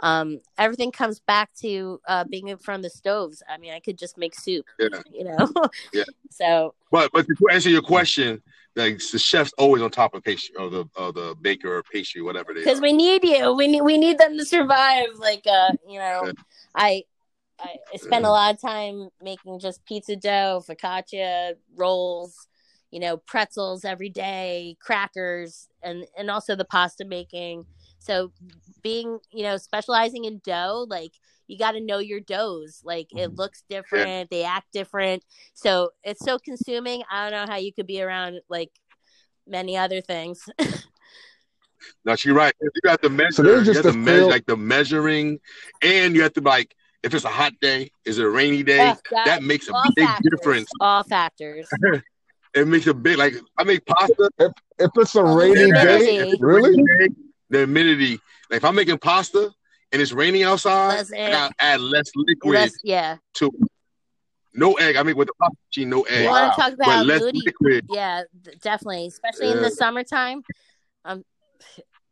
Um, 0.00 0.38
everything 0.56 0.92
comes 0.92 1.18
back 1.18 1.52
to 1.62 2.00
uh, 2.06 2.22
being 2.22 2.56
from 2.58 2.82
the 2.82 2.88
stoves. 2.88 3.42
I 3.48 3.58
mean, 3.58 3.72
I 3.72 3.80
could 3.80 3.98
just 3.98 4.16
make 4.16 4.32
soup, 4.32 4.64
Yeah. 4.78 5.00
you 5.12 5.24
know. 5.24 5.52
Yeah. 5.92 6.04
So 6.30 6.74
But 6.92 7.10
but 7.12 7.26
to 7.26 7.48
answer 7.50 7.68
your 7.68 7.82
question, 7.82 8.40
like 8.78 9.00
the 9.10 9.18
chef's 9.18 9.52
always 9.58 9.82
on 9.82 9.90
top 9.90 10.14
of 10.14 10.22
pastry 10.22 10.54
or 10.56 10.70
the 10.70 10.84
or 10.96 11.12
the 11.12 11.34
baker 11.42 11.76
or 11.76 11.82
pastry, 11.82 12.22
whatever 12.22 12.54
they 12.54 12.60
because 12.60 12.80
we 12.80 12.92
need 12.92 13.24
you, 13.24 13.52
we 13.54 13.66
need 13.66 13.82
we 13.82 13.98
need 13.98 14.18
them 14.18 14.38
to 14.38 14.44
survive. 14.44 15.08
Like, 15.18 15.44
uh, 15.46 15.72
you 15.88 15.98
know, 15.98 16.22
Yeah. 16.26 16.32
I 16.74 17.04
I 17.58 17.76
I 17.92 17.96
spend 17.96 18.24
a 18.24 18.30
lot 18.30 18.54
of 18.54 18.60
time 18.60 19.08
making 19.20 19.58
just 19.58 19.84
pizza 19.84 20.16
dough, 20.16 20.62
focaccia, 20.68 21.54
rolls, 21.76 22.46
you 22.90 23.00
know, 23.00 23.16
pretzels 23.16 23.84
every 23.84 24.10
day, 24.10 24.76
crackers, 24.80 25.68
and 25.82 26.06
and 26.16 26.30
also 26.30 26.54
the 26.54 26.64
pasta 26.64 27.04
making. 27.04 27.66
So 28.08 28.32
being, 28.82 29.18
you 29.32 29.42
know, 29.42 29.56
specializing 29.56 30.24
in 30.24 30.40
dough, 30.44 30.86
like 30.88 31.12
you 31.46 31.58
got 31.58 31.72
to 31.72 31.80
know 31.80 31.98
your 31.98 32.20
doughs. 32.20 32.82
Like 32.84 33.08
it 33.12 33.28
mm-hmm. 33.28 33.36
looks 33.36 33.64
different, 33.68 34.30
they 34.30 34.44
act 34.44 34.72
different. 34.72 35.24
So 35.54 35.90
it's 36.02 36.24
so 36.24 36.38
consuming. 36.38 37.02
I 37.10 37.28
don't 37.28 37.46
know 37.46 37.52
how 37.52 37.58
you 37.58 37.72
could 37.72 37.86
be 37.86 38.02
around 38.02 38.40
like 38.48 38.70
many 39.46 39.76
other 39.76 40.00
things. 40.00 40.48
No, 42.04 42.16
she's 42.16 42.32
right. 42.32 42.52
You 42.60 42.70
got 42.84 43.00
to 43.02 43.08
measure. 43.08 43.32
So 43.32 43.42
there's 43.44 43.66
you 43.66 43.72
just 43.72 43.84
have 43.84 43.94
to 43.94 43.98
a 43.98 44.02
measure 44.02 44.26
like 44.26 44.46
the 44.46 44.56
measuring, 44.56 45.38
and 45.80 46.14
you 46.14 46.22
have 46.22 46.32
to 46.34 46.40
like 46.40 46.74
if 47.02 47.14
it's 47.14 47.24
a 47.24 47.28
hot 47.28 47.52
day, 47.60 47.90
is 48.04 48.18
it 48.18 48.24
a 48.24 48.28
rainy 48.28 48.62
day? 48.62 48.90
Oh, 48.90 48.96
God. 49.10 49.26
that 49.26 49.42
makes 49.42 49.68
a 49.68 49.72
big 49.94 50.06
factors, 50.06 50.30
difference. 50.30 50.70
All 50.80 51.04
factors. 51.04 51.68
It 52.54 52.66
makes 52.66 52.86
a 52.86 52.94
big 52.94 53.18
like 53.18 53.34
I 53.58 53.64
make 53.64 53.84
pasta. 53.84 54.30
If 54.38 54.90
it's 54.96 55.14
a 55.14 55.18
the 55.18 55.24
rainy 55.24 55.70
day, 55.70 56.14
humidity. 56.14 56.38
really? 56.40 56.76
Day, 56.76 57.14
the 57.50 57.58
humidity. 57.58 58.20
Like 58.50 58.58
if 58.58 58.64
I'm 58.64 58.74
making 58.74 58.98
pasta 58.98 59.50
and 59.92 60.02
it's 60.02 60.12
raining 60.12 60.42
outside, 60.42 61.06
I 61.16 61.30
gotta 61.30 61.54
add 61.60 61.80
less 61.80 62.10
liquid 62.14 62.54
Less, 62.54 62.72
yeah. 62.82 63.16
to 63.34 63.50
no 64.54 64.74
egg. 64.74 64.96
I 64.96 65.02
make 65.02 65.16
with 65.16 65.28
the 65.28 65.34
pasta 65.40 65.56
machine, 65.70 65.88
no 65.90 66.02
egg, 66.02 66.24
You 66.24 66.30
want 66.30 66.54
to 66.54 66.60
talk 66.60 66.72
about 66.72 67.06
moody? 67.06 67.42
liquid. 67.44 67.86
Yeah, 67.90 68.22
definitely, 68.60 69.06
especially 69.06 69.50
in 69.50 69.62
the 69.62 69.70
summertime. 69.70 70.42
Um, 71.04 71.24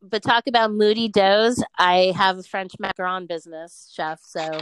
but 0.03 0.22
talk 0.22 0.45
about 0.47 0.72
moody 0.72 1.09
doughs. 1.09 1.62
I 1.78 2.12
have 2.16 2.39
a 2.39 2.43
French 2.43 2.72
macaron 2.80 3.26
business, 3.26 3.91
chef. 3.95 4.20
So, 4.22 4.61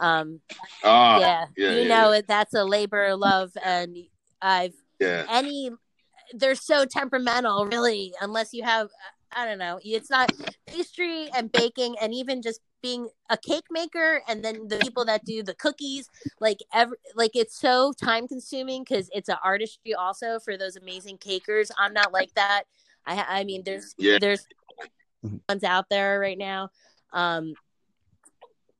um, 0.00 0.40
Ah, 0.84 1.18
yeah, 1.18 1.44
yeah, 1.56 1.70
you 1.70 1.80
yeah, 1.82 1.88
know 1.88 2.12
it. 2.12 2.26
That's 2.28 2.54
a 2.54 2.64
labor 2.64 3.04
of 3.06 3.18
love, 3.18 3.50
and 3.64 3.96
I've 4.40 4.74
yeah. 5.00 5.24
any. 5.28 5.70
They're 6.34 6.54
so 6.54 6.84
temperamental, 6.84 7.66
really. 7.66 8.12
Unless 8.20 8.52
you 8.52 8.62
have, 8.62 8.88
I 9.32 9.44
don't 9.44 9.58
know. 9.58 9.78
It's 9.84 10.10
not 10.10 10.32
pastry 10.66 11.28
and 11.34 11.52
baking, 11.52 11.96
and 12.00 12.14
even 12.14 12.42
just 12.42 12.60
being 12.82 13.08
a 13.28 13.36
cake 13.36 13.66
maker, 13.70 14.22
and 14.28 14.44
then 14.44 14.68
the 14.68 14.78
people 14.78 15.04
that 15.04 15.24
do 15.24 15.42
the 15.42 15.54
cookies. 15.54 16.08
Like 16.40 16.58
every, 16.72 16.96
like 17.14 17.32
it's 17.34 17.58
so 17.58 17.92
time 17.92 18.26
consuming 18.28 18.84
because 18.84 19.10
it's 19.12 19.28
an 19.28 19.36
artistry 19.44 19.94
also 19.94 20.38
for 20.38 20.56
those 20.56 20.76
amazing 20.76 21.18
cakers. 21.18 21.70
I'm 21.78 21.92
not 21.92 22.12
like 22.12 22.32
that. 22.34 22.64
I, 23.06 23.40
I 23.40 23.44
mean, 23.44 23.62
there's 23.64 23.94
Yeah. 23.98 24.18
there's 24.20 24.46
ones 25.48 25.64
out 25.64 25.86
there 25.90 26.20
right 26.20 26.38
now. 26.38 26.70
Um, 27.12 27.54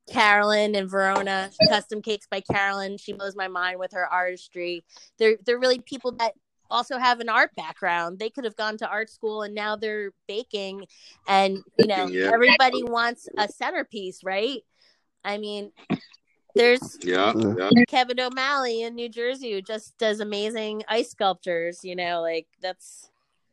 Carolyn 0.08 0.74
and 0.74 0.90
Verona, 0.90 1.50
Custom 1.68 2.00
Cakes 2.00 2.26
by 2.30 2.40
Carolyn. 2.40 2.96
She 2.96 3.12
blows 3.12 3.36
my 3.36 3.48
mind 3.48 3.78
with 3.78 3.92
her 3.92 4.06
artistry. 4.06 4.84
They're 5.18 5.36
they're 5.44 5.58
really 5.58 5.80
people 5.80 6.12
that 6.12 6.32
also 6.70 6.98
have 6.98 7.20
an 7.20 7.28
art 7.28 7.54
background. 7.56 8.18
They 8.18 8.30
could 8.30 8.44
have 8.44 8.56
gone 8.56 8.76
to 8.78 8.88
art 8.88 9.10
school 9.10 9.42
and 9.42 9.54
now 9.54 9.76
they're 9.76 10.12
baking 10.26 10.86
and 11.26 11.58
you 11.78 11.86
know, 11.86 12.06
yeah. 12.06 12.30
everybody 12.32 12.82
wants 12.82 13.28
a 13.36 13.48
centerpiece, 13.48 14.22
right? 14.24 14.60
I 15.24 15.38
mean, 15.38 15.72
there's 16.54 16.98
Yeah, 17.02 17.32
yeah. 17.36 17.70
Kevin 17.88 18.20
O'Malley 18.20 18.82
in 18.82 18.94
New 18.94 19.08
Jersey 19.08 19.52
who 19.52 19.62
just 19.62 19.96
does 19.98 20.20
amazing 20.20 20.82
ice 20.88 21.10
sculptures, 21.10 21.80
you 21.82 21.96
know, 21.96 22.20
like 22.20 22.46
that's 22.60 23.10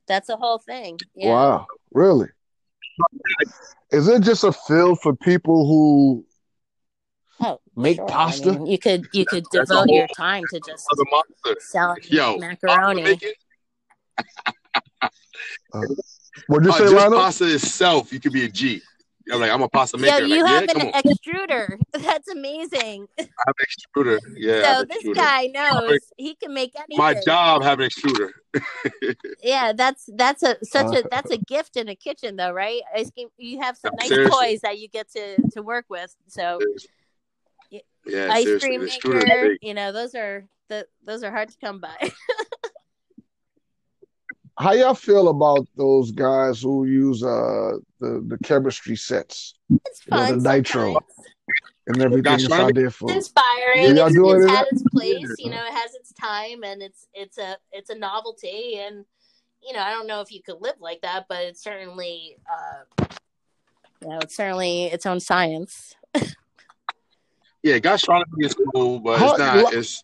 that's 0.08 0.30
a 0.30 0.38
whole 0.38 0.60
thing. 0.60 1.00
Yeah. 1.16 1.30
Wow, 1.30 1.68
really? 1.94 2.30
Is 3.92 4.08
it 4.08 4.22
just 4.22 4.44
a 4.44 4.52
field 4.52 5.00
for 5.02 5.16
people 5.16 5.68
who 5.68 6.26
Oh, 7.42 7.60
make 7.76 7.98
sure. 7.98 8.10
I 8.10 8.12
pasta? 8.12 8.54
mean, 8.54 8.66
you 8.68 8.78
could 8.78 9.08
you 9.12 9.26
could 9.26 9.46
That's 9.52 9.70
a 9.70 9.74
devote 9.76 9.90
your 9.90 10.08
time 10.08 10.46
to 10.52 10.60
just 10.60 10.88
Other 10.92 11.04
monster. 11.12 11.62
selling 11.62 12.02
Yo, 12.10 12.38
macaroni. 12.38 13.04
pasta 13.04 13.34
What'd 16.48 16.66
you 16.66 16.72
uh, 16.72 16.78
say, 16.78 16.84
just 16.84 16.96
Lionel? 16.96 17.20
pasta 17.20 17.54
itself, 17.54 18.14
you 18.14 18.20
could 18.20 18.34
be 18.34 18.46
a 18.46 18.50
G. 18.50 18.82
I'm 19.32 19.42
like, 19.42 19.52
I'm 19.52 19.62
a 19.62 19.70
pasta 19.70 19.98
Yo, 19.98 20.18
maker. 20.18 20.26
you 20.26 20.44
like, 20.44 20.70
have 20.70 20.78
yeah, 20.78 20.92
an 20.94 21.04
extruder. 21.04 21.80
That's 21.94 22.28
amazing. 22.28 23.08
I 23.20 23.24
have 23.24 23.56
an 23.60 23.66
extruder. 23.66 24.20
Yeah, 24.38 24.80
so 24.80 24.86
this 24.86 25.04
extruder. 25.04 25.16
guy 25.16 25.48
knows 25.48 26.00
he 26.18 26.36
can 26.36 26.54
make 26.54 26.74
anything. 26.76 26.98
My 26.98 27.16
job 27.26 27.64
have 27.64 27.80
an 27.80 27.90
extruder. 27.90 28.30
Yeah, 29.42 29.74
that's 29.74 30.10
that's 30.16 30.42
a 30.42 30.58
such 30.64 30.88
Uh, 30.88 31.02
a 31.02 31.04
that's 31.12 31.30
a 31.30 31.38
gift 31.38 31.78
in 31.78 31.88
a 31.88 31.96
kitchen 31.96 32.36
though, 32.36 32.52
right? 32.52 32.82
Ice. 32.96 33.12
You 33.38 33.62
have 33.62 33.78
some 33.78 33.96
nice 33.96 34.08
Seriously. 34.08 34.32
toys 34.32 34.62
that 34.62 34.80
you 34.80 34.88
get 34.88 35.12
to 35.12 35.44
to 35.52 35.62
work 35.62 35.86
with. 35.88 36.16
So 36.28 36.60
Yeah, 38.08 38.30
ice 38.32 38.60
cream 38.60 38.82
the 38.82 38.88
extruder 38.88 39.18
is 39.18 39.24
maker, 39.26 39.58
you 39.62 39.74
know, 39.74 39.92
those 39.92 40.16
are 40.16 40.46
the 40.70 40.88
those 41.04 41.24
are 41.24 41.32
hard 41.32 41.50
to 41.50 41.58
come 41.60 41.80
by. 41.80 41.96
How 44.58 44.72
y'all 44.72 44.94
feel 44.94 45.28
about 45.28 45.68
those 45.76 46.12
guys 46.12 46.62
who 46.62 46.86
use 46.86 47.22
uh 47.24 47.74
the 48.00 48.24
the 48.28 48.38
chemistry 48.44 48.96
sets 48.96 49.56
it's 49.86 50.02
You 50.10 50.18
know, 50.18 50.26
the 50.28 50.38
nitro. 50.38 50.94
sometimes. 50.94 51.06
and 51.88 52.02
everything 52.02 52.24
Gosh, 52.24 52.44
inside 52.44 52.76
their 52.76 52.90
food? 52.90 53.10
It's 53.10 53.28
inspiring. 53.28 53.84
Do 53.84 53.96
y'all 53.96 54.08
It's, 54.08 54.16
do 54.16 54.30
any 54.30 54.36
it's 54.38 54.46
of 54.46 54.52
had 54.52 54.68
its 54.72 54.84
place. 54.84 55.36
You 55.40 55.50
know, 55.52 55.66
it 55.66 55.74
has 55.74 55.94
its 55.96 56.14
time, 56.14 56.64
and 56.64 56.82
it's 56.82 57.08
it's 57.14 57.38
a 57.38 57.58
it's 57.72 57.90
a 57.90 57.96
novelty. 57.96 58.78
And 58.80 59.06
you 59.62 59.74
know, 59.74 59.80
I 59.80 59.92
don't 59.92 60.08
know 60.08 60.22
if 60.22 60.32
you 60.32 60.42
could 60.42 60.62
live 60.62 60.76
like 60.80 61.02
that, 61.02 61.26
but 61.28 61.44
it's 61.44 61.62
certainly 61.62 62.38
uh, 62.50 63.06
you 64.02 64.08
know, 64.08 64.20
it's 64.20 64.36
certainly 64.38 64.86
its 64.86 65.06
own 65.06 65.20
science. 65.20 65.96
Yeah, 67.66 67.80
gastronomy 67.80 68.46
is 68.46 68.56
cool, 68.74 69.00
but 69.00 69.20
it's 69.20 69.40
not. 69.40 69.74
It's 69.74 70.04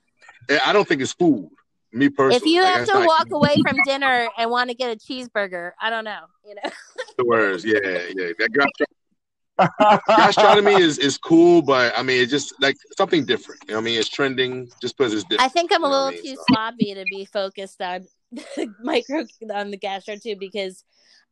eh, 0.50 0.58
I 0.66 0.74
don't 0.74 0.88
think 0.88 1.00
it's 1.02 1.14
food. 1.14 1.48
Me 1.94 2.10
personally, 2.10 2.36
If 2.38 2.46
you 2.46 2.64
have 2.64 2.80
that's 2.88 2.90
to 2.92 3.00
not 3.00 3.08
walk 3.08 3.28
away 3.32 3.56
from 3.62 3.78
dinner 3.86 4.28
and 4.38 4.50
want 4.50 4.72
to 4.72 4.76
get 4.76 4.92
a 4.92 5.00
cheeseburger, 5.00 5.74
I 5.80 5.92
don't 5.92 6.04
know. 6.06 6.22
You 6.44 6.56
know, 6.56 6.72
the 7.20 7.26
words. 7.26 7.64
Yeah, 7.64 7.76
yeah. 7.84 8.32
That 8.40 8.50
gastro- 8.52 10.00
gastronomy 10.08 10.74
is 10.82 10.98
is 10.98 11.20
cool, 11.20 11.62
but 11.62 11.94
I 11.96 12.02
mean, 12.02 12.20
it's 12.24 12.32
just 12.32 12.60
like 12.60 12.78
something 12.98 13.26
different. 13.26 13.62
You 13.68 13.74
know 13.74 13.78
what 13.78 13.82
I 13.82 13.86
mean, 13.86 14.00
it's 14.00 14.10
trending 14.10 14.72
just 14.82 14.98
because 14.98 15.14
it's 15.14 15.24
different. 15.26 15.42
I 15.44 15.50
think 15.50 15.72
I'm 15.72 15.84
a 15.84 15.88
You 15.88 15.92
know 15.92 15.98
little 16.06 16.08
I 16.08 16.12
mean? 16.14 16.24
too 16.24 16.36
So- 16.38 16.44
sloppy 16.48 16.94
to 16.96 17.06
be 17.06 17.26
focused 17.26 17.80
on 17.80 18.08
micro 18.82 19.26
on 19.54 19.70
the 19.70 19.78
gastro 19.78 20.16
too, 20.16 20.36
because 20.36 20.84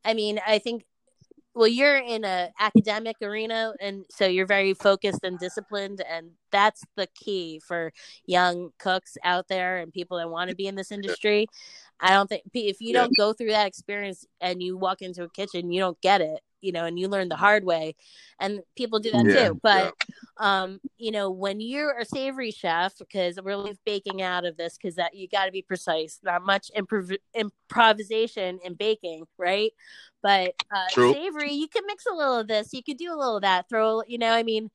I 0.06 0.14
mean, 0.14 0.40
I 0.46 0.60
think 0.60 0.84
well, 1.56 1.68
you're 1.68 1.98
in 1.98 2.24
a 2.26 2.52
academic 2.60 3.18
arena, 3.22 3.74
and 3.82 4.06
so 4.10 4.26
you're 4.26 4.46
very 4.46 4.74
focused 4.74 5.20
and 5.24 5.40
disciplined, 5.40 6.02
and 6.10 6.32
that's 6.52 6.84
the 6.96 7.08
key 7.16 7.60
for 7.66 7.92
young 8.26 8.72
cooks 8.80 9.18
out 9.24 9.48
there 9.48 9.78
and 9.78 9.92
people 9.92 10.18
that 10.18 10.30
want 10.30 10.50
to 10.50 10.56
be 10.56 10.68
in 10.68 10.76
this 10.76 10.92
industry. 10.92 11.48
I 12.00 12.12
don't 12.12 12.28
think 12.30 12.44
if 12.54 12.80
you 12.80 12.94
don't 12.94 13.16
go 13.18 13.34
through 13.34 13.52
that 13.52 13.68
experience 13.68 14.26
and 14.40 14.64
you 14.64 14.78
walk 14.78 15.02
into 15.02 15.24
a 15.24 15.30
kitchen, 15.30 15.72
you 15.72 15.82
don't 15.82 16.00
get 16.02 16.22
it, 16.22 16.40
you 16.62 16.72
know, 16.72 16.86
and 16.86 17.00
you 17.00 17.08
learn 17.08 17.30
the 17.30 17.36
hard 17.36 17.64
way, 17.64 17.96
and 18.40 18.62
people 18.76 19.00
do 19.00 19.12
that 19.12 19.26
Yeah, 19.28 19.50
too. 19.50 19.60
But 19.64 19.94
um, 20.38 20.80
you 20.98 21.12
know, 21.12 21.30
when 21.30 21.60
you're 21.60 21.98
a 21.98 22.06
savory 22.06 22.52
chef, 22.52 22.98
because 22.98 23.40
we're 23.44 23.56
leave 23.58 23.78
baking 23.86 24.22
out 24.22 24.46
of 24.46 24.58
this, 24.58 24.78
because 24.78 24.96
that 24.96 25.16
you 25.16 25.28
got 25.28 25.46
to 25.46 25.52
be 25.52 25.62
precise. 25.62 26.20
Not 26.24 26.44
much 26.46 26.72
improv- 26.78 27.18
improvisation 27.36 28.60
in 28.64 28.74
baking, 28.76 29.26
right? 29.38 29.72
But 30.22 30.54
uh, 30.74 30.88
True. 30.90 31.14
savory, 31.14 31.54
you 31.54 31.68
can 31.68 31.84
mix 31.88 32.06
a 32.06 32.14
little 32.14 32.38
of 32.40 32.48
this, 32.48 32.74
you 32.74 32.84
could 32.84 32.98
do 32.98 33.14
a 33.14 33.18
little 33.18 33.38
of 33.38 33.42
that. 33.44 33.68
Throw, 33.70 34.02
you 34.08 34.18
know, 34.18 34.32
I 34.32 34.44
mean, 34.44 34.70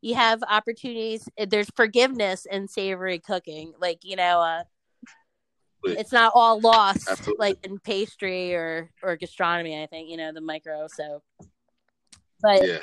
you 0.00 0.14
have 0.14 0.42
opportunities. 0.48 1.28
There's 1.48 1.70
forgiveness 1.74 2.46
in 2.50 2.68
savory 2.68 3.18
cooking, 3.18 3.72
like 3.80 4.00
you 4.02 4.16
know, 4.16 4.40
uh. 4.40 4.62
It's 5.84 6.12
not 6.12 6.32
all 6.34 6.60
lost, 6.60 7.08
Absolutely. 7.08 7.34
like 7.38 7.66
in 7.66 7.78
pastry 7.78 8.54
or 8.54 8.90
or 9.02 9.16
gastronomy. 9.16 9.82
I 9.82 9.86
think 9.86 10.08
you 10.10 10.16
know 10.16 10.32
the 10.32 10.40
micro. 10.40 10.86
So, 10.88 11.22
but 12.40 12.66
Yeah, 12.66 12.78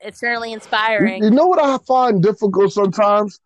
it's 0.00 0.20
certainly 0.20 0.50
You, 0.50 0.54
inspiring. 0.54 1.22
you 1.22 1.30
know 1.30 1.46
what 1.46 1.62
I 1.62 1.78
find 1.86 2.22
difficult 2.22 2.72
sometimes? 2.72 3.40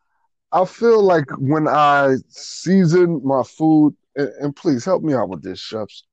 I 0.52 0.64
feel 0.66 1.02
like 1.02 1.30
when 1.38 1.66
I 1.66 2.16
season 2.28 3.22
my 3.24 3.42
food, 3.42 3.94
and, 4.16 4.28
and 4.40 4.56
please 4.56 4.84
help 4.84 5.02
me 5.02 5.14
out 5.14 5.28
with 5.30 5.42
this, 5.42 5.58
chefs. 5.58 6.04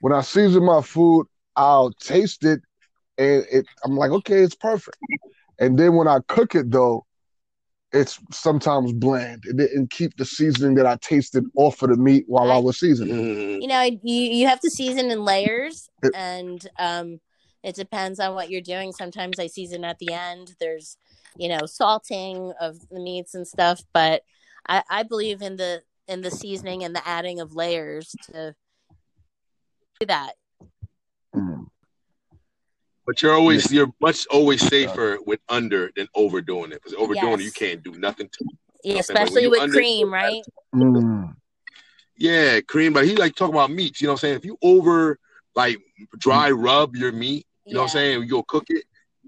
When 0.00 0.12
I 0.12 0.22
season 0.22 0.64
my 0.64 0.80
food, 0.82 1.26
I'll 1.56 1.92
taste 1.92 2.44
it, 2.44 2.60
and 3.18 3.44
it, 3.50 3.66
I'm 3.84 3.96
like, 3.96 4.10
okay, 4.10 4.40
it's 4.40 4.54
perfect. 4.54 4.96
And 5.58 5.78
then 5.78 5.94
when 5.94 6.08
I 6.08 6.20
cook 6.28 6.54
it, 6.54 6.70
though, 6.70 7.06
it's 8.00 8.18
sometimes 8.30 8.92
bland. 8.92 9.44
It 9.46 9.56
didn't 9.56 9.90
keep 9.90 10.16
the 10.16 10.24
seasoning 10.24 10.74
that 10.76 10.86
I 10.86 10.96
tasted 11.00 11.44
off 11.56 11.82
of 11.82 11.90
the 11.90 11.96
meat 11.96 12.24
while 12.28 12.50
I 12.52 12.58
was 12.58 12.78
seasoning. 12.78 13.14
Mhm. 13.14 13.62
you 13.62 13.68
know 13.68 13.82
you 13.82 13.98
you 14.04 14.46
have 14.46 14.60
to 14.60 14.70
season 14.70 15.10
in 15.10 15.24
layers 15.24 15.88
It- 16.02 16.12
and 16.14 16.66
um 16.78 17.20
it 17.62 17.74
depends 17.74 18.20
on 18.20 18.34
what 18.34 18.48
you're 18.50 18.60
doing 18.60 18.92
sometimes 18.92 19.38
i 19.40 19.46
season 19.48 19.84
at 19.84 19.98
the 19.98 20.12
end 20.12 20.54
there's 20.60 20.96
you 21.36 21.48
know 21.48 21.66
salting 21.66 22.52
of 22.60 22.76
the 22.90 23.00
meats 23.00 23.34
and 23.34 23.46
stuff 23.48 23.80
but 23.92 24.22
i 24.68 24.82
i 24.90 25.02
believe 25.02 25.42
in 25.42 25.56
the 25.56 25.82
in 26.06 26.20
the 26.20 26.30
seasoning 26.30 26.84
and 26.84 26.94
the 26.94 27.06
adding 27.08 27.40
of 27.40 27.54
layers 27.56 28.14
to 28.30 28.54
do 30.00 30.06
that 30.06 30.32
Mm. 31.34 31.66
But 33.06 33.22
you're 33.22 33.34
always 33.34 33.72
you're 33.72 33.92
much 34.00 34.26
always 34.26 34.66
safer 34.66 35.18
with 35.26 35.40
under 35.48 35.90
than 35.96 36.08
overdoing 36.14 36.72
it 36.72 36.82
because 36.82 36.94
overdoing 36.94 37.40
it 37.40 37.44
you 37.44 37.52
can't 37.52 37.82
do 37.82 37.92
nothing 37.92 38.28
to. 38.28 38.44
yeah, 38.82 38.94
Okay, 38.98 39.04
but 39.08 39.14
when 39.14 39.26
especially 39.26 39.48
with 39.48 39.60
under- 39.60 39.72
cream 39.74 40.12
right 40.12 40.42
Mm. 40.74 41.34
Yeah, 42.18 42.60
cream, 42.60 42.92
but 42.92 43.04
he 43.06 43.14
like 43.14 43.34
talking 43.34 43.54
about 43.54 43.70
meats. 43.70 44.00
You 44.00 44.06
know 44.06 44.12
what 44.14 44.18
I'm 44.18 44.28
saying? 44.28 44.36
If 44.36 44.44
you 44.44 44.58
over 44.62 45.18
like 45.54 45.78
dry 46.18 46.50
Mm. 46.50 46.64
rub 46.64 46.96
your 46.96 47.12
meat, 47.12 47.46
you 47.64 47.74
know 47.74 47.80
what 47.80 47.84
I'm 47.84 47.88
saying? 47.90 48.22
You 48.22 48.28
go 48.28 48.42
cook 48.42 48.64
it, 48.68 48.84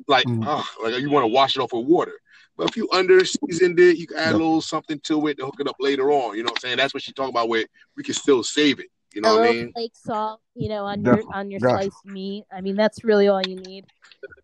like 0.08 0.26
Mm. 0.26 0.44
ah, 0.46 0.68
like 0.82 0.98
you 1.00 1.10
want 1.10 1.24
to 1.24 1.28
wash 1.28 1.56
it 1.56 1.60
off 1.60 1.72
with 1.72 1.86
water. 1.86 2.18
But 2.56 2.68
if 2.70 2.76
you 2.76 2.88
under 2.92 3.24
seasoned 3.24 3.78
it, 3.78 3.96
you 3.98 4.06
can 4.08 4.16
add 4.16 4.26
Yep. 4.30 4.34
a 4.34 4.38
little 4.38 4.60
something 4.60 4.98
to 5.04 5.26
it 5.28 5.38
to 5.38 5.44
hook 5.46 5.60
it 5.60 5.68
up 5.68 5.76
later 5.78 6.10
on. 6.10 6.36
You 6.36 6.42
know 6.42 6.48
what 6.48 6.58
I'm 6.58 6.68
saying? 6.68 6.76
That's 6.78 6.92
what 6.92 7.02
she 7.04 7.12
talking 7.12 7.30
about. 7.30 7.48
Where 7.48 7.64
we 7.96 8.02
can 8.02 8.14
still 8.14 8.42
save 8.42 8.80
it. 8.80 8.88
You 9.18 9.28
a 9.30 9.34
what 9.34 9.38
I 9.38 9.46
little 9.46 9.54
mean? 9.62 9.72
flake 9.72 9.96
salt, 9.96 10.40
you 10.54 10.68
know, 10.68 10.84
on 10.84 11.04
your 11.04 11.22
on 11.32 11.50
your 11.50 11.58
Definitely. 11.60 11.90
sliced 11.90 12.06
meat. 12.06 12.44
I 12.52 12.60
mean, 12.60 12.76
that's 12.76 13.02
really 13.02 13.26
all 13.28 13.42
you 13.42 13.56
need. 13.56 13.84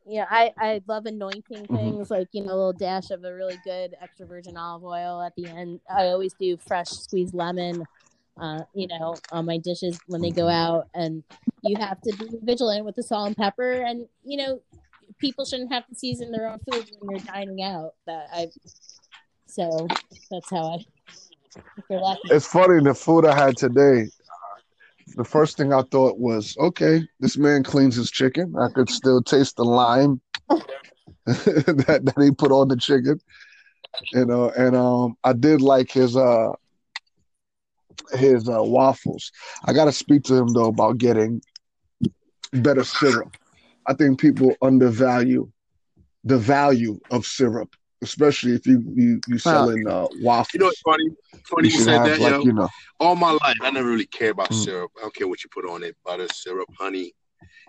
Yeah, 0.06 0.26
I 0.28 0.52
I 0.58 0.82
love 0.86 1.06
anointing 1.06 1.68
Mhm. 1.68 1.76
things 1.76 2.10
like 2.10 2.28
you 2.32 2.42
know 2.42 2.52
a 2.52 2.56
little 2.56 2.72
dash 2.72 3.10
of 3.10 3.24
a 3.24 3.32
really 3.32 3.56
good 3.64 3.94
extra 4.02 4.26
virgin 4.26 4.56
olive 4.56 4.84
oil 4.84 5.22
at 5.22 5.34
the 5.36 5.48
end. 5.48 5.80
I 5.88 6.08
always 6.08 6.34
do 6.34 6.56
fresh 6.56 6.88
squeezed 6.90 7.34
lemon, 7.34 7.84
uh, 8.40 8.62
you 8.74 8.88
know, 8.88 9.18
on 9.30 9.46
my 9.46 9.58
dishes 9.58 10.00
when 10.06 10.20
they 10.20 10.30
go 10.30 10.48
out, 10.48 10.88
and 10.92 11.22
you 11.62 11.76
have 11.76 12.00
to 12.02 12.12
be 12.18 12.26
vigilant 12.42 12.84
with 12.84 12.96
the 12.96 13.02
salt 13.04 13.28
and 13.28 13.36
pepper. 13.36 13.82
And 13.82 14.08
you 14.24 14.36
know, 14.38 14.60
people 15.20 15.44
shouldn't 15.44 15.72
have 15.72 15.86
to 15.86 15.94
season 15.94 16.32
their 16.32 16.48
own 16.48 16.58
food 16.68 16.84
when 16.98 17.16
they're 17.16 17.32
dining 17.32 17.62
out. 17.62 17.92
That 18.06 18.26
I, 18.32 18.48
so 19.46 19.86
that's 20.30 20.50
how 20.50 20.66
I. 20.74 20.84
If 21.76 21.84
you're 21.88 22.00
lucky. 22.00 22.20
It's 22.30 22.46
funny, 22.46 22.82
the 22.82 22.94
food 22.94 23.24
I 23.26 23.34
had 23.34 23.56
today, 23.56 24.08
the 25.16 25.24
first 25.24 25.56
thing 25.56 25.72
I 25.72 25.82
thought 25.82 26.18
was, 26.18 26.56
okay, 26.58 27.02
this 27.20 27.36
man 27.36 27.62
cleans 27.62 27.96
his 27.96 28.10
chicken. 28.10 28.54
I 28.58 28.68
could 28.68 28.88
still 28.90 29.22
taste 29.22 29.56
the 29.56 29.64
lime 29.64 30.20
that, 31.26 32.00
that 32.04 32.22
he 32.22 32.30
put 32.30 32.52
on 32.52 32.68
the 32.68 32.76
chicken. 32.76 33.20
You 34.12 34.26
know, 34.26 34.50
and 34.56 34.76
um 34.76 35.16
I 35.24 35.32
did 35.32 35.60
like 35.60 35.90
his 35.90 36.16
uh 36.16 36.52
his 38.12 38.48
uh 38.48 38.62
waffles. 38.62 39.30
I 39.64 39.72
gotta 39.72 39.92
speak 39.92 40.24
to 40.24 40.34
him 40.34 40.48
though 40.48 40.68
about 40.68 40.98
getting 40.98 41.40
better 42.52 42.84
syrup. 42.84 43.36
I 43.86 43.94
think 43.94 44.20
people 44.20 44.54
undervalue 44.62 45.50
the 46.24 46.38
value 46.38 46.98
of 47.10 47.26
syrup, 47.26 47.74
especially 48.04 48.52
if 48.54 48.66
you 48.66 48.82
you 48.94 49.20
you 49.26 49.38
selling 49.38 49.86
uh 49.88 50.06
waffles. 50.20 50.54
You 50.54 50.60
know 50.60 50.66
what's 50.66 50.80
funny? 50.80 51.08
Funny 51.44 51.68
you, 51.68 51.70
should 51.70 51.84
said 51.84 51.94
have, 51.98 52.06
that, 52.06 52.20
like, 52.20 52.30
yo. 52.32 52.40
you 52.42 52.52
know. 52.52 52.68
All 53.00 53.16
my 53.16 53.32
life, 53.32 53.56
I 53.62 53.70
never 53.70 53.88
really 53.90 54.06
cared 54.06 54.32
about 54.32 54.50
Mm. 54.50 54.64
syrup. 54.64 54.90
I 54.98 55.02
don't 55.02 55.14
care 55.14 55.26
what 55.28 55.42
you 55.42 55.50
put 55.52 55.68
on 55.68 55.82
it, 55.82 55.96
butter, 56.04 56.26
syrup, 56.32 56.68
honey. 56.78 57.12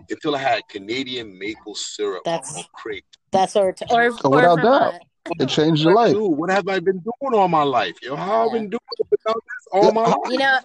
Until 0.08 0.34
I 0.36 0.38
had 0.38 0.62
Canadian 0.68 1.38
maple 1.38 1.74
syrup 1.74 2.22
That's- 2.24 2.56
on 2.56 2.64
crate. 2.74 3.04
That's 3.32 3.56
or 3.56 3.74
or, 3.90 4.02
Oh, 4.24 4.30
or 4.30 4.30
without 4.30 4.56
doubt. 4.56 4.62
Vermont. 4.62 5.02
It 5.40 5.48
changed 5.48 5.82
your 5.82 5.92
life. 5.94 6.12
Dude, 6.12 6.38
what 6.38 6.50
have 6.50 6.68
I 6.68 6.78
been 6.78 6.98
doing 7.00 7.34
all 7.34 7.48
my 7.48 7.64
life? 7.64 7.96
Yo, 8.00 8.14
how 8.14 8.46
I've 8.46 8.52
been 8.52 8.70
doing 8.70 8.80
it 9.00 9.06
without 9.10 9.34
this 9.34 9.66
all 9.72 9.90
my 9.92 10.02
life? 10.04 10.16
You 10.30 10.38
know, 10.38 10.58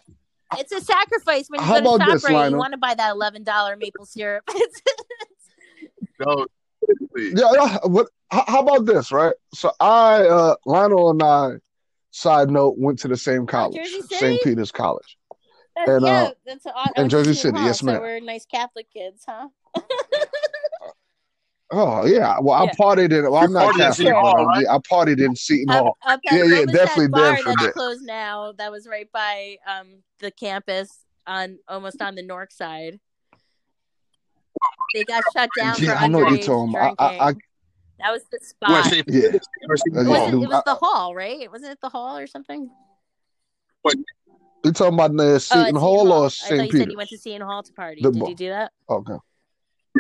It's 0.60 0.72
a 0.72 0.82
sacrifice 0.82 1.46
when 1.50 1.60
you 1.62 1.66
How 1.66 1.80
go 1.80 1.98
to 1.98 2.04
about 2.04 2.12
this, 2.14 2.26
ShopRite. 2.26 2.52
You 2.52 2.58
want 2.58 2.74
to 2.74 2.78
buy 2.78 2.94
that 2.94 3.12
eleven 3.12 3.44
dollar 3.44 3.76
maple 3.76 4.06
syrup. 4.06 4.44
It's- 4.56 4.82
No, 6.20 6.36
please. 6.36 6.48
Yeah, 7.16 7.52
yeah. 7.54 7.78
What? 7.84 8.08
How, 8.32 8.46
how 8.48 8.62
about 8.62 8.86
this, 8.86 9.12
right? 9.12 9.34
So 9.54 9.72
I, 9.80 10.22
uh, 10.28 10.56
Lionel 10.66 11.12
and 11.12 11.22
I, 11.24 11.50
side 12.12 12.50
note, 12.50 12.76
went 12.78 13.00
to 13.00 13.08
the 13.08 13.18
same 13.18 13.46
college, 13.46 13.86
St. 14.10 14.42
Peter's 14.42 14.72
College. 14.72 15.18
That's, 15.76 15.90
And, 15.90 16.06
yeah, 16.06 16.12
uh, 16.12 16.32
that's 16.46 16.66
a, 16.66 16.74
I 16.76 16.92
in 16.98 17.10
Jersey 17.10 17.34
City, 17.34 17.58
Hall, 17.58 17.68
yes, 17.68 17.80
so 17.80 17.86
ma'am. 17.88 18.02
we're 18.02 18.20
nice 18.20 18.46
Catholic 18.46 18.88
kids, 18.92 19.24
huh? 19.28 19.48
Oh 21.74 22.06
yeah. 22.06 22.38
Well, 22.42 22.66
Yeah. 22.66 22.72
I 22.72 22.76
partied 22.76 23.18
in. 23.18 23.24
Well, 23.32 23.38
I'm 23.38 23.54
not 23.54 23.74
partied 23.74 23.76
in 23.76 23.80
Catholic, 23.80 24.08
but 24.14 24.20
Hall, 24.22 24.40
um, 24.42 24.48
right? 24.48 24.64
yeah, 24.64 24.76
I 24.76 24.78
partied 24.80 25.26
in 25.26 25.36
Seton 25.36 25.70
Up, 25.70 25.84
Hall. 25.84 25.98
up 26.06 26.20
at, 26.28 26.38
Yeah, 26.38 26.44
yeah, 26.44 26.66
definitely 26.66 27.06
that 27.08 27.12
bar 27.12 27.36
did 27.36 27.44
for 27.44 27.50
that's 27.52 27.64
bit. 27.64 27.74
closed 27.74 28.02
now? 28.04 28.52
That 28.58 28.72
was 28.72 28.88
right 28.88 29.10
by 29.14 29.58
um 29.66 30.04
the 30.20 30.32
campus 30.32 31.06
on 31.26 31.60
almost 31.70 32.02
on 32.02 32.16
the 32.16 32.24
north 32.24 32.52
side. 32.52 33.00
They 34.94 35.04
got 35.06 35.24
shut 35.34 35.50
down 35.58 35.76
for 35.76 35.82
Yeah, 35.84 35.96
I 35.96 36.08
know 36.08 36.20
what 36.20 36.32
you're 36.32 36.40
underage 36.40 36.46
talking 36.46 36.70
about. 36.76 36.96
I. 37.00 37.06
I, 37.18 37.30
I, 37.30 37.34
that 38.00 38.12
was 38.12 38.24
the 38.32 38.40
spot. 38.42 38.86
St. 38.86 39.08
yeah. 39.08 39.22
Peter's 39.22 39.48
or 39.70 39.78
St. 39.78 39.96
It 39.98 40.04
yeah, 40.04 40.10
was, 40.10 40.32
dude, 40.32 40.44
it 40.44 40.50
was 40.50 40.64
the 40.66 40.76
hall, 40.76 41.14
right? 41.16 41.52
Wasn't 41.52 41.72
it 41.72 41.80
the 41.82 41.90
hall 41.90 42.18
or 42.18 42.26
something? 42.28 42.70
You 44.64 44.72
talking 44.72 44.94
about 44.94 45.16
the 45.16 45.24
Oh, 45.34 45.38
Seton 45.38 45.66
Seton 45.66 45.76
Hall 45.80 46.08
Hall. 46.08 46.22
or 46.24 46.26
I 46.26 46.30
St. 46.30 46.60
thought 46.62 46.74
you 46.74 46.80
said 46.80 46.92
you 46.92 46.98
went 46.98 47.10
to 47.10 47.18
Seton 47.18 47.42
Hall 47.42 47.64
to 47.64 47.74
party. 47.74 48.02
The 48.02 48.12
Did 48.12 48.20
bar. 48.20 48.30
you 48.30 48.36
do 48.36 48.50
that? 48.50 48.72
Okay. 48.90 49.14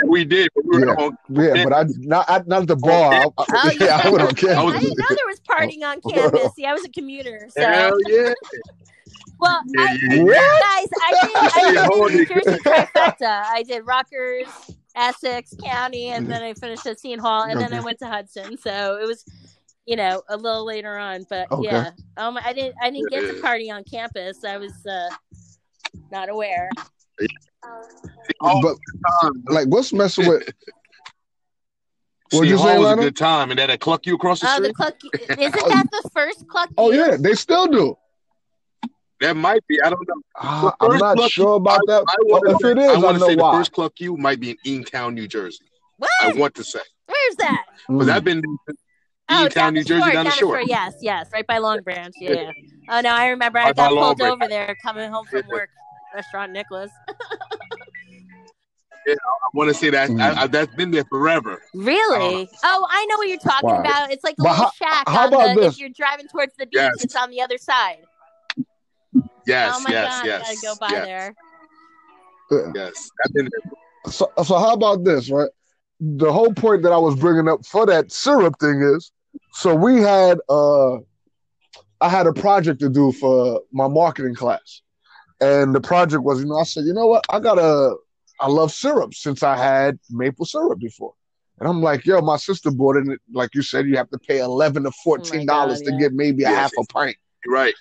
We 0.07 0.23
did, 0.23 0.49
but 0.55 0.63
we 0.65 0.81
Yeah. 0.85 0.93
on 0.93 1.17
Yeah, 1.29 1.63
but 1.63 1.73
I 1.73 1.83
not 1.99 2.29
I, 2.29 2.41
not 2.45 2.61
at 2.63 2.67
the 2.67 2.75
bar. 2.75 3.13
I, 3.13 3.25
I, 3.25 3.29
Oh, 3.37 3.71
you 3.71 3.77
yeah, 3.85 4.01
I 4.03 4.09
went 4.09 4.21
on 4.21 4.27
on- 4.29 4.35
campus. 4.35 4.75
I 4.75 4.79
didn't 4.79 4.97
know 4.97 5.05
there 5.09 5.27
was 5.27 5.39
partying 5.41 5.83
on 5.83 6.01
campus. 6.01 6.53
See, 6.55 6.65
I 6.65 6.73
was 6.73 6.85
a 6.85 6.89
commuter, 6.89 7.47
so 7.49 7.61
Hell 7.61 7.97
yeah. 8.07 8.33
well, 9.41 9.61
Yeah, 9.67 9.81
I, 9.81 9.97
yeah, 10.01 10.15
yeah. 10.15 10.59
guys, 10.61 10.87
I 11.01 11.11
did, 11.11 11.35
I 11.35 11.61
Yeah, 11.73 11.87
did 11.87 11.91
the 11.91 12.17
New. 12.17 12.25
Jersey 12.25 12.59
trifecta. 12.63 13.43
I 13.45 13.63
did 13.63 13.85
Rutgers, 13.85 14.47
Essex 14.95 15.53
County, 15.63 16.09
and 16.09 16.29
then 16.29 16.41
I 16.43 16.53
finished 16.53 16.85
at 16.85 16.99
Seton 16.99 17.19
Hall, 17.19 17.43
and 17.43 17.59
then 17.59 17.73
I 17.73 17.81
went 17.81 17.99
to 17.99 18.07
Hudson. 18.07 18.57
So 18.57 18.97
it 19.01 19.05
was, 19.05 19.25
you 19.85 19.95
know, 19.95 20.21
a 20.29 20.37
little 20.37 20.65
later 20.65 20.97
on. 20.97 21.25
But 21.29 21.51
Okay. 21.51 21.67
yeah, 21.69 21.91
um, 22.17 22.37
I 22.37 22.53
didn't, 22.53 22.75
I 22.81 22.89
didn't 22.89 23.09
get 23.09 23.27
to 23.27 23.41
party 23.41 23.71
on 23.71 23.83
campus. 23.83 24.43
I 24.45 24.57
was 24.57 24.85
uh, 24.85 25.09
not 26.11 26.29
aware. 26.29 26.69
But 28.39 28.77
like, 29.49 29.67
what's 29.67 29.91
messing 29.93 30.27
with? 30.27 30.43
What'd 32.33 32.47
Seton 32.47 32.49
you 32.49 32.57
say, 32.57 32.75
Hall 32.75 32.79
was 32.79 32.91
a 32.91 32.95
good 32.95 33.15
time, 33.17 33.49
and 33.49 33.59
that 33.59 33.69
at 33.69 33.81
Cluck-U 33.81 34.15
across 34.15 34.39
the 34.39 34.47
Oh, 34.49 34.61
the 34.61 34.73
cluck! 34.73 34.95
Isn't 35.37 35.53
that 35.53 35.85
the 35.91 36.09
first 36.13 36.47
cluck? 36.47 36.69
Oh 36.77 36.89
yeah, 36.89 37.17
they 37.19 37.33
still 37.33 37.67
do. 37.67 37.97
That 39.21 39.37
might 39.37 39.65
be. 39.67 39.79
I 39.81 39.89
don't 39.89 40.05
know. 40.07 40.21
Uh, 40.35 40.71
I'm 40.81 40.97
not 40.97 41.29
sure 41.31 41.55
about 41.55 41.79
I, 41.87 41.93
that. 41.93 42.03
I 42.09 42.15
wanna, 42.23 42.51
if 42.55 42.65
it 42.65 42.77
is, 42.79 42.89
I 42.89 42.93
I, 42.93 42.97
want 42.97 43.15
to 43.15 43.19
know 43.21 43.27
say 43.27 43.35
the 43.35 43.51
first 43.51 43.71
Cluck-U 43.71 44.17
might 44.17 44.39
be 44.39 44.51
in 44.51 44.57
Eatontown, 44.83 45.13
New 45.13 45.27
Jersey. 45.27 45.63
What? 45.97 46.09
I 46.21 46.33
want 46.33 46.55
to 46.55 46.63
say 46.63 46.79
Where's 47.05 47.35
that? 47.37 47.65
because 47.87 48.07
Mm. 48.07 48.11
I've 48.11 48.23
been 48.23 48.41
Oh, 49.29 49.47
Eatontown, 49.47 49.53
down 49.53 49.73
New 49.75 49.83
Jersey, 49.83 50.01
shore, 50.01 50.11
down 50.11 50.25
the 50.25 50.31
shore. 50.31 50.61
Yes, 50.61 50.95
yes, 51.01 51.29
right 51.31 51.45
by 51.47 51.59
Long 51.59 51.81
Branch. 51.83 52.13
Yeah. 52.19 52.31
yeah. 52.31 52.51
Oh 52.89 53.01
no, 53.01 53.11
I 53.11 53.27
remember. 53.27 53.59
I 53.59 53.65
Right 53.65 53.75
by 53.75 53.83
got 53.83 53.93
Long 53.93 54.03
pulled 54.05 54.17
Branch. 54.17 54.33
over 54.33 54.47
there 54.49 54.75
coming 54.83 55.09
home 55.11 55.25
from 55.27 55.43
work. 55.49 55.69
Restaurant 56.15 56.51
Nicholas. 56.51 56.91
I 59.07 59.15
want 59.53 59.69
to 59.69 59.73
say 59.73 59.89
that 59.89 60.09
Mm. 60.09 60.21
I, 60.21 60.43
I, 60.43 60.47
that's 60.47 60.73
been 60.75 60.91
there 60.91 61.03
forever. 61.05 61.61
Really? 61.73 62.49
Oh, 62.63 62.87
I 62.89 63.05
know 63.05 63.17
what 63.17 63.27
you're 63.27 63.37
talking 63.39 63.69
Wow. 63.69 63.81
about. 63.81 64.11
It's 64.11 64.23
like 64.23 64.33
a 64.39 64.43
But 64.43 64.49
little 64.51 64.65
how- 64.65 64.71
shack. 64.71 65.09
how 65.09 65.27
about 65.27 65.55
the, 65.55 65.61
this? 65.61 65.73
If 65.75 65.79
you're 65.79 65.89
driving 65.89 66.27
towards 66.27 66.53
the 66.57 66.65
beach, 66.65 66.73
Yes. 66.75 67.03
it's 67.03 67.15
on 67.15 67.29
the 67.31 67.41
other 67.41 67.57
side. 67.57 68.03
Yes, 69.45 69.75
oh 69.75 69.81
my 69.83 69.89
yes, 69.91 70.17
god, 70.17 70.25
yes, 70.25 70.41
I 70.41 70.53
gotta 70.53 70.61
go 70.61 70.75
by 70.79 70.87
yes, 70.91 71.05
there. 71.05 71.35
Yeah. 72.51 72.71
yes. 72.75 73.09
There. 73.33 73.47
So, 74.07 74.31
so 74.43 74.57
how 74.57 74.73
about 74.73 75.03
this, 75.03 75.29
right? 75.29 75.49
The 75.99 76.31
whole 76.31 76.53
point 76.53 76.83
that 76.83 76.91
I 76.91 76.97
was 76.97 77.15
bringing 77.15 77.47
up 77.47 77.65
for 77.65 77.85
that 77.85 78.11
syrup 78.11 78.55
thing 78.59 78.81
is, 78.81 79.11
so 79.53 79.73
we 79.75 80.01
had, 80.01 80.39
uh, 80.49 80.95
I 82.01 82.09
had 82.09 82.27
a 82.27 82.33
project 82.33 82.79
to 82.81 82.89
do 82.89 83.11
for 83.13 83.61
my 83.71 83.87
marketing 83.87 84.35
class, 84.35 84.81
and 85.39 85.73
the 85.73 85.81
project 85.81 86.23
was, 86.23 86.39
you 86.39 86.47
know, 86.47 86.57
I 86.57 86.63
said, 86.63 86.85
you 86.85 86.93
know 86.93 87.07
what, 87.07 87.23
I 87.29 87.39
gotta, 87.39 87.95
I 88.39 88.47
love 88.47 88.71
syrup 88.71 89.13
since 89.13 89.43
I 89.43 89.55
had 89.55 89.99
maple 90.09 90.45
syrup 90.45 90.79
before, 90.79 91.13
and 91.59 91.69
I'm 91.69 91.81
like, 91.81 92.05
yo, 92.05 92.21
my 92.21 92.37
sister 92.37 92.71
bought 92.71 92.97
it, 92.97 93.05
and 93.05 93.17
like 93.33 93.53
you 93.53 93.61
said, 93.61 93.85
you 93.85 93.95
have 93.97 94.09
to 94.09 94.17
pay 94.17 94.39
eleven 94.39 94.83
to 94.83 94.91
fourteen 95.03 95.45
dollars 95.45 95.79
God, 95.81 95.85
to 95.85 95.91
yeah. 95.93 95.99
get 95.99 96.13
maybe 96.13 96.43
a 96.43 96.49
Yes. 96.49 96.57
half 96.57 96.71
a 96.79 96.83
pint. 96.91 97.15
Right. 97.47 97.75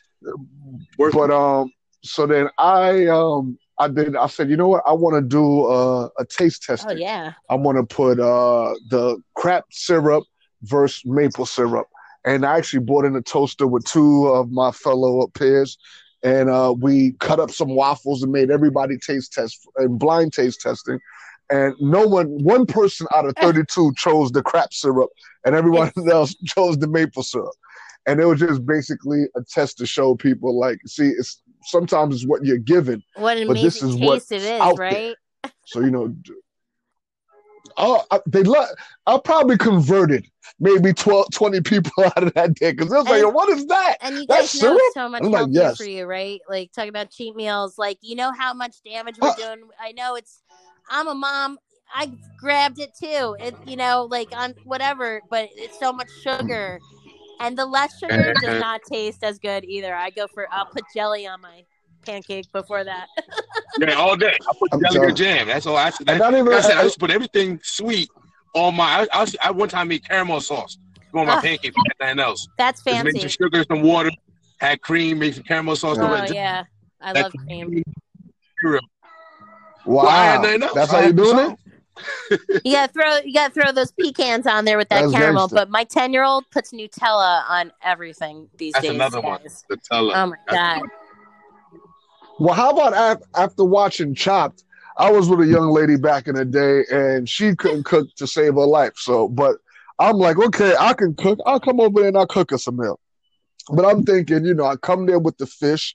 Worth 0.99 1.15
But 1.15 1.31
um, 1.31 1.73
so 2.03 2.27
then 2.27 2.49
I 2.59 3.07
um, 3.07 3.59
I 3.79 3.89
did. 3.89 4.15
I 4.17 4.27
said, 4.27 4.51
you 4.51 4.57
know 4.57 4.69
what, 4.69 4.83
I 4.87 4.93
want 4.93 5.17
to 5.17 5.23
do 5.23 5.65
uh, 5.65 6.09
a 6.19 6.25
taste 6.25 6.63
test. 6.65 6.87
Oh 6.89 6.93
yeah. 6.93 7.33
I 7.49 7.55
want 7.55 7.79
to 7.79 7.95
put 7.95 8.21
uh, 8.21 8.75
the 8.91 9.23
crap 9.35 9.65
syrup 9.71 10.25
versus 10.63 11.03
maple 11.05 11.47
syrup. 11.47 11.87
And 12.25 12.45
I 12.45 12.59
actually 12.59 12.81
bought 12.81 13.07
in 13.07 13.17
a 13.17 13.23
toaster 13.23 13.67
with 13.67 13.85
two 13.85 14.27
of 14.29 14.51
my 14.51 14.71
fellow 14.73 15.27
peers. 15.29 15.79
And 16.23 16.51
uh, 16.51 16.75
we 16.79 17.13
cut 17.13 17.41
up 17.41 17.51
some 17.51 17.75
waffles 17.75 18.23
and 18.23 18.31
made 18.31 18.51
everybody 18.51 18.99
taste 18.99 19.33
test 19.33 19.59
and 19.77 19.99
blind 19.99 20.35
taste 20.35 20.61
testing. 20.61 20.99
And 21.49 21.75
no 21.81 22.07
one, 22.07 22.27
one 22.45 22.67
person 22.67 23.07
out 23.15 23.25
of 23.25 23.35
32 23.41 23.95
chose 23.97 24.31
the 24.31 24.43
crap 24.43 24.73
syrup, 24.73 25.11
and 25.45 25.55
everyone 25.55 25.91
else 26.11 26.35
chose 26.47 26.79
the 26.79 26.87
maple 26.87 27.23
syrup. 27.23 27.55
And 28.07 28.21
it 28.21 28.25
was 28.27 28.41
just 28.41 28.65
basically 28.67 29.25
a 29.37 29.43
test 29.43 29.79
to 29.79 29.87
show 29.87 30.15
people, 30.15 30.59
like, 30.59 30.79
see, 30.87 31.09
it's 31.09 31.43
sometimes 31.63 32.15
it's 32.17 32.27
what 32.27 32.45
you're 32.45 32.59
given. 32.59 33.03
What 33.17 33.39
But 33.47 33.55
this 33.59 33.83
is 33.83 33.97
what 33.97 34.23
it 34.31 34.43
is, 34.43 34.47
out 34.61 34.77
there. 34.77 34.91
right? 34.91 35.53
So 35.67 35.81
you 35.81 35.91
know, 35.91 36.15
oh, 37.77 38.03
I, 38.11 38.21
they 38.27 38.43
let 38.43 38.69
I 39.07 39.19
probably 39.23 39.57
converted 39.57 40.27
maybe 40.59 40.93
12, 40.93 41.27
20 41.33 41.61
people 41.61 41.93
out 42.05 42.23
of 42.23 42.35
that 42.35 42.55
day 42.55 42.73
because 42.73 42.93
it 42.93 42.97
was 42.97 43.09
like, 43.09 43.35
what 43.35 43.49
is 43.51 43.67
that? 43.67 43.97
And 44.01 44.17
you 44.17 44.27
That's 44.27 44.55
guys 44.55 44.63
know 44.63 44.77
it's 44.77 44.95
so 44.95 45.09
much 45.09 45.23
like, 45.23 45.47
yes. 45.51 45.77
for 45.77 45.85
you, 45.85 46.07
right? 46.07 46.41
Like 46.49 46.73
talking 46.73 46.89
about 46.91 47.11
cheat 47.11 47.37
meals. 47.37 47.79
Like 47.79 47.99
you 48.01 48.17
know 48.17 48.33
how 48.37 48.55
much 48.55 48.77
damage 48.85 49.17
we're 49.21 49.29
Uh, 49.29 49.35
doing. 49.37 49.69
I 49.81 49.93
know 49.93 50.17
it's. 50.17 50.43
I'm 50.91 51.09
a 51.09 51.15
mom. 51.15 51.59
I 51.93 52.13
grabbed 52.39 52.79
it 52.79 52.93
too. 52.97 53.37
It 53.41 53.55
you 53.67 53.77
know 53.77 54.07
like 54.11 54.29
on 54.37 54.55
whatever, 54.65 55.21
but 55.31 55.49
it's 55.55 55.79
so 55.79 55.93
much 55.93 56.09
sugar, 56.23 56.79
and 57.41 57.57
the 57.59 57.67
less 57.67 57.99
sugar 57.99 58.33
does 58.41 58.61
not 58.61 58.81
taste 58.91 59.25
as 59.25 59.39
good 59.39 59.65
either. 59.65 59.95
I 59.95 60.11
go 60.11 60.27
for. 60.33 60.47
I'll 60.53 60.67
put 60.67 60.85
jelly 60.95 61.27
on 61.27 61.41
my 61.41 61.65
pancake 62.07 62.51
before 62.53 62.85
that. 62.85 63.07
Yeah, 63.79 63.95
all 63.95 64.17
day. 64.17 64.37
I 64.49 64.53
put 64.59 64.69
I'm 64.73 64.81
jelly 64.81 64.95
telling 64.95 65.11
or 65.11 65.15
jam. 65.15 65.47
That's 65.47 65.65
all. 65.65 65.77
I, 65.77 65.87
And 66.01 66.07
that, 66.09 66.19
not 66.19 66.33
even 66.35 66.47
like 66.47 66.57
I 66.57 66.61
said, 66.61 66.77
I 66.77 66.81
I- 66.81 66.85
used 66.85 66.99
put 66.99 67.11
everything 67.11 67.61
sweet 67.63 68.11
on 68.55 68.75
my. 68.75 68.85
I, 69.03 69.07
I, 69.13 69.21
was- 69.21 69.37
I 69.43 69.51
one 69.53 69.69
time 69.69 69.89
made 69.89 70.07
caramel 70.07 70.41
sauce 70.41 70.77
on 71.15 71.27
my 71.27 71.35
Ugh. 71.37 71.43
pancake. 71.43 71.73
Nothing 72.01 72.19
else. 72.19 72.47
That's 72.59 72.83
Just 72.83 73.05
made 73.05 73.13
some 73.13 73.21
fancy. 73.23 73.29
sugar, 73.29 73.65
some 73.71 73.83
water, 73.83 74.11
had 74.59 74.83
cream, 74.83 75.21
made 75.21 75.35
some 75.37 75.45
caramel 75.45 75.77
sauce. 75.77 75.99
Oh 75.99 76.05
on 76.05 76.33
yeah, 76.33 76.65
I 77.01 77.13
love 77.13 77.33
cream. 77.47 77.83
wow, 78.65 78.81
Well, 79.87 80.07
I 80.09 80.25
had 80.25 80.43
nothing 80.43 80.63
else. 80.65 80.75
that's 80.75 80.91
how 80.91 80.99
you 80.99 81.05
had 81.07 81.17
doing 81.17 81.39
it? 81.53 81.59
You 82.65 82.73
gotta 82.73 82.93
throw 82.93 83.17
you 83.19 83.35
gotta 83.35 83.53
throw 83.53 83.73
those 83.73 83.93
pecans 83.93 84.47
on 84.47 84.65
there 84.65 84.77
with 84.79 84.89
that 84.91 85.03
That's 85.03 85.13
caramel. 85.13 85.43
gangster. 85.49 85.55
But 85.57 85.71
my 85.71 85.85
ten 85.85 86.13
year 86.13 86.25
old 86.25 86.49
puts 86.51 86.73
Nutella 86.73 87.45
on 87.49 87.73
everything 87.83 88.49
these 88.57 88.73
That's 88.75 88.87
days. 88.87 88.95
another 88.95 89.21
one. 89.21 89.41
guys. 89.43 89.65
Nutella. 89.71 90.13
Oh 90.15 90.27
my 90.27 90.37
That's- 90.49 90.81
god. 90.81 90.89
Well, 92.39 92.55
how 92.55 92.71
about 92.71 93.21
after 93.35 93.65
watching 93.65 94.15
Chopped? 94.15 94.65
I 94.97 95.11
was 95.11 95.29
with 95.29 95.41
a 95.41 95.47
young 95.47 95.71
lady 95.71 95.97
back 95.97 96.27
in 96.27 96.35
the 96.37 96.45
day, 96.45 96.85
and 96.91 97.29
she 97.29 97.55
couldn't 97.55 97.85
cook 97.85 98.09
to 98.17 98.27
save 98.27 98.55
her 98.55 98.67
life. 98.67 98.95
So, 98.97 99.29
but 99.29 99.57
I'm 99.99 100.17
like, 100.17 100.39
okay, 100.39 100.75
I 100.79 100.95
can 100.95 101.15
cook. 101.15 101.39
I'll 101.47 101.61
come 101.61 101.81
over 101.81 102.01
there 102.01 102.09
and 102.09 102.17
I'll 102.17 102.27
cook 102.27 102.53
us 102.53 102.67
a 102.67 102.73
meal. 102.73 102.99
But 103.71 103.85
I'm 103.85 104.05
thinking, 104.05 104.45
you 104.47 104.55
know, 104.55 104.65
I 104.65 104.77
come 104.77 105.05
there 105.07 105.19
with 105.19 105.37
the 105.39 105.47
fish, 105.47 105.95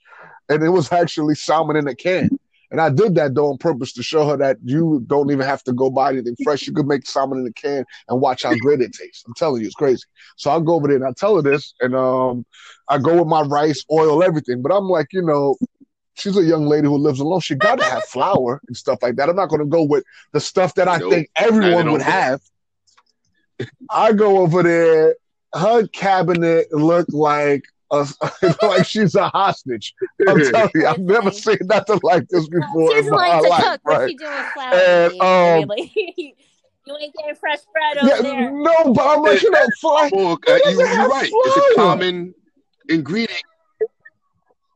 and 0.50 0.64
it 0.64 0.70
was 0.70 0.92
actually 0.92 1.34
salmon 1.36 1.76
in 1.78 1.88
a 1.88 1.96
can. 1.96 2.38
And 2.72 2.82
I 2.82 2.90
did 2.90 3.16
that 3.16 3.36
though 3.36 3.50
on 3.50 3.58
purpose 3.58 3.94
to 3.94 4.04
show 4.04 4.28
her 4.30 4.38
that 4.38 4.58
you 4.64 5.04
don't 5.08 5.32
even 5.32 5.46
have 5.46 5.64
to 5.64 5.74
go 5.74 5.90
buy 5.90 6.12
anything 6.12 6.36
fresh. 6.44 6.66
You 6.68 6.74
could 6.74 6.88
make 6.88 7.06
salmon 7.06 7.40
in 7.40 7.48
a 7.48 7.54
can 7.54 7.86
and 8.08 8.22
watch 8.22 8.44
how 8.44 8.56
great 8.56 8.82
it 8.82 8.94
tastes. 8.94 9.24
I'm 9.28 9.34
telling 9.36 9.62
you, 9.62 9.68
it's 9.68 9.76
crazy. 9.76 10.04
So 10.38 10.52
I'll 10.52 10.62
go 10.62 10.76
over 10.76 10.88
there 10.88 10.98
and 10.98 11.06
I 11.06 11.12
tell 11.16 11.36
her 11.36 11.42
this, 11.42 11.74
and 11.80 11.96
um, 11.96 12.46
I 12.90 12.98
go 12.98 13.18
with 13.20 13.28
my 13.28 13.42
rice, 13.42 13.84
oil, 13.92 14.24
everything. 14.24 14.62
But 14.62 14.72
I'm 14.74 14.86
like, 14.90 15.08
you 15.12 15.22
know, 15.22 15.56
she's 16.16 16.38
a 16.38 16.44
young 16.44 16.66
lady 16.66 16.88
who 16.88 16.98
lives 16.98 17.20
alone. 17.20 17.40
She 17.42 17.56
got 17.56 17.78
to 17.80 17.86
have 17.86 18.04
flour 18.06 18.62
and 18.68 18.76
stuff 18.76 19.00
like 19.02 19.16
that. 19.18 19.30
I'm 19.30 19.36
not 19.36 19.50
going 19.50 19.62
to 19.62 19.66
go 19.66 19.84
with 19.84 20.04
the 20.34 20.40
stuff 20.40 20.74
that 20.76 20.88
I 20.88 21.00
Nope. 21.00 21.12
think 21.12 21.30
everyone 21.36 21.92
would 21.92 22.02
have. 22.02 22.42
I 23.90 24.14
go 24.14 24.40
over 24.40 24.64
there. 24.64 25.16
Her 25.54 25.88
cabinet 25.88 26.72
looked 26.74 27.14
like 27.14 27.64
a, 27.96 28.56
like 28.66 28.86
she's 28.86 29.16
a 29.16 29.30
hostage. 29.30 29.94
I'm 30.28 30.42
telling 30.52 30.72
you, 30.76 30.86
I've 30.88 31.00
never 31.00 31.32
seen 31.32 31.58
nothing 31.64 32.00
like 32.04 32.28
this 32.30 32.48
before 32.48 32.92
She's 32.96 33.06
in 33.06 33.12
my 33.12 33.18
like 33.18 33.42
to 33.44 33.50
life. 33.50 33.64
cook. 33.64 33.80
What's 33.84 34.00
Right? 34.00 34.10
she 34.12 34.16
doing 34.18 34.34
with 34.36 34.48
flour? 34.54 34.74
And, 34.74 35.12
baby? 35.14 35.22
Um, 35.22 35.68
like, 35.70 35.96
you 35.96 36.98
ain't 37.02 37.14
getting 37.16 37.36
fresh 37.36 37.60
bread 37.74 37.98
over 37.98 38.08
Yeah, 38.08 38.22
there. 38.22 38.52
no, 38.52 38.94
but 38.94 39.08
I'm 39.18 39.22
like, 39.24 39.42
you 39.42 39.50
know, 39.52 39.66
fly. 39.82 40.10
Well, 40.14 40.34
uh, 40.34 40.54
you, 40.54 40.62
doesn't 40.64 40.78
you're 40.78 40.88
have 40.88 41.10
right. 41.10 41.30
It's 41.34 41.58
a 41.58 41.76
common 41.76 42.34
ingredient. 42.90 43.42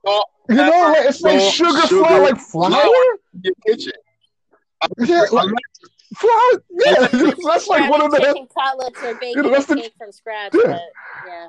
Salt, 0.06 0.26
You 0.50 0.56
know, 0.56 0.64
like 0.70 1.06
it's 1.06 1.22
like 1.22 1.36
No, 1.36 1.50
sugar, 1.52 1.82
sugar, 1.88 2.06
flour, 2.06 2.22
like 2.24 2.40
flour. 2.40 2.94
your 3.44 3.54
kitchen. 3.68 3.94
Yeah, 4.98 5.26
like 5.32 5.50
flour. 6.18 6.64
Yeah, 6.72 7.08
that's 7.08 7.68
like 7.68 7.90
one 7.92 8.02
of 8.02 8.12
the. 8.12 8.20
chicken 8.20 8.48
cutlets 8.58 9.04
or 9.04 9.14
baking 9.16 9.44
know, 9.44 9.60
the- 9.60 9.76
cake 9.76 9.94
from 9.98 10.12
scratch. 10.12 10.54
Yeah. 10.54 10.62
But 10.72 10.82
yeah, 11.26 11.32
Yeah, 11.44 11.48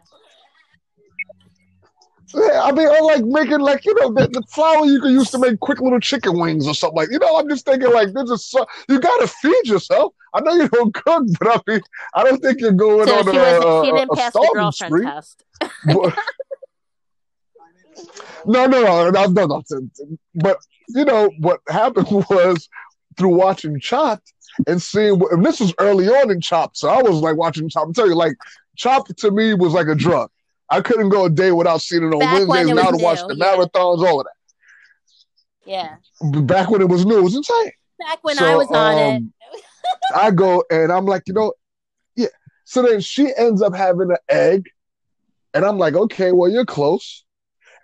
I 2.34 2.72
mean, 2.72 2.86
or 2.86 3.02
like 3.02 3.24
making 3.24 3.60
like 3.60 3.84
you 3.84 3.94
know 3.94 4.12
the, 4.12 4.28
the 4.28 4.42
flour 4.48 4.84
you 4.84 5.00
can 5.00 5.10
use 5.10 5.30
to 5.30 5.38
make 5.38 5.58
quick 5.60 5.80
little 5.80 5.98
chicken 6.00 6.38
wings 6.38 6.66
or 6.66 6.74
something 6.74 6.96
like. 6.96 7.10
You 7.10 7.18
know, 7.18 7.36
I'm 7.36 7.48
just 7.48 7.64
thinking 7.64 7.92
like 7.92 8.12
this 8.12 8.30
is 8.30 8.46
so, 8.46 8.64
you 8.88 9.00
got 9.00 9.20
to 9.20 9.26
feed 9.26 9.66
yourself. 9.66 10.14
I 10.32 10.40
know 10.40 10.52
you 10.54 10.68
don't 10.68 10.94
cook, 10.94 11.24
but 11.40 11.48
I 11.48 11.60
mean, 11.70 11.80
I 12.14 12.24
don't 12.24 12.40
think 12.40 12.60
you're 12.60 12.72
going 12.72 13.08
so 13.08 13.18
on 13.18 13.24
she 13.24 13.36
a, 13.36 13.40
wasn't. 13.40 13.64
a, 13.64 13.82
She 13.84 13.90
a, 13.90 13.94
didn't 13.94 14.10
a 14.10 14.16
pass 14.16 14.32
the 14.32 14.42
starving 14.42 14.54
girlfriend 14.54 14.92
spree. 14.92 15.06
test. 15.06 15.44
But, 15.86 16.18
no, 18.46 18.66
no, 18.66 18.82
no, 18.82 19.10
no, 19.10 19.26
no, 19.26 19.46
no. 19.46 19.62
But 20.36 20.58
you 20.88 21.04
know 21.04 21.30
what 21.38 21.60
happened 21.68 22.10
was 22.30 22.68
through 23.18 23.34
watching 23.34 23.80
Chopped 23.80 24.32
and 24.66 24.80
seeing, 24.80 25.20
and 25.30 25.44
this 25.44 25.60
was 25.60 25.74
early 25.78 26.08
on 26.08 26.30
in 26.30 26.40
Chopped, 26.40 26.76
so 26.76 26.88
I 26.88 27.02
was 27.02 27.16
like 27.16 27.36
watching 27.36 27.68
Chopped. 27.68 27.88
I'm 27.88 27.94
telling 27.94 28.12
you, 28.12 28.16
like 28.16 28.36
Chopped 28.76 29.16
to 29.18 29.30
me 29.30 29.54
was 29.54 29.72
like 29.72 29.88
a 29.88 29.94
drug. 29.94 30.30
I 30.70 30.80
couldn't 30.80 31.08
go 31.08 31.24
a 31.24 31.30
day 31.30 31.52
without 31.52 31.82
seeing 31.82 32.04
it 32.04 32.14
on 32.14 32.20
Back 32.20 32.46
Wednesdays. 32.48 32.76
Now 32.76 32.90
to 32.90 32.96
watch 33.02 33.18
the 33.26 33.34
yeah. 33.36 33.56
marathons, 33.56 34.06
all 34.06 34.20
of 34.20 34.26
that. 34.26 34.34
Yeah. 35.64 35.96
Back 36.42 36.70
when 36.70 36.80
it 36.80 36.88
was 36.88 37.04
new, 37.04 37.18
it 37.18 37.22
was 37.22 37.34
insane. 37.34 37.72
back 37.98 38.18
when 38.22 38.36
So, 38.36 38.46
I 38.46 38.56
was 38.56 38.68
on 38.70 38.98
it. 38.98 39.16
um, 39.16 39.32
I 40.14 40.30
go 40.30 40.64
and 40.70 40.92
I'm 40.92 41.06
like, 41.06 41.22
you 41.26 41.34
know, 41.34 41.52
yeah. 42.16 42.28
So 42.64 42.82
then 42.82 43.00
she 43.00 43.32
ends 43.36 43.62
up 43.62 43.74
having 43.74 44.10
an 44.10 44.16
egg, 44.28 44.64
and 45.54 45.64
I'm 45.64 45.78
like, 45.78 45.94
okay, 45.94 46.32
well, 46.32 46.50
you're 46.50 46.64
close. 46.64 47.24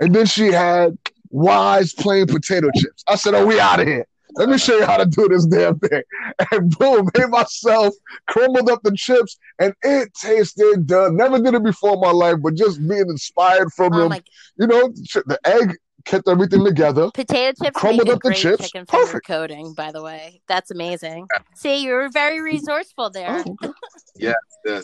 And 0.01 0.15
then 0.15 0.27
she 0.27 0.47
had 0.49 0.97
Wise 1.31 1.93
plain 1.93 2.27
potato 2.27 2.71
chips. 2.77 3.03
I 3.09 3.17
said, 3.17 3.35
oh, 3.35 3.45
we 3.47 3.59
out 3.59 3.81
of 3.81 3.87
here. 3.87 4.07
Let 4.37 4.49
me 4.51 4.59
show 4.59 4.77
you 4.77 4.85
how 4.85 4.99
to 4.99 5.07
do 5.07 5.29
this 5.29 5.47
damn 5.47 5.79
thing. 5.79 6.03
And 6.53 6.77
boom, 6.79 7.09
made 7.17 7.29
myself, 7.31 7.95
crumbled 8.29 8.69
up 8.69 8.83
the 8.83 8.93
chips, 8.95 9.39
and 9.59 9.73
it 9.83 10.13
tasted 10.15 10.87
done. 10.87 11.17
Never 11.17 11.39
did 11.39 11.55
it 11.55 11.63
before 11.65 11.95
in 11.95 12.01
my 12.01 12.11
life, 12.11 12.37
but 12.43 12.55
just 12.55 12.79
being 12.87 13.09
inspired 13.09 13.73
from 13.73 13.95
Oh 13.95 13.99
them. 14.01 14.09
my! 14.11 14.23
You 14.59 14.67
know, 14.67 14.89
the 14.89 15.39
egg 15.47 15.77
kept 16.05 16.29
everything 16.29 16.65
together. 16.65 17.11
Potato 17.15 17.55
chips 17.63 17.77
crumbled 17.77 18.09
make 18.09 18.13
a 18.13 18.17
up 18.17 18.23
the 18.23 18.29
great 18.31 18.39
chips. 18.39 18.65
chicken 18.65 18.85
finger 18.87 19.07
Perfect. 19.07 19.27
coating. 19.27 19.73
By 19.75 19.93
the 19.93 20.03
way, 20.03 20.43
that's 20.47 20.71
amazing. 20.71 21.27
See, 21.55 21.83
you 21.85 21.95
were 21.95 22.11
very 22.11 22.41
resourceful 22.43 23.09
there. 23.11 23.43
Oh, 23.47 23.57
okay. 23.65 23.73
Yeah, 24.19 24.33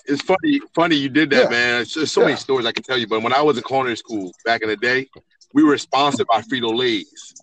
it's 0.07 0.23
funny. 0.23 0.61
Funny 0.75 0.97
you 0.97 1.09
did 1.11 1.31
that, 1.31 1.45
Yeah. 1.45 1.49
man. 1.51 1.75
There's 1.77 1.95
there's 1.95 2.13
so 2.13 2.21
Yeah. 2.23 2.27
many 2.29 2.39
stories 2.39 2.65
I 2.67 2.73
can 2.73 2.83
tell 2.83 2.97
you. 2.99 3.07
But 3.07 3.23
when 3.23 3.33
I 3.35 3.43
was 3.43 3.57
in 3.59 3.63
culinary 3.65 3.97
school 3.97 4.33
back 4.45 4.63
in 4.63 4.69
the 4.69 4.77
day, 4.77 5.09
we 5.55 5.63
were 5.63 5.77
sponsored 5.79 6.27
by 6.29 6.41
Frito 6.41 6.75
Lay's, 6.75 7.35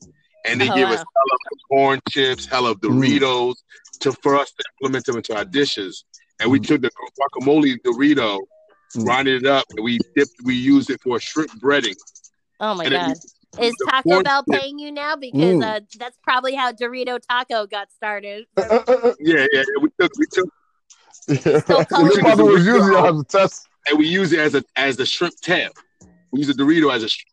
and 0.46 0.60
they 0.62 0.70
Oh, 0.70 0.76
gave 0.76 0.88
wow. 0.88 0.94
us 0.94 1.00
hell 1.00 1.06
of 1.34 1.40
corn 1.70 2.00
chips, 2.10 2.46
hell 2.46 2.66
of 2.68 2.80
Mm. 2.80 3.02
Doritos, 3.20 3.56
to 4.02 4.14
for 4.24 4.36
us 4.36 4.52
to 4.52 4.64
implement 4.82 5.06
them 5.06 5.18
into 5.18 5.36
our 5.36 5.46
dishes. 5.46 6.06
And 6.40 6.50
we 6.52 6.60
Mm. 6.60 6.68
took 6.68 6.82
the 6.82 6.92
guacamole 7.20 7.78
Dorito, 7.86 8.40
Mm. 8.96 9.04
grinded 9.04 9.44
it 9.44 9.48
up, 9.50 9.66
and 9.72 9.84
we 9.84 10.00
dipped. 10.16 10.32
We 10.44 10.56
used 10.56 10.90
it 10.90 11.02
for 11.02 11.20
shrimp 11.20 11.52
breading. 11.62 11.96
Oh 12.60 12.74
my 12.76 12.86
And 12.86 12.94
it- 12.94 12.98
god. 12.98 13.18
Is 13.60 13.76
Taco 13.90 14.22
Bell 14.22 14.44
chip- 14.50 14.62
paying 14.62 14.78
you 14.78 14.92
now? 14.92 15.16
Because 15.16 15.42
Mm. 15.56 15.64
uh, 15.64 15.80
that's 15.98 16.18
probably 16.24 16.54
how 16.54 16.72
Dorito 16.72 17.20
Taco 17.28 17.66
got 17.66 17.92
started. 17.92 18.46
Uh, 18.56 18.62
uh, 18.62 18.84
uh, 18.88 19.14
Yeah, 19.20 19.40
yeah. 19.52 19.64
yeah. 19.68 19.82
We 19.82 19.90
took 20.00 20.12
we 20.18 20.26
took 20.32 20.50
yeah. 21.28 21.60
Still 21.60 21.80
They 21.80 21.86
probably 21.86 22.20
it 22.20 22.54
was 22.54 22.66
using 22.66 22.94
it 22.94 23.04
as 23.06 23.20
a 23.20 23.24
test. 23.26 23.68
and 23.88 23.98
we 24.00 24.08
use 24.08 24.32
it 24.34 24.40
as 24.40 24.54
a 24.56 24.64
as 24.76 24.98
the 24.98 25.06
shrimp 25.06 25.34
tail. 25.42 25.72
We 26.32 26.40
use 26.42 26.48
the 26.48 26.54
Dorito 26.54 26.94
as 26.94 27.04
a 27.04 27.10
sh- 27.10 27.26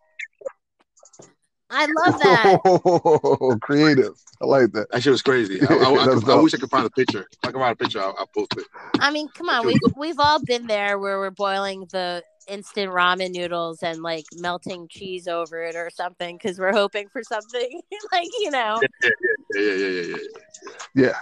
I 1.71 1.87
love 1.87 2.19
that. 2.19 3.59
creative. 3.63 4.15
I 4.41 4.47
like 4.47 4.73
that. 4.73 4.91
that 4.91 5.03
shit 5.03 5.11
was 5.11 5.23
crazy. 5.23 5.61
I, 5.63 5.75
I, 5.75 5.91
I, 5.91 6.07
That's 6.15 6.29
I 6.29 6.35
wish 6.37 6.55
I 6.55 6.59
could 6.59 6.71
find 6.71 6.87
a 6.87 6.91
picture. 6.91 7.27
If 7.33 7.39
I 7.43 7.51
can 7.51 7.61
find 7.61 7.73
a 7.73 7.77
picture, 7.77 8.01
I'll, 8.01 8.15
I'll 8.19 8.27
post 8.29 8.53
it. 8.57 8.67
I 9.01 9.11
mean, 9.11 9.29
come 9.35 9.49
on, 9.49 9.67
we've 9.67 9.81
we've 9.97 10.19
all 10.19 10.43
been 10.43 10.67
there 10.67 10.99
where 10.99 11.19
we're 11.19 11.31
boiling 11.31 11.87
the 11.91 12.23
instant 12.47 12.93
ramen 12.93 13.33
noodles 13.33 13.83
and 13.83 14.03
like 14.03 14.25
melting 14.37 14.87
cheese 14.89 15.27
over 15.27 15.65
it 15.65 15.75
or 15.75 15.91
something 15.91 16.37
because 16.37 16.61
we're 16.61 16.73
hoping 16.73 17.09
for 17.09 17.23
something 17.25 17.81
like 18.13 18.29
you 18.41 18.51
know. 18.51 18.81
Yeah, 19.03 19.11
yeah, 19.55 19.63
yeah, 19.63 19.89
yeah, 19.89 20.03
yeah. 20.03 20.17
Yeah. 20.95 21.19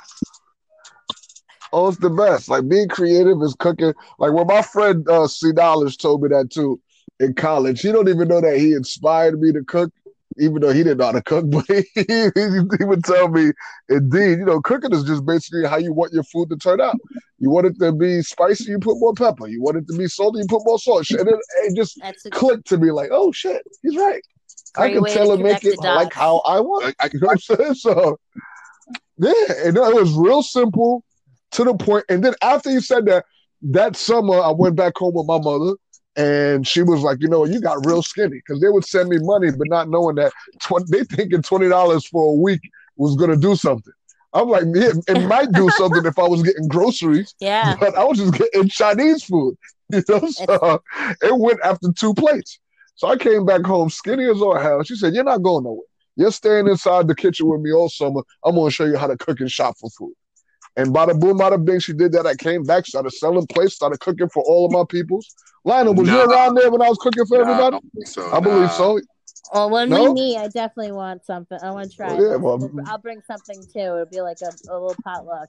Oh, 1.73 1.89
it's 1.89 1.99
the 1.99 2.11
best. 2.11 2.49
Like 2.49 2.69
being 2.69 2.89
creative 2.89 3.41
is 3.43 3.57
cooking. 3.59 3.95
Like 4.19 4.33
when 4.33 4.47
my 4.47 4.63
friend 4.63 5.09
uh, 5.09 5.27
C 5.27 5.53
Dollars 5.53 5.97
told 5.97 6.23
me 6.23 6.29
that 6.29 6.51
too 6.51 6.81
in 7.21 7.35
college. 7.35 7.81
He 7.81 7.93
don't 7.93 8.09
even 8.09 8.29
know 8.29 8.41
that 8.41 8.59
he 8.59 8.73
inspired 8.73 9.41
me 9.41 9.53
to 9.53 9.65
cook, 9.65 9.93
even 10.39 10.61
though 10.61 10.73
he 10.73 10.83
didn't 10.83 10.99
know 10.99 11.07
how 11.07 11.13
to 11.13 11.23
cook. 11.23 11.45
But 11.51 11.67
he, 11.67 11.85
he, 11.95 12.31
he 12.79 12.85
would 12.85 13.05
tell 13.05 13.29
me, 13.29 13.53
indeed, 13.89 14.39
you 14.39 14.45
know, 14.45 14.61
cooking 14.61 14.93
is 14.93 15.05
just 15.05 15.25
basically 15.25 15.67
how 15.67 15.77
you 15.77 15.93
want 15.93 16.13
your 16.13 16.25
food 16.25 16.51
to 16.51 16.57
turn 16.57 16.81
out. 16.81 16.97
You 17.39 17.51
want 17.51 17.67
it 17.67 17.79
to 17.81 17.93
be 17.93 18.23
spicy, 18.23 18.71
you 18.71 18.79
put 18.79 18.99
more 18.99 19.15
pepper. 19.15 19.47
You 19.47 19.63
want 19.63 19.77
it 19.77 19.87
to 19.89 19.99
be 19.99 20.07
salty, 20.09 20.41
you 20.41 20.47
put 20.49 20.65
more 20.65 20.79
salt. 20.79 21.09
And 21.11 21.29
it, 21.29 21.37
it 21.63 21.77
just 21.77 21.99
That's 22.01 22.25
a 22.27 22.31
clicked 22.31 22.67
to 22.69 22.79
me 22.79 22.91
like, 22.91 23.11
oh 23.13 23.33
shit, 23.33 23.63
he's 23.83 23.97
right. 23.97 24.23
I 24.77 24.91
can 24.91 25.05
tell 25.05 25.29
to 25.29 25.35
and 25.35 25.43
make 25.43 25.65
it 25.65 25.79
like 25.79 26.13
how 26.13 26.39
I 26.39 26.61
want. 26.61 26.95
I, 27.01 27.05
I, 27.05 27.11
You 27.13 27.21
know 27.21 27.27
what 27.29 27.33
I'm 27.33 27.57
saying? 27.57 27.75
So, 27.75 28.19
yeah, 29.19 29.33
and 29.65 29.77
it 29.77 29.95
was 29.95 30.13
real 30.13 30.43
simple 30.43 31.05
to 31.53 31.65
the 31.65 31.75
point. 31.75 32.05
And 32.09 32.25
then 32.25 32.35
after 32.43 32.71
you 32.71 32.81
said 32.81 33.07
that, 33.07 33.25
that 33.63 33.97
summer 33.97 34.41
I 34.41 34.51
went 34.51 34.77
back 34.77 34.97
home 34.97 35.15
with 35.15 35.27
my 35.27 35.39
mother, 35.39 35.75
and 36.17 36.67
she 36.67 36.83
was 36.83 37.01
like, 37.03 37.19
"You 37.21 37.29
know, 37.29 37.45
you 37.45 37.61
got 37.61 37.85
real 37.87 38.03
skinny," 38.03 38.37
because 38.37 38.61
they 38.61 38.69
would 38.69 38.85
send 38.85 39.09
me 39.09 39.19
money, 39.21 39.51
but 39.51 39.69
not 39.69 39.89
knowing 39.89 40.17
that 40.17 40.33
tw- 40.61 40.89
they 40.91 41.05
thinking 41.05 41.43
twenty 41.43 41.69
dollars 41.69 42.07
for 42.07 42.33
a 42.33 42.41
week 42.41 42.61
was 42.97 43.17
gonna 43.17 43.37
do 43.37 43.57
something. 43.57 43.93
I'm 44.35 44.49
like, 44.49 44.65
yeah, 44.75 44.93
it 45.07 45.29
might 45.29 45.53
do 45.53 45.71
something 45.79 46.05
if 46.05 46.19
I 46.19 46.27
was 46.27 46.43
getting 46.43 46.67
groceries, 46.67 47.35
yeah. 47.39 47.77
but 47.79 47.97
I 47.97 48.03
was 48.05 48.19
just 48.19 48.35
getting 48.35 48.69
Chinese 48.69 49.25
food. 49.25 49.57
You 49.93 50.03
know, 50.09 50.27
so 50.31 50.83
it 50.99 51.39
went 51.39 51.61
after 51.63 51.93
two 51.93 52.15
plates. 52.15 52.59
So 52.95 53.07
I 53.07 53.17
came 53.17 53.45
back 53.45 53.67
home 53.67 53.91
skinny 53.91 54.25
as 54.25 54.41
all 54.41 54.59
hell. 54.59 54.83
She 54.83 54.97
said, 54.97 55.13
You're 55.13 55.25
not 55.25 55.43
going 55.43 55.65
nowhere. 55.65 55.85
You're 56.17 56.33
staying 56.33 56.69
inside 56.69 57.07
the 57.07 57.15
kitchen 57.15 57.49
with 57.49 57.61
me 57.61 57.71
all 57.71 57.91
summer. 57.91 58.23
I'm 58.45 58.55
gonna 58.55 58.71
show 58.71 58.87
you 58.87 58.97
how 58.97 59.09
to 59.09 59.17
cook 59.19 59.41
and 59.41 59.51
shop 59.51 59.77
for 59.79 59.91
food. 59.91 60.15
And 60.77 60.89
bada 60.95 61.19
boom, 61.19 61.39
bada 61.39 61.63
bing, 61.65 61.79
she 61.79 61.93
did 61.93 62.13
that. 62.13 62.27
I 62.27 62.35
came 62.35 62.65
back, 62.65 62.87
started 62.87 63.13
selling 63.13 63.47
plates, 63.47 63.75
started 63.75 64.01
cooking 64.01 64.29
for 64.29 64.43
all 64.43 64.67
of 64.67 64.73
my 64.73 64.83
peoples. 64.89 65.33
Lionel, 65.65 65.95
was 65.95 66.09
you 66.09 66.21
around 66.21 66.57
there 66.57 66.71
when 66.71 66.83
I 66.83 66.89
was 66.89 66.99
cooking 66.99 67.25
for 67.27 67.39
Nah, 67.39 67.45
I 67.45 67.51
everybody? 67.53 67.71
don't 67.95 68.09
so. 68.09 68.33
I 68.33 68.41
believe 68.41 68.71
so. 68.73 69.01
Well, 69.53 69.71
when 69.71 69.89
No? 69.89 70.05
we 70.13 70.15
meet, 70.15 70.37
I 70.39 70.49
definitely 70.49 70.93
want 70.93 71.25
something. 71.25 71.59
I 71.63 71.71
want 71.71 71.91
to 71.91 71.97
try. 71.97 72.11
Oh, 72.17 72.31
yeah, 72.31 72.37
well- 72.37 72.59
We'll- 72.59 72.85
I'll 72.89 72.99
bring 72.99 73.23
something 73.23 73.63
too. 73.73 73.79
It'll 73.79 74.07
be 74.07 74.21
like 74.21 74.39
a, 74.43 74.51
a 74.71 74.75
little 74.75 74.97
potluck. 75.05 75.49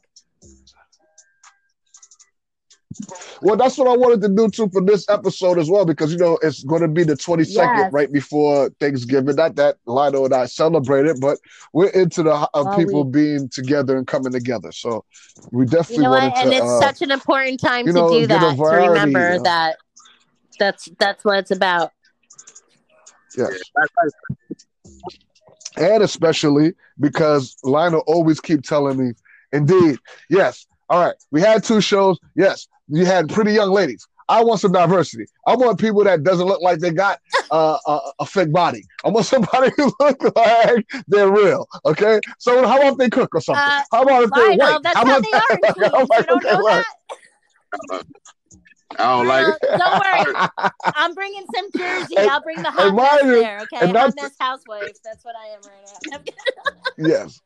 Well, 3.41 3.55
that's 3.57 3.77
what 3.77 3.87
I 3.87 3.95
wanted 3.97 4.21
to 4.21 4.29
do 4.29 4.49
too 4.49 4.69
for 4.69 4.81
this 4.81 5.07
episode 5.09 5.59
as 5.59 5.69
well, 5.69 5.85
because 5.85 6.11
you 6.11 6.17
know 6.17 6.37
it's 6.41 6.63
going 6.63 6.81
to 6.81 6.87
be 6.87 7.03
the 7.03 7.15
22nd, 7.15 7.45
Yes. 7.55 7.93
right 7.93 8.11
before 8.11 8.69
Thanksgiving. 8.79 9.35
Not 9.35 9.55
that 9.55 9.77
Lino 9.85 10.25
and 10.25 10.33
I 10.33 10.45
celebrate 10.45 11.05
it, 11.05 11.19
but 11.19 11.37
we're 11.73 11.89
into 11.89 12.23
the 12.23 12.33
uh, 12.53 12.75
people 12.77 13.03
week. 13.03 13.13
being 13.13 13.49
together 13.49 13.97
and 13.97 14.07
coming 14.07 14.31
together. 14.31 14.71
So 14.71 15.03
we 15.51 15.65
You 15.65 15.69
definitely 15.69 16.03
know 16.05 16.11
wanted 16.11 16.29
what? 16.31 16.37
And 16.43 16.51
to. 16.51 16.57
it's 16.57 16.65
uh, 16.65 16.79
such 16.81 17.01
an 17.01 17.11
important 17.11 17.59
time 17.59 17.85
you 17.87 17.93
to 17.93 17.99
know, 17.99 18.09
do 18.19 18.27
that. 18.27 18.55
To 18.55 18.63
remember 18.63 19.31
you 19.31 19.37
know. 19.37 19.43
that 19.43 19.77
that's 20.59 20.87
that's 20.97 21.23
what 21.25 21.39
it's 21.39 21.51
about. 21.51 21.91
yes. 23.37 23.59
and 25.77 26.03
especially 26.03 26.73
because 26.99 27.57
Lionel 27.63 28.03
always 28.07 28.39
keep 28.39 28.61
telling 28.63 28.97
me, 28.97 29.13
indeed, 29.51 29.97
yes, 30.29 30.65
all 30.89 31.03
right, 31.03 31.15
we 31.31 31.41
had 31.41 31.63
two 31.63 31.81
shows. 31.81 32.17
Yes, 32.35 32.67
you 32.87 33.05
had 33.05 33.29
pretty 33.29 33.51
young 33.53 33.71
ladies. 33.71 34.07
I 34.27 34.43
want 34.43 34.59
some 34.59 34.71
diversity. 34.71 35.25
I 35.45 35.55
want 35.55 35.79
people 35.79 36.03
that 36.03 36.23
doesn't 36.23 36.47
look 36.47 36.59
like 36.61 36.79
they 36.79 36.89
got 36.89 37.19
uh, 37.51 37.77
a, 37.85 37.99
a 38.19 38.25
fake 38.25 38.51
body. 38.51 38.83
I 39.03 39.09
want 39.09 39.25
somebody 39.35 39.71
who 39.77 39.93
look 39.99 40.35
like 40.35 40.85
they're 41.07 41.29
real. 41.31 41.67
Okay, 41.85 42.19
so 42.39 42.65
how 42.67 42.77
about 42.81 42.97
they 42.97 43.09
cook 43.09 43.35
or 43.35 43.41
something? 43.41 43.61
Uh, 43.63 43.83
how 43.91 44.01
about 44.01 44.23
if 44.23 44.29
they're 44.31 44.49
Lionel, 44.55 44.73
white? 44.73 44.83
that's 44.83 44.97
how 44.97 45.05
how 45.05 45.17
about 45.17 45.23
they 45.31 45.37
are 45.37 45.87
in 45.87 45.93
I'm 45.93 46.01
You 46.01 46.07
like, 46.09 46.27
don't 46.27 46.45
okay, 46.45 46.53
know 46.55 46.63
like- 46.63 46.85
that? 47.91 48.05
I 48.97 49.03
don't 49.17 49.27
like 49.27 49.47
it. 49.47 49.77
don't 49.77 49.99
worry. 50.31 50.69
I'm 50.95 51.13
bringing 51.13 51.45
some 51.53 51.69
Jersey. 51.75 52.15
And- 52.17 52.29
I'll 52.29 52.41
bring 52.41 52.61
the 52.61 52.67
and 52.69 52.77
hot 52.77 52.95
mess 52.95 53.11
mind 53.23 53.27
you- 53.35 53.41
there. 53.41 53.59
Okay, 53.61 53.77
and 53.87 53.95
hot 53.97 54.13
mess 54.15 54.31
housewife. 54.39 54.89
That's 55.03 55.23
what 55.25 55.35
I 55.35 55.47
am 55.49 55.61
right 55.63 56.23
now. 56.25 56.33
Yes. 56.97 57.41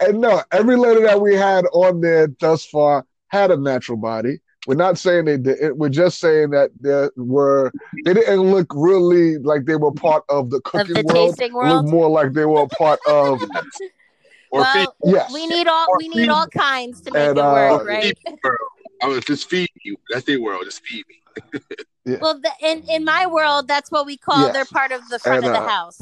And 0.00 0.20
no, 0.20 0.42
every 0.52 0.76
lady 0.76 1.02
that 1.02 1.20
we 1.20 1.34
had 1.34 1.64
on 1.72 2.00
there 2.00 2.28
thus 2.38 2.64
far 2.66 3.04
had 3.28 3.50
a 3.50 3.56
natural 3.56 3.98
body. 3.98 4.40
We're 4.68 4.74
not 4.74 4.98
saying 4.98 5.24
they 5.24 5.38
did. 5.38 5.72
We're 5.78 5.88
just 5.88 6.20
saying 6.20 6.50
that 6.50 6.70
they 6.78 7.08
were 7.16 7.72
they 8.04 8.12
didn't 8.12 8.42
look 8.42 8.66
really 8.74 9.38
like 9.38 9.64
they 9.64 9.76
were 9.76 9.92
part 9.92 10.24
of 10.28 10.50
the 10.50 10.60
cooking 10.60 10.80
of 10.82 10.86
cooking 10.88 11.06
the 11.06 11.14
world. 11.14 11.28
tasting 11.38 11.52
Look 11.54 11.62
world. 11.64 11.88
more 11.90 12.10
like 12.10 12.34
they 12.34 12.44
were 12.44 12.64
a 12.64 12.68
part 12.68 13.00
of 13.06 13.40
Or 14.50 14.64
feed, 14.66 14.86
Well, 15.00 15.14
yes. 15.14 15.32
we 15.32 15.46
need 15.46 15.68
all 15.68 15.86
we 15.96 16.08
need 16.08 16.28
all 16.28 16.46
kinds 16.48 17.00
to 17.00 17.10
make 17.12 17.28
And, 17.30 17.38
it 17.38 17.40
uh, 17.42 17.50
work, 17.50 17.80
or 17.80 17.84
right? 17.86 18.14
the 18.26 18.36
world. 18.44 18.58
I 19.02 19.06
was 19.06 19.24
just 19.24 19.48
feed 19.48 19.70
you. 19.84 19.96
That's 20.10 20.26
their 20.26 20.38
world. 20.40 20.62
Just 20.66 20.82
feed 20.84 21.04
me. 21.08 22.18
Well, 22.20 22.38
the, 22.38 22.50
in 22.62 22.82
in 22.90 23.04
my 23.06 23.26
world, 23.26 23.68
that's 23.68 23.90
what 23.90 24.04
we 24.04 24.18
call 24.18 24.40
Yes. 24.42 24.52
they're 24.52 24.64
part 24.66 24.92
of 24.92 25.00
the 25.08 25.18
front 25.18 25.44
And, 25.44 25.46
of 25.46 25.52
the 25.62 25.66
uh, 25.66 25.68
house. 25.68 25.98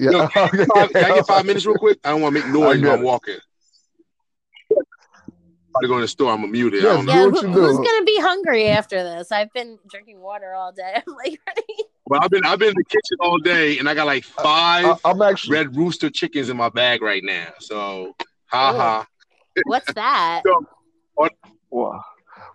Yeah. 0.00 0.10
Yo, 0.10 0.28
can 0.28 0.48
I 0.52 0.56
get 0.56 0.68
five, 0.74 0.90
can 0.92 1.04
I 1.04 1.14
get 1.14 1.26
five 1.26 1.46
minutes 1.46 1.64
real 1.66 1.76
quick? 1.76 1.98
I 2.04 2.10
don't 2.10 2.22
want 2.22 2.34
to 2.36 2.40
make 2.42 2.52
noise 2.52 2.80
when 2.80 2.90
I'm 2.90 3.02
walking. 3.02 3.36
I'm 5.78 5.82
to 5.82 5.88
go 5.88 5.94
in 5.96 6.00
the 6.02 6.08
store. 6.08 6.32
I'm 6.32 6.40
gonna 6.40 6.52
mute 6.52 6.74
it. 6.74 6.84
I 6.84 6.86
Yeah, 6.86 6.92
don't 6.94 7.06
know. 7.06 7.12
Yeah, 7.12 7.26
what 7.26 7.44
who, 7.44 7.48
you 7.48 7.52
who's 7.52 7.76
gonna 7.76 8.04
be 8.04 8.18
hungry 8.20 8.68
after 8.68 9.02
this? 9.02 9.32
I've 9.32 9.52
been 9.52 9.78
drinking 9.88 10.20
water 10.20 10.54
all 10.54 10.72
day. 10.72 10.94
I'm 11.06 11.14
like, 11.14 11.40
ready, 11.46 11.84
But 12.06 12.22
I've 12.22 12.30
been 12.30 12.44
I've 12.44 12.58
been 12.58 12.68
in 12.70 12.74
the 12.74 12.84
kitchen 12.84 13.18
all 13.20 13.38
day, 13.38 13.78
and 13.78 13.88
I 13.88 13.94
got 13.94 14.06
like 14.06 14.24
five 14.24 14.86
I, 14.86 15.10
I'm 15.10 15.22
actually. 15.22 15.56
red 15.56 15.76
rooster 15.76 16.10
chickens 16.10 16.48
in 16.48 16.56
my 16.56 16.68
bag 16.68 17.02
right 17.02 17.22
now. 17.24 17.48
So, 17.60 18.14
ha 18.46 18.72
Ooh. 18.72 18.76
ha. 18.76 19.06
what's 19.64 19.92
that? 19.94 20.42
Wow. 21.70 22.00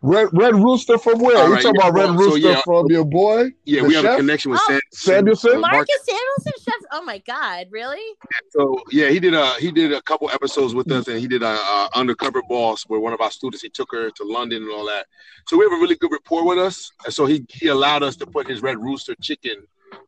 Red 0.06 0.28
Red 0.34 0.56
Rooster 0.56 0.98
from 0.98 1.20
where? 1.20 1.38
All 1.38 1.48
you 1.50 1.56
talking 1.56 1.76
yeah, 1.76 1.88
about 1.88 1.94
Red 1.94 2.10
well, 2.10 2.18
so, 2.18 2.24
Rooster 2.26 2.50
yeah. 2.50 2.62
from 2.66 2.88
your 2.92 3.06
boy? 3.06 3.52
Yeah, 3.64 3.84
The 3.84 3.88
we 3.88 3.94
have 3.96 4.04
a 4.04 4.18
connection 4.18 4.52
with 4.52 4.60
Oh, 4.68 4.80
Sam, 4.92 5.24
Samuelsson? 5.26 5.62
Marcus 5.62 5.96
Samuelsson, 6.06 6.52
chef. 6.62 6.74
Oh 6.92 7.02
my 7.04 7.20
God, 7.20 7.68
really? 7.72 8.04
So 8.50 8.78
yeah, 8.92 9.08
he 9.08 9.20
did 9.22 9.34
a 9.34 9.54
he 9.62 9.72
did 9.72 9.94
a 9.94 10.02
couple 10.02 10.30
episodes 10.30 10.76
with 10.76 10.92
us, 10.92 11.08
and 11.08 11.20
he 11.20 11.28
did 11.28 11.42
a, 11.42 11.58
uh 11.58 11.88
undercover 11.96 12.42
boss 12.50 12.84
where 12.90 13.00
one 13.00 13.14
of 13.14 13.22
our 13.22 13.32
students 13.32 13.62
he 13.64 13.70
took 13.70 13.94
her 13.94 14.10
to 14.12 14.24
London 14.26 14.64
and 14.64 14.72
all 14.74 14.86
that. 14.88 15.06
So 15.48 15.58
we 15.58 15.64
have 15.64 15.72
a 15.72 15.78
really 15.82 15.96
good 15.96 16.12
rapport 16.12 16.46
with 16.46 16.60
us, 16.60 16.92
and 17.06 17.14
so 17.14 17.26
he 17.26 17.46
he 17.50 17.70
allowed 17.70 18.04
us 18.04 18.18
to 18.18 18.26
put 18.26 18.46
his 18.46 18.62
Red 18.62 18.80
Rooster 18.80 19.16
chicken, 19.22 19.66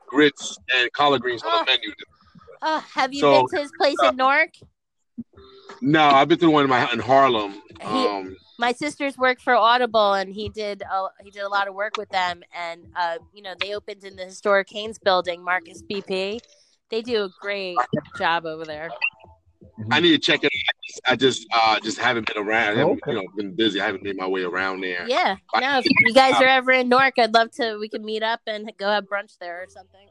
grits, 0.08 0.58
and 0.78 0.92
collard 0.92 1.22
greens 1.22 1.42
on 1.42 1.52
Oh. 1.54 1.60
the 1.60 1.72
menu. 1.72 1.94
Oh, 2.62 2.84
have 2.94 3.14
you 3.14 3.22
So- 3.22 3.32
been 3.48 3.48
to 3.48 3.62
his 3.62 3.72
place 3.80 3.96
in 4.04 4.18
Newark? 4.18 4.50
No, 5.82 6.04
I've 6.04 6.28
been 6.28 6.40
to 6.40 6.50
one 6.50 6.66
in 6.66 6.70
my 6.70 6.92
in 6.92 7.00
Harlem. 7.00 7.54
He- 7.54 7.86
Um, 7.88 8.36
my 8.58 8.72
sisters 8.72 9.18
work 9.18 9.40
for 9.42 9.54
Audible, 9.56 10.14
and 10.14 10.34
he 10.34 10.50
did 10.50 10.82
a, 10.84 11.08
he 11.24 11.32
did 11.32 11.44
a 11.44 11.50
lot 11.50 11.68
of 11.68 11.74
work 11.76 11.98
with 11.98 12.10
them. 12.10 12.42
And 12.56 12.82
uh, 12.96 13.18
you 13.34 13.42
know, 13.42 13.54
they 13.60 13.76
opened 13.76 14.04
in 14.04 14.16
the 14.16 14.26
historic 14.26 14.68
Hahne's 14.72 14.98
building, 15.00 15.44
Marcus 15.44 15.82
BP. 15.84 16.40
They 16.92 17.02
do 17.02 17.24
a 17.26 17.30
great 17.42 17.78
job 18.18 18.46
over 18.46 18.64
there. 18.64 18.90
I 19.92 20.00
need 20.00 20.12
to 20.12 20.18
check 20.20 20.44
it. 20.44 20.52
out. 20.54 21.12
I 21.12 21.16
just 21.18 21.46
uh 21.54 21.80
just 21.82 21.98
haven't 21.98 22.28
been 22.34 22.42
around. 22.42 22.76
I 22.76 22.80
haven't, 22.80 23.02
Okay. 23.04 23.12
you 23.12 23.18
know, 23.18 23.24
been 23.36 23.56
busy. 23.56 23.82
I 23.82 23.86
haven't 23.88 24.04
made 24.04 24.16
my 24.16 24.28
way 24.28 24.44
around 24.44 24.82
there. 24.82 25.06
Yeah, 25.08 25.36
no, 25.60 25.80
if 25.80 25.86
you 25.86 26.14
guys 26.14 26.36
are 26.42 26.48
ever 26.48 26.72
in 26.72 26.88
Newark, 26.88 27.16
I'd 27.18 27.34
love 27.34 27.52
to. 27.54 27.78
We 27.80 27.90
can 27.90 28.06
meet 28.06 28.24
up 28.24 28.40
and 28.48 28.72
go 28.78 28.88
have 28.90 29.06
brunch 29.06 29.38
there 29.40 29.62
or 29.64 29.66
something. 29.68 30.08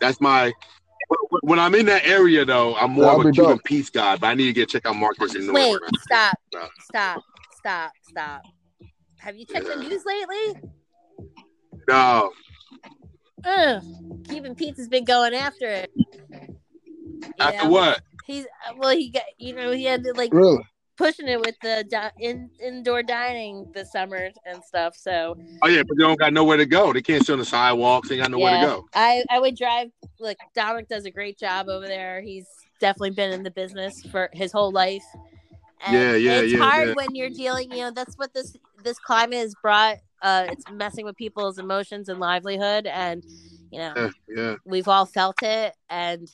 That's 0.00 0.20
my. 0.20 0.52
When 1.42 1.58
I'm 1.58 1.74
in 1.74 1.86
that 1.86 2.06
area, 2.06 2.44
though, 2.44 2.76
I'm 2.76 2.92
more 2.92 3.06
That'll 3.06 3.20
of 3.22 3.26
a 3.26 3.32
Cuban 3.32 3.50
dope. 3.56 3.64
peace 3.64 3.90
guy. 3.90 4.16
But 4.16 4.28
I 4.28 4.34
need 4.34 4.46
to 4.46 4.52
get 4.52 4.68
check 4.68 4.86
out 4.86 4.94
Marcus 4.96 5.34
in 5.34 5.52
Wait, 5.52 5.76
stop, 6.02 6.38
stop, 6.80 7.22
stop, 7.60 7.92
stop. 8.02 8.42
Have 9.18 9.36
you 9.36 9.44
checked 9.46 9.66
the 9.66 9.76
news 9.76 10.02
lately? 10.04 10.70
No, 11.88 12.30
Ugh, 13.44 13.82
Cuban 14.28 14.54
Pete's 14.54 14.88
been 14.88 15.04
going 15.04 15.34
after 15.34 15.66
it. 15.66 15.90
After 17.38 17.64
know? 17.64 17.70
what? 17.70 18.02
He's 18.26 18.44
uh, 18.44 18.74
well, 18.76 18.90
he 18.90 19.10
got 19.10 19.22
you 19.38 19.54
know 19.54 19.72
he 19.72 19.84
had 19.84 20.04
to 20.04 20.12
like 20.12 20.32
Really? 20.32 20.62
pushing 20.96 21.26
it 21.26 21.40
with 21.40 21.54
the 21.62 21.84
di- 21.88 22.12
in 22.18 22.50
indoor 22.62 23.02
dining 23.02 23.66
this 23.72 23.92
summer 23.92 24.30
and 24.46 24.62
stuff. 24.62 24.94
So 24.94 25.36
Oh 25.62 25.68
yeah, 25.68 25.82
but 25.86 25.96
they 25.96 26.04
don't 26.04 26.18
got 26.18 26.32
nowhere 26.32 26.58
to 26.58 26.66
go. 26.66 26.92
They 26.92 27.02
can't 27.02 27.24
sit 27.24 27.32
on 27.32 27.38
the 27.38 27.44
sidewalks. 27.44 28.08
They 28.08 28.18
got 28.18 28.30
nowhere 28.30 28.52
yeah, 28.52 28.60
to 28.60 28.66
go. 28.66 28.84
I 28.94 29.24
I 29.30 29.38
would 29.38 29.56
drive. 29.56 29.90
Look, 30.18 30.36
Dominic 30.54 30.88
does 30.88 31.06
a 31.06 31.10
great 31.10 31.38
job 31.38 31.68
over 31.68 31.86
there. 31.86 32.20
He's 32.20 32.46
definitely 32.78 33.10
been 33.10 33.32
in 33.32 33.42
the 33.42 33.50
business 33.50 34.02
for 34.10 34.28
his 34.32 34.52
whole 34.52 34.70
life. 34.70 35.04
And 35.86 35.94
Yeah, 35.94 36.14
yeah, 36.14 36.40
It's 36.40 36.52
yeah, 36.52 36.58
hard 36.58 36.88
yeah. 36.88 36.94
when 36.94 37.14
you're 37.14 37.30
dealing. 37.30 37.70
You 37.70 37.78
know, 37.78 37.90
that's 37.90 38.16
what 38.16 38.32
this 38.34 38.56
this 38.82 38.98
climate 38.98 39.38
has 39.38 39.54
brought. 39.62 39.98
Uh, 40.22 40.46
it's 40.50 40.64
messing 40.70 41.04
with 41.04 41.16
people's 41.16 41.58
emotions 41.58 42.08
and 42.08 42.20
livelihood, 42.20 42.86
and 42.86 43.24
you 43.70 43.78
know, 43.78 43.94
Yeah, 43.96 44.10
yeah. 44.28 44.56
we've 44.64 44.88
all 44.88 45.06
felt 45.06 45.42
it 45.42 45.74
and 45.88 46.28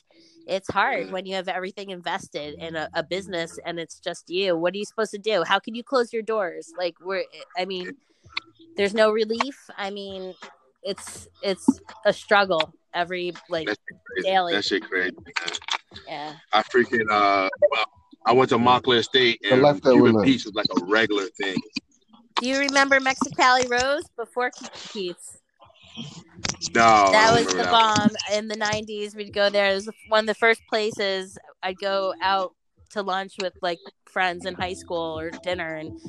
it's 0.47 0.69
hard 0.69 1.11
when 1.11 1.25
you 1.25 1.35
have 1.35 1.47
everything 1.49 1.89
invested 1.91 2.55
in 2.57 2.75
a, 2.75 2.89
a 2.95 3.03
business 3.03 3.59
and 3.65 3.79
it's 3.79 3.99
just 3.99 4.29
you 4.29 4.57
what 4.57 4.73
are 4.73 4.77
you 4.77 4.85
supposed 4.85 5.11
to 5.11 5.17
do 5.17 5.43
how 5.45 5.59
can 5.59 5.75
you 5.75 5.83
close 5.83 6.13
your 6.13 6.21
doors 6.21 6.71
like 6.77 6.95
we're 7.01 7.23
i 7.57 7.65
mean 7.65 7.91
there's 8.77 8.93
no 8.93 9.11
relief 9.11 9.69
i 9.77 9.89
mean 9.89 10.33
it's 10.83 11.27
it's 11.43 11.81
a 12.05 12.13
struggle 12.13 12.73
every 12.93 13.33
like. 13.49 13.67
Daily. 14.23 14.53
That 14.53 14.65
shit 14.65 14.83
crazy. 14.89 15.11
Man. 15.11 15.33
yeah 16.07 16.33
I 16.53 16.63
freaking 16.63 17.05
uh, 17.11 17.47
well, 17.71 17.85
I 18.27 18.33
went 18.33 18.49
to 18.49 18.57
Montclair 18.57 19.01
State 19.03 19.39
The 19.41 19.53
and 19.53 19.61
left 19.61 19.83
that 19.83 19.91
Cuban 19.93 20.13
women. 20.13 20.23
Pete's 20.25 20.45
was 20.45 20.53
like 20.55 20.65
a 20.81 20.85
regular 20.85 21.25
thing. 21.41 21.55
do 22.41 22.47
you 22.47 22.59
remember 22.59 22.99
mexicali 22.99 23.69
rose 23.69 24.03
before 24.17 24.51
Keats? 24.91 25.39
No, 26.75 27.09
that 27.11 27.33
was 27.33 27.47
the 27.47 27.63
that. 27.63 27.71
bomb 27.71 28.11
in 28.37 28.47
the 28.47 28.55
90s 28.55 29.15
we'd 29.15 29.33
go 29.33 29.49
there 29.49 29.71
it 29.71 29.75
was 29.75 29.89
one 30.09 30.21
of 30.21 30.27
the 30.27 30.35
first 30.35 30.61
places 30.69 31.37
i'd 31.63 31.77
go 31.79 32.13
out 32.21 32.53
to 32.91 33.01
lunch 33.01 33.33
with 33.41 33.53
like 33.63 33.79
friends 34.05 34.45
in 34.45 34.53
high 34.53 34.73
school 34.73 35.17
or 35.19 35.31
dinner 35.43 35.75
and 35.75 35.99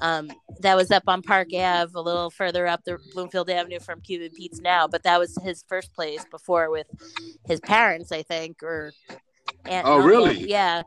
um, 0.00 0.30
that 0.60 0.76
was 0.76 0.90
up 0.90 1.04
on 1.08 1.22
park 1.22 1.48
ave 1.54 1.92
a 1.94 2.00
little 2.00 2.28
further 2.30 2.66
up 2.66 2.84
the 2.84 2.98
bloomfield 3.14 3.48
avenue 3.48 3.80
from 3.80 4.00
cuban 4.02 4.30
pete's 4.36 4.60
now 4.60 4.86
but 4.86 5.02
that 5.04 5.18
was 5.18 5.36
his 5.42 5.64
first 5.66 5.94
place 5.94 6.24
before 6.30 6.70
with 6.70 6.86
his 7.46 7.60
parents 7.60 8.12
i 8.12 8.22
think 8.22 8.62
or 8.62 8.92
aunt 9.64 9.86
Oh, 9.86 9.94
uncle. 9.94 10.06
really? 10.08 10.48
yeah 10.48 10.82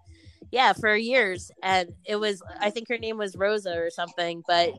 yeah 0.49 0.73
for 0.73 0.95
years 0.95 1.51
and 1.61 1.93
it 2.05 2.15
was 2.15 2.41
i 2.59 2.69
think 2.69 2.87
her 2.89 2.97
name 2.97 3.17
was 3.17 3.35
rosa 3.35 3.77
or 3.77 3.89
something 3.89 4.43
but 4.47 4.69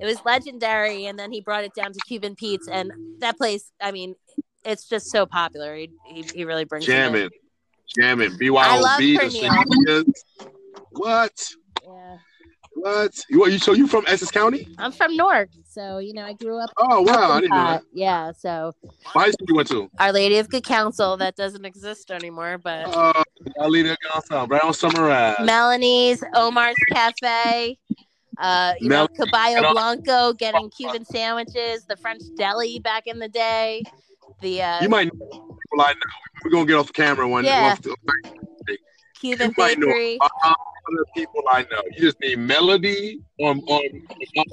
it 0.00 0.06
was 0.06 0.24
legendary 0.24 1.06
and 1.06 1.18
then 1.18 1.32
he 1.32 1.40
brought 1.40 1.64
it 1.64 1.74
down 1.74 1.92
to 1.92 1.98
cuban 2.06 2.34
pete's 2.34 2.68
and 2.68 2.92
that 3.18 3.36
place 3.36 3.72
i 3.80 3.90
mean 3.90 4.14
it's 4.64 4.88
just 4.88 5.10
so 5.10 5.26
popular 5.26 5.74
he, 5.74 5.90
he, 6.06 6.22
he 6.34 6.44
really 6.44 6.64
brings. 6.64 6.86
Jamming, 6.86 7.30
jamming. 7.98 8.30
BYOB, 8.30 8.98
the. 9.18 10.14
What? 10.92 11.48
yeah 11.84 12.16
What? 12.82 13.24
You, 13.30 13.46
you 13.46 13.58
so 13.58 13.72
you 13.74 13.86
from 13.86 14.04
Essex 14.08 14.30
County? 14.30 14.66
i'm 14.78 14.90
from 14.92 15.16
newark 15.16 15.48
so 15.68 15.98
you 15.98 16.12
know 16.14 16.24
i 16.24 16.32
grew 16.32 16.58
up 16.58 16.70
Oh 16.78 17.02
wow, 17.02 17.30
I 17.32 17.40
didn't 17.40 17.50
know 17.56 17.64
that. 17.64 17.82
yeah 17.92 18.32
so 18.32 18.72
What 19.12 19.22
high 19.26 19.30
school 19.30 19.46
you 19.48 19.54
went 19.54 19.68
to? 19.68 19.88
our 20.00 20.12
lady 20.12 20.38
of 20.38 20.48
good 20.48 20.64
counsel 20.64 21.16
that 21.18 21.36
doesn't 21.36 21.64
exist 21.64 22.10
anymore 22.10 22.58
but 22.58 22.86
Uh, 22.88 23.22
I'll 23.60 23.70
leave 23.70 23.86
it 23.86 23.96
on 24.32 24.48
right 24.48 24.64
on 24.64 24.74
Summer 24.74 25.10
Ave. 25.10 25.44
Melanie's, 25.44 26.22
Omar's 26.34 26.76
Cafe, 26.92 27.78
uh, 28.38 28.72
you 28.80 28.88
know, 28.88 29.06
Mel- 29.06 29.08
Caballo 29.08 29.72
Blanco 29.72 30.32
getting 30.32 30.68
Cuban 30.70 31.04
sandwiches, 31.04 31.84
the 31.86 31.96
French 31.96 32.22
deli 32.36 32.78
back 32.80 33.06
in 33.06 33.18
the 33.18 33.28
day. 33.28 33.82
The 34.40 34.62
uh, 34.62 34.82
You 34.82 34.88
might 34.88 35.04
know 35.12 35.26
people 35.28 35.80
I 35.80 35.92
know. 35.92 36.00
We're 36.44 36.50
gonna 36.50 36.66
get 36.66 36.74
off 36.76 36.92
camera 36.92 37.28
one. 37.28 37.44
Yeah. 37.44 37.76
one 37.84 37.94
Cuban 39.22 39.50
you 39.50 39.54
bakery. 39.54 40.18
a 40.20 40.48
lot 40.48 40.56
of 41.00 41.06
people 41.14 41.42
I 41.48 41.62
know. 41.70 41.80
You 41.92 42.02
just 42.02 42.20
need 42.20 42.40
Melody 42.40 43.20
on 43.40 43.60
on. 43.60 44.02
on. 44.36 44.46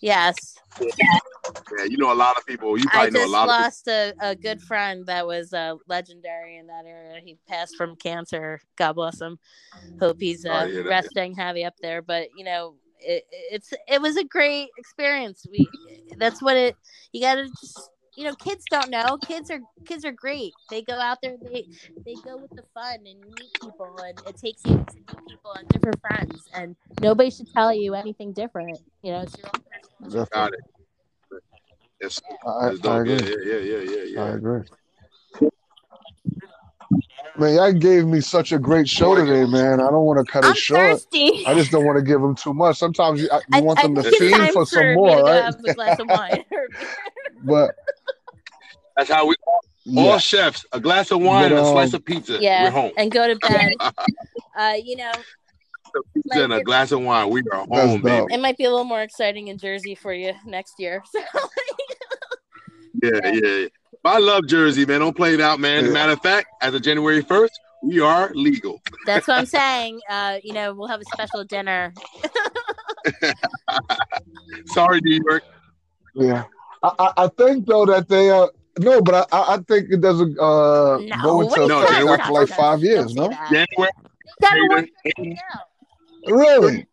Yes. 0.00 0.58
yeah, 0.80 1.84
you 1.88 1.96
know 1.96 2.12
a 2.12 2.14
lot 2.14 2.36
of 2.36 2.44
people. 2.44 2.76
You 2.76 2.86
I 2.88 3.08
probably 3.08 3.10
know 3.12 3.20
a 3.20 3.22
just 3.22 3.32
lot 3.32 3.42
of 3.44 3.48
lost 3.48 3.88
a, 3.88 4.12
a 4.18 4.34
good 4.34 4.60
friend 4.60 5.06
that 5.06 5.24
was 5.24 5.52
uh, 5.52 5.76
legendary 5.86 6.56
in 6.56 6.66
that 6.66 6.84
area. 6.84 7.20
He 7.24 7.38
passed 7.48 7.76
from 7.76 7.94
cancer. 7.94 8.60
God 8.74 8.94
bless 8.94 9.20
him. 9.20 9.38
Hope 10.00 10.16
he's 10.18 10.44
uh, 10.44 10.64
to 10.64 10.68
hear 10.72 10.82
that. 10.82 10.88
resting 10.88 11.36
heavy 11.36 11.64
up 11.64 11.74
there. 11.80 12.02
But 12.02 12.30
you 12.36 12.44
know, 12.44 12.74
it, 12.98 13.24
it's 13.30 13.72
it 13.86 14.02
was 14.02 14.16
a 14.16 14.24
great 14.24 14.70
experience. 14.78 15.46
We 15.48 15.68
that's 16.18 16.42
what 16.42 16.56
it. 16.56 16.76
You 17.12 17.20
got 17.20 17.36
to 17.36 17.44
just 17.60 17.90
you 18.16 18.24
know, 18.24 18.34
kids 18.34 18.64
don't 18.70 18.90
know. 18.90 19.18
Kids 19.18 19.50
are 19.50 19.60
kids 19.84 20.04
are 20.04 20.12
great. 20.12 20.54
They 20.70 20.82
go 20.82 20.94
out 20.94 21.18
there. 21.22 21.36
They 21.42 21.66
they 22.04 22.14
go 22.24 22.38
with 22.38 22.50
the 22.52 22.64
fun 22.74 22.96
and 22.96 23.06
you 23.06 23.30
meet 23.38 23.52
people, 23.60 23.94
and 23.98 24.18
it 24.26 24.38
takes 24.38 24.64
you 24.64 24.72
to 24.72 24.94
meet 24.96 25.28
people 25.28 25.52
and 25.52 25.68
different 25.68 26.00
friends. 26.00 26.48
And 26.54 26.76
nobody 27.00 27.30
should 27.30 27.52
tell 27.52 27.72
you 27.72 27.94
anything 27.94 28.32
different. 28.32 28.78
You 29.02 29.12
know, 29.12 29.20
it's 29.20 29.36
your 29.36 29.48
own 29.48 29.62
personal 30.00 30.24
people. 30.24 30.28
Got 30.32 30.52
it. 30.54 30.60
Yes, 32.00 32.20
I, 32.46 32.68
that's 32.68 32.78
I 32.80 32.82
dope. 32.82 33.06
Yeah, 33.06 33.14
agree. 33.14 33.28
yeah, 33.44 33.56
yeah, 33.58 33.96
yeah, 33.96 34.02
yeah, 34.14 34.22
I 34.22 34.28
agree. 34.30 34.62
Man, 37.38 37.54
y'all 37.54 37.72
gave 37.72 38.06
me 38.06 38.22
such 38.22 38.52
a 38.52 38.58
great 38.58 38.88
show 38.88 39.14
today, 39.14 39.44
man. 39.44 39.78
I 39.80 39.90
don't 39.90 40.04
want 40.04 40.24
to 40.24 40.32
cut 40.32 40.44
it 40.44 40.48
I'm 40.48 40.54
short. 40.54 40.80
thirsty. 40.80 41.44
I 41.46 41.52
just 41.52 41.70
don't 41.70 41.84
want 41.84 41.98
to 41.98 42.02
give 42.02 42.22
them 42.22 42.34
too 42.34 42.54
much. 42.54 42.78
Sometimes 42.78 43.20
you, 43.20 43.28
you 43.30 43.40
I, 43.52 43.60
want 43.60 43.78
I 43.78 43.82
them 43.82 43.94
to 43.96 44.02
think 44.02 44.14
it's 44.14 44.24
feed 44.24 44.38
time 44.38 44.52
for 44.54 44.64
some 44.64 44.94
more, 44.94 45.22
right? 45.22 45.44
Um, 45.44 45.54
have 47.46 47.66
a 47.66 47.72
glass 47.72 48.02
of 48.02 48.06
wine. 48.06 48.26
But 48.96 48.96
That's 48.96 49.10
how 49.10 49.26
we 49.26 49.34
all 49.46 49.60
yeah, 49.84 50.18
chefs. 50.18 50.64
A 50.72 50.80
glass 50.80 51.10
of 51.10 51.20
wine 51.20 51.50
But, 51.50 51.58
and 51.58 51.66
a 51.66 51.70
slice 51.70 51.94
um, 51.94 51.96
of 51.96 52.04
pizza. 52.04 52.38
yeah, 52.40 52.64
We're 52.64 52.70
home. 52.70 52.92
and 52.96 53.10
go 53.10 53.26
to 53.28 53.36
bed. 53.48 53.72
uh, 54.58 54.74
you 54.82 54.96
know, 54.96 55.12
pizza 56.14 56.44
and 56.44 56.52
a 56.52 56.62
glass 56.62 56.92
of 56.92 57.00
wine. 57.02 57.30
We 57.30 57.42
are 57.52 57.58
home, 57.66 58.00
dope. 58.00 58.02
baby. 58.02 58.34
it 58.34 58.40
might 58.40 58.56
be 58.58 58.64
a 58.64 58.70
little 58.70 58.84
more 58.84 59.02
exciting 59.02 59.48
in 59.48 59.58
Jersey 59.58 59.94
for 59.94 60.12
you 60.12 60.32
next 60.44 60.74
year. 60.78 61.02
So, 61.12 61.20
Yeah, 63.02 63.30
yeah. 63.30 63.66
But 64.02 64.14
I 64.14 64.18
love 64.18 64.46
Jersey, 64.46 64.86
man. 64.86 65.00
Don't 65.00 65.14
play 65.16 65.34
it 65.34 65.40
out, 65.40 65.60
man. 65.60 65.84
Yeah. 65.84 65.90
Matter 65.90 66.12
of 66.12 66.20
fact, 66.22 66.48
as 66.62 66.72
of 66.74 66.80
January 66.82 67.20
first, 67.20 67.52
we 67.82 68.00
are 68.00 68.30
legal. 68.34 68.80
that's 69.04 69.28
what 69.28 69.36
I'm 69.38 69.44
saying. 69.46 70.00
Uh, 70.08 70.38
you 70.42 70.54
know, 70.54 70.72
we'll 70.72 70.88
have 70.88 71.00
a 71.00 71.04
special 71.12 71.44
dinner. 71.44 71.92
Sorry, 74.66 75.00
New 75.02 75.20
York. 75.28 75.44
yeah. 76.14 76.44
I, 76.86 76.92
I, 76.98 77.24
I 77.24 77.28
think 77.28 77.66
though 77.66 77.86
that 77.86 78.08
they 78.08 78.30
uh 78.30 78.46
No, 78.78 79.00
but 79.00 79.14
I, 79.32 79.36
I 79.38 79.54
I 79.54 79.56
think 79.58 79.90
it 79.90 80.00
doesn't 80.00 80.38
uh, 80.38 80.98
No, 80.98 81.22
go 81.22 81.36
what 81.36 81.46
into 81.46 81.62
are 81.64 81.68
No, 81.68 81.78
effect 81.82 81.92
January 81.92 82.20
after 82.20 82.32
like 82.32 82.48
five 82.48 82.80
say 82.80 82.86
years. 82.86 83.14
No. 83.14 83.28
January. 83.50 83.66
They 83.78 83.88
gotta 84.40 84.86
January- 85.16 85.38
really. 86.26 86.86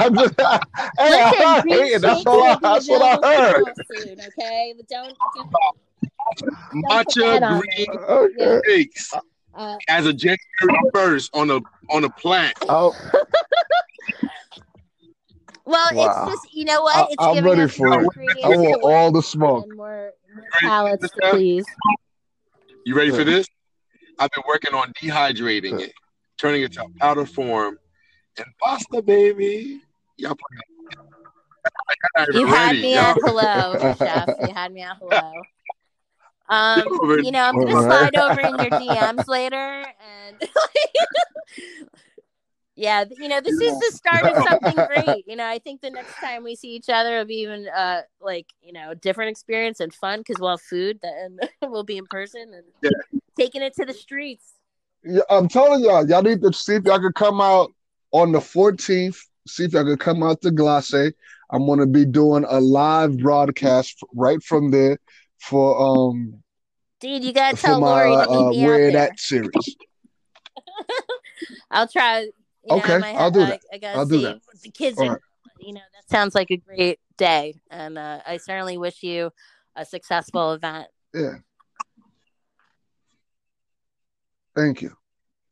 I'm 0.00 0.14
just- 0.18 0.34
hey, 0.40 0.58
I'm 0.98 1.30
Listen, 1.32 1.38
not 1.40 1.62
green. 1.62 2.00
That's 2.00 2.14
shakes 2.18 2.26
all. 2.26 2.42
I, 2.42 2.58
that's 2.60 2.88
what 2.88 3.24
I 3.24 3.50
heard. 3.52 3.64
soon, 3.94 4.20
okay? 4.20 4.74
But 4.76 4.88
don't, 4.88 5.16
don't, 5.34 5.50
don't 6.82 7.08
Matcha 7.08 7.60
green 7.60 7.86
there. 8.36 8.58
Okay. 8.60 8.60
shakes 8.66 9.12
Uh, 9.54 9.76
as 9.88 10.04
a 10.06 10.12
January 10.12 10.38
first 10.92 11.34
on 11.34 11.50
a 11.50 11.60
on 11.90 12.04
a 12.04 12.10
plant. 12.10 12.54
Oh, 12.68 12.94
well, 15.66 15.94
Wow. 15.94 16.26
it's 16.26 16.42
just 16.42 16.54
you 16.54 16.64
know 16.64 16.82
what? 16.82 17.10
It's 17.10 17.16
I'm 17.22 17.34
giving 17.34 17.50
ready 17.50 17.62
us 17.62 17.74
for 17.76 17.90
more 17.90 18.00
it. 18.00 18.04
ingredients 18.04 18.44
I 18.44 18.48
want 18.48 18.82
all 18.82 19.12
the 19.12 19.22
smoke. 19.22 19.68
more, 19.68 20.12
more 20.34 20.44
palates 20.62 21.10
please. 21.30 21.66
You 22.84 22.96
ready 22.96 23.10
for 23.10 23.24
this? 23.24 23.46
I've 24.18 24.30
been 24.30 24.44
working 24.48 24.74
on 24.74 24.92
dehydrating 25.02 25.80
it, 25.80 25.92
turning 26.38 26.62
it 26.62 26.72
to 26.74 26.84
a 26.84 26.88
powder 27.00 27.26
form, 27.26 27.78
and 28.38 28.46
pasta, 28.62 29.02
baby. 29.02 29.80
Y'all 30.16 30.34
playing- 30.36 30.62
y'all 30.96 31.06
not 32.16 32.28
even 32.28 32.40
You 32.40 32.46
had 32.46 32.66
ready. 32.68 32.82
me 32.82 32.96
at 32.96 33.16
hello, 33.20 33.94
chef. 33.98 34.30
You 34.40 34.54
had 34.54 34.72
me 34.72 34.82
at 34.82 34.96
hello. 34.98 35.42
Um, 36.48 36.84
Y'all 37.20 37.32
know, 37.32 37.42
I'm 37.42 37.54
gonna 37.56 37.72
slide 37.82 38.14
over 38.16 38.40
in 38.40 38.58
your 38.58 38.70
DMs 38.70 39.26
later, 39.26 39.84
and 40.00 40.40
yeah, 42.76 43.04
you 43.18 43.28
know, 43.28 43.40
this 43.40 43.58
is 43.58 43.78
the 43.78 43.90
start 43.92 44.26
of 44.26 44.36
something 44.36 44.82
great. 44.86 45.24
You 45.26 45.34
know, 45.36 45.46
I 45.46 45.58
think 45.58 45.80
the 45.80 45.90
next 45.90 46.14
time 46.22 46.44
we 46.44 46.54
see 46.54 46.68
each 46.68 46.90
other, 46.90 47.14
it'll 47.14 47.24
be 47.24 47.36
even 47.36 47.66
uh 47.68 48.02
like 48.20 48.46
you 48.62 48.72
know, 48.72 48.92
different 48.94 49.30
experience 49.30 49.80
and 49.80 49.92
fun 49.92 50.20
because 50.20 50.38
we'll 50.38 50.50
have 50.50 50.60
food 50.60 50.98
and 51.02 51.40
we'll 51.62 51.84
be 51.84 51.96
in 51.96 52.06
person 52.06 52.52
and 52.54 52.64
Yeah. 52.82 52.90
taking 53.36 53.62
it 53.62 53.74
to 53.76 53.86
the 53.86 53.94
streets. 53.94 54.52
Yeah, 55.02 55.22
I'm 55.30 55.48
telling 55.48 55.82
y'all, 55.82 56.08
y'all 56.08 56.22
need 56.22 56.42
to 56.42 56.52
see 56.52 56.74
if 56.74 56.84
y'all 56.84 57.00
could 57.00 57.14
come 57.14 57.40
out 57.40 57.72
on 58.12 58.32
the 58.32 58.40
14th. 58.40 59.18
See 59.48 59.64
if 59.64 59.72
y'all 59.72 59.84
could 59.84 60.00
come 60.00 60.22
out 60.22 60.42
to 60.42 60.50
Glace. 60.50 60.92
I'm 61.50 61.66
gonna 61.66 61.86
be 61.86 62.04
doing 62.04 62.44
a 62.48 62.60
live 62.60 63.16
broadcast 63.18 64.02
right 64.14 64.42
from 64.42 64.70
there 64.70 64.98
for 65.38 65.80
um 65.80 66.42
Dude, 67.00 67.24
you 67.24 67.32
gotta 67.32 67.56
tell 67.56 67.80
my 67.80 68.04
Lori 68.04 68.26
to 68.26 68.30
uh, 68.32 68.52
where 68.52 68.90
that 68.90 69.18
series. 69.18 69.76
I'll 71.70 71.88
try. 71.88 72.28
You 72.66 72.76
Okay, 72.76 72.94
I 72.94 73.12
I'll 73.12 73.30
do 73.30 73.42
I, 73.42 73.46
that. 73.46 73.60
I 73.72 73.78
gotta 73.78 73.98
I'll 73.98 74.06
do 74.06 74.18
see 74.18 74.24
that. 74.24 74.40
the 74.62 74.70
kids 74.70 74.98
All 74.98 75.06
are. 75.06 75.12
right. 75.12 75.20
You 75.58 75.72
know, 75.72 75.80
that 75.80 76.10
sounds 76.10 76.34
like 76.34 76.50
a 76.50 76.56
great 76.56 76.98
day, 77.16 77.54
and 77.70 77.96
uh, 77.96 78.20
I 78.26 78.36
certainly 78.36 78.76
wish 78.76 79.02
you 79.02 79.30
a 79.74 79.84
successful 79.84 80.52
event. 80.52 80.88
Yeah. 81.14 81.36
Thank 84.54 84.82
you. 84.82 84.96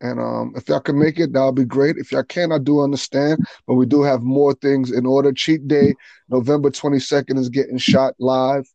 And 0.00 0.20
um, 0.20 0.52
if 0.56 0.68
y'all 0.68 0.80
can 0.80 0.98
make 0.98 1.18
it, 1.18 1.32
that'll 1.32 1.52
be 1.52 1.64
great. 1.64 1.96
If 1.96 2.12
y'all 2.12 2.24
can, 2.24 2.52
I 2.52 2.58
do 2.58 2.80
understand, 2.80 3.40
but 3.66 3.74
we 3.74 3.86
do 3.86 4.02
have 4.02 4.22
more 4.22 4.52
things 4.54 4.90
in 4.90 5.06
order. 5.06 5.32
Cheat 5.32 5.66
Day, 5.68 5.94
November 6.28 6.70
22nd 6.70 7.38
is 7.38 7.48
getting 7.48 7.78
shot 7.78 8.14
live, 8.18 8.66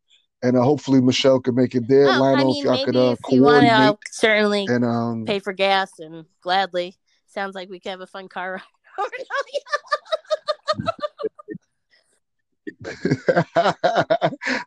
and 0.41 0.57
uh, 0.57 0.63
hopefully 0.63 1.01
Michelle 1.01 1.39
can 1.39 1.55
make 1.55 1.75
it 1.75 1.87
there. 1.87 2.05
Well, 2.05 2.21
Lionel, 2.21 2.47
I 2.47 2.49
if 2.49 2.55
mean, 2.55 2.63
y'all 2.63 2.73
maybe 2.73 2.85
could 2.85 2.95
uh, 2.95 3.11
if 3.11 3.19
you 3.31 3.47
I'll 3.47 3.99
certainly 4.09 4.65
and 4.67 4.85
um, 4.85 5.25
pay 5.25 5.39
for 5.39 5.53
gas 5.53 5.91
and 5.99 6.25
gladly. 6.41 6.95
Sounds 7.29 7.55
like 7.55 7.69
we 7.69 7.79
could 7.79 7.91
have 7.91 8.01
a 8.01 8.07
fun 8.07 8.27
car 8.27 8.53
ride. 8.53 8.61
uh, 12.85 13.73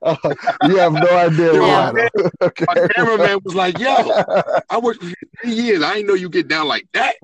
you 0.64 0.76
have 0.76 0.92
no 0.92 1.08
idea 1.16 1.54
Yo, 1.54 1.60
why. 1.60 1.92
man, 1.92 2.08
though. 2.14 2.30
okay. 2.46 2.64
My 2.66 2.88
cameraman 2.94 3.38
was 3.44 3.54
like, 3.54 3.78
"Yo, 3.78 3.88
I 4.70 4.78
worked 4.82 5.00
for 5.02 5.08
you 5.08 5.14
three 5.40 5.52
years. 5.54 5.82
I 5.82 5.94
didn't 5.94 6.08
know 6.08 6.14
you 6.14 6.28
get 6.28 6.48
down 6.48 6.68
like 6.68 6.86
that." 6.92 7.16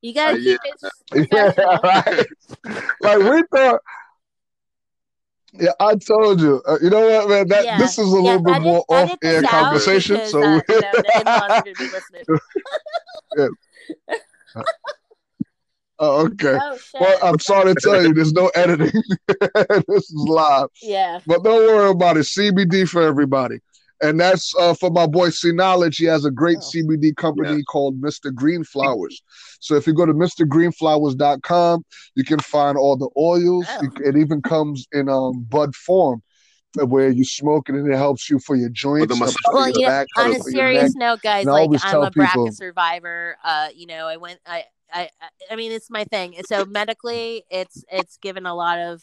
You 0.00 0.12
gotta 0.14 0.34
Uh, 0.34 0.36
keep 0.36 0.58
yeah. 0.64 0.70
it 1.12 1.28
yeah, 1.32 1.78
right. 1.82 2.26
Like 3.00 3.18
we 3.18 3.42
thought. 3.52 3.80
Yeah, 5.58 5.70
I 5.80 5.94
told 5.96 6.40
you. 6.40 6.60
Uh, 6.66 6.78
you 6.82 6.90
know 6.90 7.00
what, 7.06 7.28
man? 7.28 7.48
That 7.48 7.64
Yeah. 7.64 7.78
this 7.78 7.98
is 7.98 8.12
a 8.12 8.16
Yeah, 8.16 8.36
little 8.36 8.42
bit 8.42 8.62
more 8.62 8.84
off-air 8.88 9.42
conversation. 9.42 10.16
because, 10.16 10.30
So 10.32 10.42
uh, 10.42 10.60
we- 10.68 10.74
you 10.74 10.80
know, 10.80 10.90
the 10.92 11.12
in-laws 11.20 11.50
are 11.50 11.62
gonna 11.62 11.76
be 11.76 11.90
listening. 11.90 12.24
Oh, 16.00 16.26
okay. 16.26 16.58
Oh! 16.60 16.76
Well, 16.98 17.18
I'm 17.22 17.38
sorry 17.38 17.72
to 17.72 17.80
tell 17.80 18.02
you, 18.02 18.12
there's 18.12 18.32
no 18.32 18.48
editing. 18.56 18.90
this 19.86 20.10
is 20.10 20.12
live. 20.26 20.66
yeah. 20.82 21.20
But 21.24 21.44
don't 21.44 21.54
worry 21.54 21.90
about 21.90 22.16
it. 22.16 22.26
CBD 22.26 22.88
for 22.88 23.00
everybody. 23.02 23.60
And 24.02 24.18
that's 24.20 24.52
uh, 24.58 24.74
for 24.74 24.90
my 24.90 25.06
boy 25.06 25.30
C 25.30 25.52
Knowledge. 25.52 25.96
He 25.98 26.04
has 26.06 26.24
a 26.24 26.30
great 26.30 26.58
Oh. 26.58 26.70
CBD 26.74 27.14
company 27.16 27.62
called 27.64 28.00
Mr. 28.00 28.34
Green 28.34 28.64
Flowers. 28.64 29.22
So 29.60 29.76
if 29.76 29.86
you 29.86 29.94
go 29.94 30.04
to 30.04 30.12
MrGreenFlowers.com, 30.12 31.84
you 32.16 32.24
can 32.24 32.38
find 32.40 32.76
all 32.76 32.96
the 32.96 33.08
oils. 33.16 33.64
Oh. 33.68 33.88
It 34.04 34.14
even 34.16 34.42
comes 34.42 34.86
in 34.92 35.08
um, 35.08 35.42
bud 35.48 35.74
form 35.74 36.22
where 36.76 37.08
you 37.08 37.24
smoke 37.24 37.68
it 37.68 37.74
and 37.76 37.90
it 37.90 37.96
helps 37.96 38.28
you 38.28 38.38
for 38.40 38.56
your 38.56 38.68
joints. 38.68 39.06
the 39.08 39.16
helps 39.16 39.32
for 39.44 39.54
Well, 39.54 39.68
your 39.68 39.76
you 39.78 39.82
know, 39.84 39.88
back, 39.88 40.06
on 40.16 40.26
a 40.26 40.32
helps 40.34 40.44
for 40.44 40.50
your 40.50 40.64
neck. 40.66 40.74
serious 40.76 40.94
note, 40.96 41.22
guys, 41.22 41.46
And 41.46 41.52
like 41.54 41.70
I'm 41.70 41.78
tell 41.90 42.02
a 42.04 42.10
BRCA 42.10 42.26
people- 42.32 42.52
survivor. 42.52 43.36
Uh, 43.42 43.68
you 43.74 43.86
know, 43.86 44.06
I 44.06 44.16
went, 44.18 44.40
I, 44.44 44.64
I, 44.92 45.08
I- 45.22 45.52
I 45.52 45.56
mean, 45.56 45.72
it's 45.72 45.88
my 45.88 46.04
thing. 46.04 46.34
So 46.46 46.64
medically, 46.66 47.44
it's 47.50 47.84
it's 47.90 48.16
given 48.18 48.44
a 48.44 48.54
lot 48.54 48.78
of, 48.78 49.02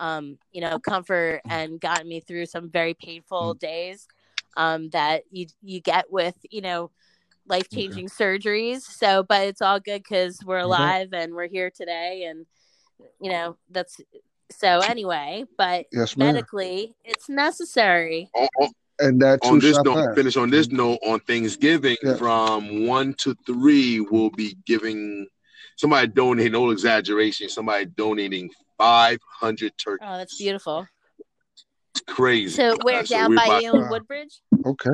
um, 0.00 0.38
you 0.52 0.60
know, 0.60 0.78
comfort 0.78 1.42
and 1.48 1.78
gotten 1.80 2.08
me 2.08 2.20
through 2.20 2.46
some 2.46 2.70
very 2.70 2.94
painful 2.94 3.54
Mm. 3.56 3.58
days, 3.58 4.06
um, 4.58 4.90
that 4.90 5.22
you 5.30 5.46
you 5.62 5.80
get 5.80 6.12
with 6.12 6.34
you 6.50 6.60
know, 6.60 6.90
life 7.46 7.70
changing 7.70 8.08
surgeries. 8.08 8.80
So, 8.82 9.22
but 9.22 9.46
it's 9.46 9.62
all 9.62 9.80
good 9.80 10.02
because 10.02 10.38
we're 10.44 10.58
alive 10.58 11.14
and 11.14 11.32
we're 11.32 11.48
here 11.48 11.70
today, 11.74 12.24
and 12.24 12.44
you 13.22 13.30
know, 13.30 13.56
that's 13.70 13.98
so 14.50 14.80
anyway. 14.80 15.44
But 15.56 15.86
Yes, 15.92 16.16
ma'am. 16.16 16.34
medically, 16.34 16.94
it's 17.04 17.28
necessary. 17.30 18.28
On, 18.34 18.48
on- 18.60 18.72
And 19.00 19.22
that 19.22 19.38
on 19.44 19.60
this 19.60 19.78
note, 19.84 19.94
pass. 20.06 20.14
finish 20.16 20.36
on 20.36 20.50
this 20.50 20.68
note. 20.68 20.98
On 21.06 21.20
Thanksgiving, 21.20 21.96
Yeah. 22.02 22.16
from 22.16 22.84
one 22.88 23.14
to 23.22 23.36
three, 23.46 24.00
we'll 24.00 24.30
be 24.30 24.56
giving 24.66 25.28
somebody 25.76 26.08
donating. 26.08 26.52
No 26.52 26.70
exaggeration. 26.70 27.48
Somebody 27.48 27.84
donating 27.86 28.50
five 28.76 29.18
hundred 29.40 29.72
turkeys. 29.78 30.04
Oh, 30.10 30.16
that's 30.16 30.36
beautiful. 30.36 30.88
It's 31.98 32.12
crazy. 32.14 32.54
So 32.54 32.76
where 32.82 33.00
Uh, 33.00 33.04
so 33.04 33.14
down 33.16 33.30
we're 33.30 33.36
by 33.36 33.44
about- 33.46 33.62
you 33.62 33.72
in 33.74 33.88
Woodbridge? 33.88 34.40
Okay. 34.64 34.90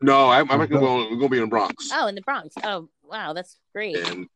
No, 0.00 0.28
I, 0.28 0.40
I'm 0.40 0.50
actually 0.50 0.68
dope. 0.68 0.80
going. 0.80 1.02
We're 1.10 1.16
going 1.16 1.20
to 1.22 1.28
be 1.28 1.36
in 1.38 1.42
the 1.44 1.48
Bronx. 1.48 1.90
Oh, 1.92 2.06
in 2.06 2.14
the 2.14 2.20
Bronx. 2.22 2.54
Oh, 2.62 2.88
wow, 3.02 3.32
that's 3.32 3.58
great. 3.74 3.96
And 3.96 4.28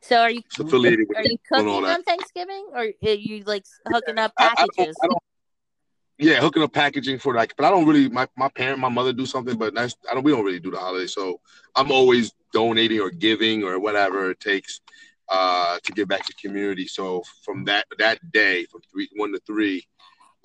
So 0.00 0.20
are 0.20 0.30
you 0.30 0.40
it's 0.46 0.58
affiliated 0.58 1.06
with 1.08 1.18
are 1.18 1.22
you 1.22 1.36
doing 1.52 1.68
all 1.68 1.74
cooking 1.80 1.82
that. 1.84 1.94
on 1.98 2.02
Thanksgiving 2.04 2.66
or 2.72 2.78
are 2.80 3.08
you 3.14 3.42
like 3.44 3.64
hooking 3.86 4.18
up 4.18 4.32
I- 4.38 4.44
I 4.44 4.54
don't- 4.54 4.74
packages? 4.76 4.96
I 5.02 5.06
don't- 5.06 5.22
yeah, 6.18 6.40
hooking 6.40 6.62
up 6.62 6.72
packaging 6.72 7.18
for 7.18 7.34
like, 7.34 7.54
but 7.56 7.66
I 7.66 7.70
don't 7.70 7.86
really. 7.86 8.08
My, 8.08 8.26
my 8.38 8.48
parent, 8.48 8.78
my 8.78 8.88
mother 8.88 9.12
do 9.12 9.26
something, 9.26 9.56
but 9.58 9.74
that's 9.74 9.94
I 10.10 10.14
don't. 10.14 10.22
We 10.24 10.32
don't 10.32 10.44
really 10.46 10.60
do 10.60 10.70
the 10.70 10.78
holiday, 10.78 11.06
so 11.06 11.40
I'm 11.74 11.92
always 11.92 12.32
donating 12.54 13.00
or 13.00 13.10
giving 13.10 13.64
or 13.64 13.78
whatever 13.78 14.30
it 14.30 14.40
takes 14.40 14.80
uh, 15.28 15.78
to 15.84 15.92
give 15.92 16.08
back 16.08 16.24
to 16.24 16.32
community. 16.42 16.86
So 16.86 17.22
from 17.44 17.64
that 17.64 17.84
that 17.98 18.32
day, 18.32 18.64
from 18.64 18.80
three 18.90 19.10
one 19.16 19.30
to 19.32 19.40
three, 19.46 19.86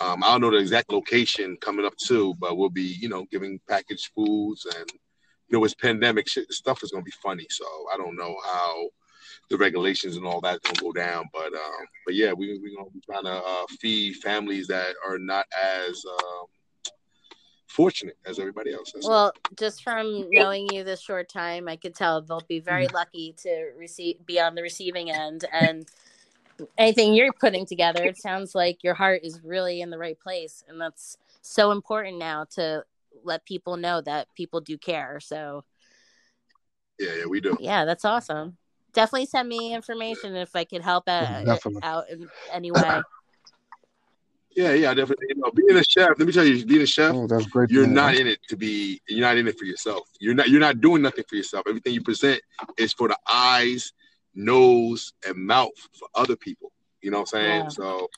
um, 0.01 0.23
I 0.23 0.27
don't 0.27 0.41
know 0.41 0.51
the 0.51 0.57
exact 0.57 0.91
location 0.91 1.57
coming 1.61 1.85
up 1.85 1.95
too, 1.97 2.33
but 2.39 2.57
we'll 2.57 2.69
be 2.69 2.97
you 2.99 3.09
know 3.09 3.25
giving 3.31 3.59
packaged 3.69 4.09
foods 4.15 4.65
and 4.65 4.91
you 5.47 5.57
know 5.57 5.63
it's 5.63 5.75
pandemic 5.75 6.27
shit. 6.27 6.51
Stuff 6.51 6.83
is 6.83 6.91
gonna 6.91 7.03
be 7.03 7.13
funny, 7.23 7.45
so 7.49 7.65
I 7.93 7.97
don't 7.97 8.15
know 8.17 8.35
how 8.45 8.89
the 9.49 9.57
regulations 9.57 10.15
and 10.17 10.25
all 10.25 10.41
that 10.41 10.61
gonna 10.63 10.81
go 10.81 10.91
down. 10.91 11.25
But 11.33 11.53
um, 11.53 11.85
but 12.05 12.15
yeah, 12.15 12.33
we 12.33 12.59
we're 12.61 12.75
gonna 12.75 12.89
be 12.89 13.01
trying 13.05 13.25
to 13.25 13.43
uh, 13.45 13.65
feed 13.79 14.15
families 14.17 14.67
that 14.67 14.95
are 15.05 15.19
not 15.19 15.45
as 15.63 16.03
um, 16.05 16.45
fortunate 17.67 18.17
as 18.25 18.39
everybody 18.39 18.73
else. 18.73 18.91
That's 18.93 19.07
Well, 19.07 19.33
just 19.57 19.83
from 19.83 20.27
knowing 20.31 20.71
you 20.73 20.83
this 20.83 21.01
short 21.01 21.29
time, 21.29 21.67
I 21.67 21.75
could 21.75 21.95
tell 21.95 22.21
they'll 22.21 22.41
be 22.41 22.59
very 22.59 22.87
Mm. 22.87 22.93
lucky 22.93 23.35
to 23.43 23.71
receive 23.77 24.25
be 24.25 24.39
on 24.39 24.55
the 24.55 24.61
receiving 24.61 25.11
end 25.11 25.45
and 25.51 25.87
anything 26.77 27.13
you're 27.13 27.33
putting 27.33 27.65
together, 27.65 28.03
it 28.03 28.17
sounds 28.17 28.55
like 28.55 28.83
your 28.83 28.93
heart 28.93 29.21
is 29.23 29.41
really 29.43 29.81
in 29.81 29.89
the 29.89 29.97
right 29.97 30.19
place. 30.19 30.63
And 30.67 30.79
that's 30.79 31.17
so 31.41 31.71
important 31.71 32.17
now 32.17 32.45
to 32.55 32.83
let 33.23 33.45
people 33.45 33.77
know 33.77 34.01
that 34.01 34.27
people 34.35 34.61
do 34.61 34.77
care. 34.77 35.19
So 35.19 35.63
yeah, 36.99 37.09
yeah, 37.19 37.25
we 37.25 37.41
do. 37.41 37.57
yeah, 37.59 37.85
that's 37.85 38.05
awesome. 38.05 38.57
Definitely 38.93 39.27
send 39.27 39.47
me 39.47 39.73
information 39.73 40.35
if 40.35 40.55
I 40.55 40.65
could 40.65 40.81
help 40.81 41.07
out, 41.07 41.45
Definitely. 41.45 41.81
out 41.83 42.09
in 42.09 42.27
any 42.51 42.71
way. 42.71 43.01
Yeah, 44.53 44.73
yeah, 44.73 44.93
definitely. 44.93 45.27
You 45.29 45.35
know, 45.37 45.49
being 45.51 45.79
a 45.79 45.83
chef, 45.83 46.09
let 46.19 46.27
me 46.27 46.33
tell 46.33 46.43
you, 46.43 46.65
being 46.65 46.81
a 46.81 46.85
chef, 46.85 47.15
Oh, 47.15 47.25
that's 47.25 47.45
great. 47.45 47.69
you're 47.71 47.87
not 47.87 48.15
in 48.15 48.27
it 48.27 48.39
to 48.49 48.57
be. 48.57 49.01
You're 49.07 49.21
not 49.21 49.37
in 49.37 49.47
it 49.47 49.57
for 49.57 49.63
yourself. 49.63 50.09
You're 50.19 50.33
not. 50.33 50.49
You're 50.49 50.59
not 50.59 50.81
doing 50.81 51.01
nothing 51.01 51.23
for 51.29 51.35
yourself. 51.37 51.63
Everything 51.69 51.93
you 51.93 52.01
present 52.01 52.41
is 52.75 52.91
for 52.91 53.07
the 53.07 53.17
eyes, 53.31 53.93
nose, 54.35 55.13
and 55.27 55.35
mouth 55.35 55.69
for 55.97 56.07
other 56.15 56.35
people. 56.35 56.71
You 57.01 57.11
know 57.11 57.19
what 57.19 57.33
I'm 57.33 57.41
saying? 57.41 57.63
Yeah. 57.63 57.69
So 57.69 58.09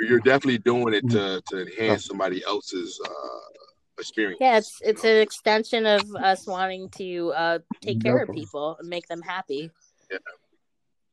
you're 0.00 0.20
definitely 0.20 0.58
doing 0.58 0.94
it 0.94 1.08
to 1.10 1.42
to 1.48 1.62
enhance 1.62 2.06
somebody 2.06 2.42
else's 2.44 3.00
uh 3.04 3.60
experience. 3.98 4.38
Yeah, 4.40 4.58
it's 4.58 4.78
it's 4.82 5.04
an 5.04 5.18
extension 5.18 5.86
of 5.86 6.02
us 6.16 6.46
wanting 6.46 6.88
to 6.96 7.32
uh, 7.36 7.58
take 7.80 8.02
care 8.02 8.18
of 8.18 8.30
people 8.34 8.76
and 8.78 8.88
make 8.88 9.06
them 9.06 9.22
happy. 9.22 9.70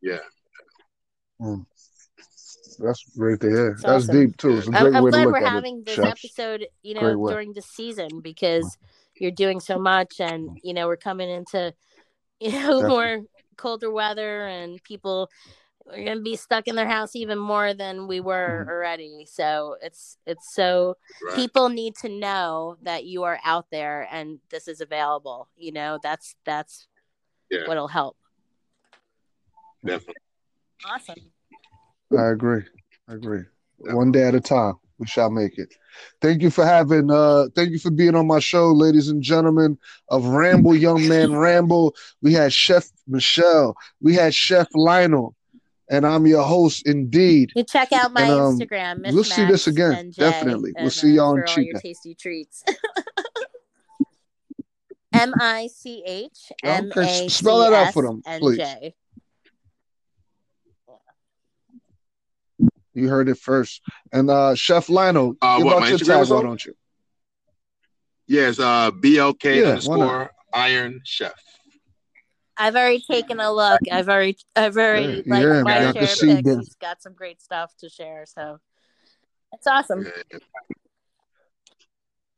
Yeah. 0.01 0.19
Mm. 1.41 1.65
That's 2.79 3.03
great 3.17 3.39
to 3.41 3.47
hear. 3.47 3.71
It's 3.71 3.83
That's 3.83 4.05
awesome. 4.05 4.27
deep 4.27 4.37
too. 4.37 4.57
It's 4.57 4.67
a 4.67 4.71
I'm, 4.71 4.83
great 4.83 4.95
I'm 4.95 5.03
way 5.03 5.11
to 5.11 5.17
glad 5.17 5.25
look 5.25 5.33
we're 5.33 5.45
at 5.45 5.51
having 5.51 5.79
it. 5.79 5.85
this 5.85 5.95
Chefs. 5.95 6.25
episode, 6.25 6.67
you 6.83 6.93
Great 6.95 7.11
know, 7.11 7.17
way. 7.17 7.31
during 7.33 7.53
the 7.53 7.61
season 7.61 8.21
because 8.21 8.77
you're 9.15 9.31
doing 9.31 9.59
so 9.59 9.79
much, 9.79 10.19
and 10.19 10.59
you 10.63 10.73
know 10.73 10.87
we're 10.87 10.97
coming 10.97 11.29
into 11.29 11.73
you 12.39 12.51
know 12.51 12.81
Definitely. 12.81 12.89
more 12.89 13.19
colder 13.57 13.91
weather, 13.91 14.47
and 14.47 14.81
people 14.83 15.29
are 15.89 16.03
gonna 16.03 16.21
be 16.21 16.35
stuck 16.35 16.67
in 16.67 16.75
their 16.75 16.87
house 16.87 17.15
even 17.15 17.37
more 17.37 17.73
than 17.73 18.07
we 18.07 18.19
were 18.19 18.65
Mhm. 18.65 18.69
already. 18.69 19.25
So 19.25 19.77
it's 19.81 20.17
it's 20.25 20.53
so 20.53 20.97
Right. 21.23 21.35
people 21.35 21.69
need 21.69 21.95
to 21.97 22.09
know 22.09 22.77
that 22.81 23.05
you 23.05 23.23
are 23.23 23.39
out 23.43 23.69
there 23.71 24.07
and 24.11 24.39
this 24.49 24.67
is 24.67 24.81
available. 24.81 25.47
You 25.55 25.71
know, 25.71 25.99
that's 26.01 26.35
that's 26.43 26.87
Yeah. 27.49 27.65
what'll 27.65 27.87
help. 27.87 28.17
Definitely. 29.85 30.15
Awesome. 30.85 31.31
I 32.17 32.29
agree. 32.29 32.63
I 33.07 33.13
agree. 33.13 33.43
One 33.77 34.11
day 34.11 34.23
at 34.23 34.35
a 34.35 34.41
time, 34.41 34.75
we 34.99 35.07
shall 35.07 35.29
make 35.29 35.57
it. 35.57 35.73
Thank 36.21 36.41
you 36.41 36.49
for 36.49 36.65
having 36.65 37.11
uh 37.11 37.47
thank 37.55 37.71
you 37.71 37.79
for 37.79 37.91
being 37.91 38.15
on 38.15 38.27
my 38.27 38.39
show, 38.39 38.71
ladies 38.71 39.09
and 39.09 39.21
gentlemen 39.21 39.77
of 40.09 40.25
Ramble 40.25 40.75
Young 40.75 41.07
Man 41.07 41.35
Ramble. 41.35 41.95
We 42.21 42.33
had 42.33 42.53
Chef 42.53 42.89
Michelle, 43.07 43.75
we 44.01 44.15
had 44.15 44.33
Chef 44.33 44.67
Lionel, 44.73 45.35
and 45.89 46.05
I'm 46.05 46.27
your 46.27 46.43
host 46.43 46.87
indeed. 46.87 47.51
You 47.55 47.63
check 47.63 47.91
out 47.93 48.11
my 48.11 48.23
And, 48.23 48.31
um, 48.31 48.59
Instagram. 48.59 49.13
we'll 49.13 49.23
see 49.23 49.45
this 49.45 49.67
again, 49.67 50.11
definitely. 50.15 50.73
We'll 50.77 50.89
see 50.89 51.13
y'all 51.13 51.31
uh, 51.31 51.35
in 51.37 51.43
all 51.47 51.59
your 51.59 51.79
tasty 51.79 52.15
treats. 52.15 52.63
M 55.13 55.33
I 55.39 55.67
C 55.67 56.03
H 56.05 56.51
M 56.63 56.91
A 56.95 57.29
spell 57.29 57.59
that 57.59 57.73
out 57.73 57.93
for 57.93 58.03
them, 58.03 58.21
please. 58.39 58.61
You 62.97 63.09
heard 63.09 63.29
it 63.29 63.37
first. 63.37 63.81
And 64.11 64.29
uh 64.29 64.55
Chef 64.55 64.89
Lionel, 64.89 65.35
Uh, 65.41 65.57
give 65.57 65.65
what, 65.67 65.83
out 65.83 65.89
your 65.89 65.99
Instagram 65.99 66.23
tag, 66.23 66.29
why 66.29 66.41
don't 66.41 66.65
you? 66.65 66.73
Yes, 68.27 68.59
uh 68.59 68.91
BLK 68.91 69.61
Yeah, 69.61 69.69
underscore 69.69 70.31
Iron 70.53 71.01
Chef. 71.03 71.33
I've 72.57 72.75
already 72.75 73.03
taken 73.09 73.39
a 73.39 73.53
look. 73.53 73.81
I've 73.91 74.09
already, 74.09 74.35
I've 74.55 74.75
already 74.75 75.23
Yeah, 75.27 75.33
like 75.35 75.43
yeah, 75.43 75.63
my 75.63 75.91
share 75.93 76.07
see 76.07 76.27
pics. 76.27 76.47
He's 76.49 76.75
got 76.81 77.03
some 77.03 77.13
great 77.13 77.39
stuff 77.39 77.71
to 77.81 77.89
share, 77.89 78.25
so 78.25 78.57
it's 79.53 79.67
awesome. 79.67 80.07
Yeah. 80.31 80.39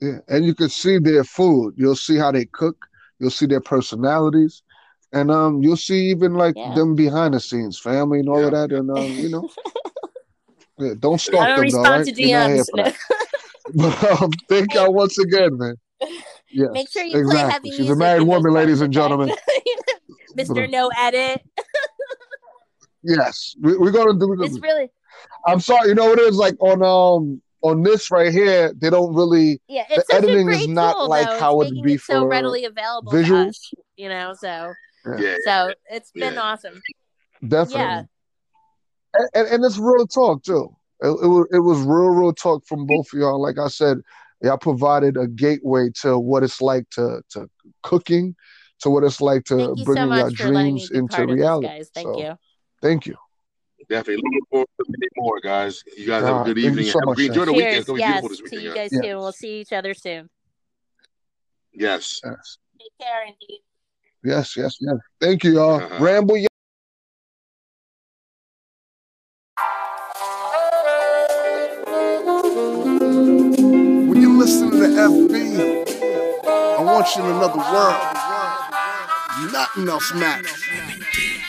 Yeah, 0.01 0.19
and 0.29 0.45
you 0.45 0.55
can 0.55 0.69
see 0.69 0.97
their 0.97 1.23
food. 1.23 1.73
You'll 1.77 1.95
see 1.95 2.17
how 2.17 2.31
they 2.31 2.45
cook. 2.45 2.85
You'll 3.19 3.31
see 3.31 3.45
their 3.45 3.59
personalities, 3.61 4.63
and 5.11 5.29
um, 5.29 5.61
you'll 5.61 5.75
see 5.77 6.09
even 6.09 6.33
like 6.35 6.55
Yeah. 6.55 6.73
them 6.73 6.95
behind 6.95 7.33
the 7.33 7.39
scenes, 7.39 7.77
family, 7.79 8.19
and 8.19 8.29
all 8.29 8.45
of 8.45 8.51
that. 8.51 8.71
And 8.71 8.89
um, 8.89 9.11
you 9.19 9.29
know, 9.29 9.49
yeah, 10.79 10.93
don't 10.99 11.13
I 11.13 11.17
stalk 11.17 11.33
don't 11.33 11.47
them, 11.47 11.55
though, 11.57 11.61
respond 11.61 11.87
right? 12.07 12.15
to 12.15 12.21
You're 12.21 12.39
not 12.39 12.49
here 12.51 12.63
DMs. 12.63 12.65
for 12.71 12.83
that. 12.83 12.95
But 13.75 14.21
um, 14.23 14.31
thank 14.49 14.73
y'all 14.73 14.91
once 14.91 15.19
again, 15.19 15.55
man. 15.57 15.75
Yes, 16.49 16.69
Make 16.73 16.89
sure 16.89 17.03
you 17.03 17.11
play 17.23 17.37
heavy 17.37 17.43
exactly. 17.43 17.69
music. 17.69 17.83
She's 17.85 17.91
a 17.91 17.95
married 17.95 18.23
woman, 18.23 18.51
ladies 18.53 18.81
and 18.81 18.91
gentlemen. 18.91 19.31
Mr. 20.35 20.67
No 20.69 20.89
Edit. 20.97 21.41
Yes, 23.03 23.55
we, 23.61 23.77
we're 23.77 23.91
gonna 23.91 24.17
do. 24.19 24.35
It's 24.43 24.59
really 24.59 24.89
I'm 25.45 25.59
sorry, 25.59 25.89
you 25.89 25.95
know 25.95 26.05
what 26.09 26.19
it 26.19 26.27
is 26.29 26.35
like 26.35 26.55
on 26.61 26.81
um 26.83 27.41
on 27.61 27.83
this 27.83 28.09
right 28.11 28.31
here. 28.31 28.73
They 28.73 28.89
don't 28.89 29.13
really. 29.13 29.61
yeah. 29.67 29.83
It's 29.89 30.07
The 30.07 30.13
such 30.15 30.23
editing 30.23 30.49
a 30.49 30.51
is 30.53 30.67
not 30.67 30.93
tool, 30.95 31.09
like 31.09 31.27
though. 31.29 31.39
how 31.39 31.61
it'd 31.61 31.81
be 31.83 31.93
it 31.93 32.01
so 32.01 32.21
for 32.21 32.27
readily 32.27 32.65
available 32.65 33.11
to 33.11 33.17
visuals. 33.17 33.49
us. 33.49 33.71
You 33.97 34.09
know, 34.09 34.33
so 34.33 34.73
Yeah. 35.17 35.35
so 35.45 35.73
it's 35.91 36.11
been 36.11 36.33
Yeah. 36.33 36.41
awesome. 36.41 36.81
Definitely. 37.47 37.81
Yeah. 37.81 38.03
And, 39.13 39.29
and, 39.33 39.47
and 39.47 39.65
it's 39.65 39.77
real 39.77 40.07
talk 40.07 40.43
too. 40.43 40.75
It, 41.01 41.07
it 41.07 41.27
was 41.27 41.47
it 41.51 41.59
was 41.59 41.79
real 41.79 42.09
real 42.09 42.33
talk 42.33 42.65
from 42.65 42.85
both 42.85 43.11
of 43.13 43.19
y'all. 43.19 43.41
Like 43.41 43.57
I 43.57 43.67
said, 43.67 43.99
y'all 44.41 44.57
provided 44.57 45.17
a 45.17 45.27
gateway 45.27 45.89
to 46.01 46.19
what 46.19 46.43
it's 46.43 46.61
like 46.61 46.89
to 46.91 47.21
to 47.29 47.49
cooking, 47.83 48.35
to 48.81 48.89
what 48.89 49.03
it's 49.03 49.21
like 49.21 49.45
to 49.45 49.57
Thank 49.57 49.79
you 49.79 49.85
so 49.85 49.93
your 49.93 50.05
much 50.07 50.35
for 50.35 50.51
letting 50.51 50.75
me 50.75 50.79
dreams 50.87 50.91
into 50.91 51.15
part 51.15 51.29
this, 51.29 51.35
reality. 51.35 51.67
guys. 51.67 51.91
Thank 51.93 52.05
So, 52.07 52.19
you. 52.19 52.33
Thank 52.81 53.05
you. 53.05 53.15
Definitely 53.89 54.21
looking 54.23 54.45
forward 54.51 54.67
to 54.77 54.85
many 54.89 55.07
more, 55.15 55.39
guys. 55.39 55.83
You 55.97 56.05
guys 56.05 56.23
have 56.23 56.41
a 56.41 56.43
good 56.43 56.57
thank 56.57 56.65
evening. 56.65 56.85
so 56.85 56.99
and 56.99 57.05
much, 57.07 57.19
enjoy 57.19 57.45
the 57.45 57.53
weekend. 57.53 57.75
It's 57.77 57.85
Cheers. 57.85 57.85
gonna 57.87 57.95
be 57.95 58.01
Yes. 58.01 58.21
beautiful 58.21 58.29
this 58.29 58.37
See 58.37 58.43
weekend, 58.43 58.61
you 58.61 58.69
guys. 58.69 58.75
guys 58.75 58.91
Yes. 58.91 59.03
soon. 59.03 59.17
We'll 59.19 59.31
see 59.31 59.61
each 59.61 59.73
other 59.73 59.93
soon. 59.93 60.29
Yes. 61.71 62.21
Yes, 62.23 62.57
Take 62.77 63.07
care, 63.07 63.25
indeed. 63.25 63.61
yes, 64.23 64.57
yes, 64.57 64.77
yes. 64.81 64.95
Thank 65.21 65.43
you, 65.43 65.53
y'all. 65.53 65.81
Uh-huh. 65.81 66.03
Ramble. 66.03 66.48
In 76.99 77.23
another 77.23 77.59
world. 77.59 78.13
Nothing 79.53 79.87
else 79.87 80.13
matters. 80.13 80.65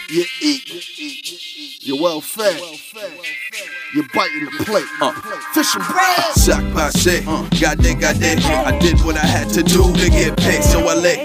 You 0.08 0.24
eat, 0.40 1.82
you're 1.82 2.00
well 2.00 2.20
fed, 2.20 2.62
you're 3.92 4.06
biting 4.14 4.44
the 4.44 4.64
plate. 4.64 4.86
Uh. 5.00 5.12
Fish 5.52 5.74
and 5.74 5.84
bread. 5.86 6.32
Sac 6.34 6.62
passe, 6.74 7.24
gade 7.58 7.98
gade. 7.98 8.04
I 8.04 8.12
did 8.12 8.38
it. 8.38 8.44
I 8.44 8.78
did 8.78 8.98
what 9.04 9.16
I 9.16 9.26
had 9.26 9.48
to 9.50 9.62
do 9.62 9.92
to 9.92 10.10
get 10.10 10.36
paid, 10.36 10.62
so 10.62 10.86
I 10.88 10.94
lay. 10.94 11.24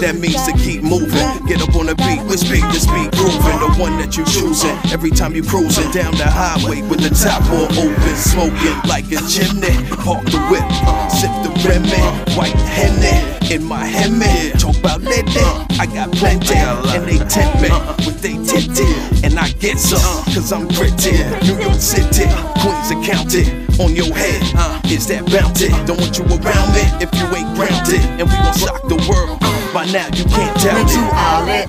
That 0.00 0.16
means 0.16 0.44
to 0.46 0.52
keep 0.52 0.82
moving. 0.82 1.46
Get 1.46 1.60
up 1.60 1.74
on 1.74 1.86
the 1.86 1.94
beat 1.96 2.22
with 2.24 2.40
speed 2.40 2.64
to 2.64 2.80
speed 2.80 3.12
grooving. 3.12 3.58
The 3.60 3.74
one 3.78 3.98
that 3.98 4.16
you 4.16 4.24
choosing. 4.24 4.76
Every 4.92 5.10
time 5.10 5.34
you 5.34 5.42
cruising 5.42 5.90
down 5.90 6.14
the 6.16 6.28
highway 6.28 6.82
with 6.82 7.00
the 7.00 7.10
top 7.10 7.44
all 7.50 7.68
open, 7.76 8.16
smoking 8.16 8.78
like 8.88 9.06
a 9.12 9.20
chimney. 9.28 9.74
Park 10.04 10.24
the 10.24 10.40
whip, 10.48 10.64
sip 11.12 11.32
the 11.44 11.52
Remy, 11.66 12.36
white 12.36 12.56
henny 12.56 13.38
in 13.50 13.64
my 13.64 13.84
Hemi. 13.84 14.52
Talk 14.58 14.76
about 14.78 15.00
lady, 15.02 15.40
I 15.80 15.86
got 15.86 16.12
plenty, 16.12 16.54
and 16.54 17.04
they 17.06 17.18
tempt 17.28 17.62
me 17.62 17.70
with 18.04 18.20
they 18.20 18.36
titty, 18.44 18.84
and 19.24 19.38
I 19.38 19.50
get 19.52 19.78
some, 19.78 20.00
uh. 20.02 20.24
cause 20.34 20.52
I'm 20.52 20.68
gritty. 20.68 21.12
New 21.46 21.58
York 21.60 21.80
City, 21.80 21.97
Queens 22.04 22.90
and 22.90 23.04
County, 23.04 23.44
on 23.82 23.94
your 23.94 24.14
head, 24.14 24.42
is 24.90 25.06
that 25.08 25.26
bounty? 25.26 25.68
Don't 25.86 25.98
want 26.00 26.18
you 26.18 26.24
around 26.24 26.68
me 26.74 26.84
if 27.02 27.10
you 27.14 27.26
ain't 27.34 27.50
grounded, 27.54 28.02
and 28.18 28.26
we 28.28 28.36
gon' 28.38 28.54
shock 28.58 28.82
the 28.88 28.98
world. 29.08 29.40
By 29.74 29.84
now 29.86 30.06
you 30.14 30.24
can't 30.24 30.54
doubt 30.62 30.90
it. 30.90 31.68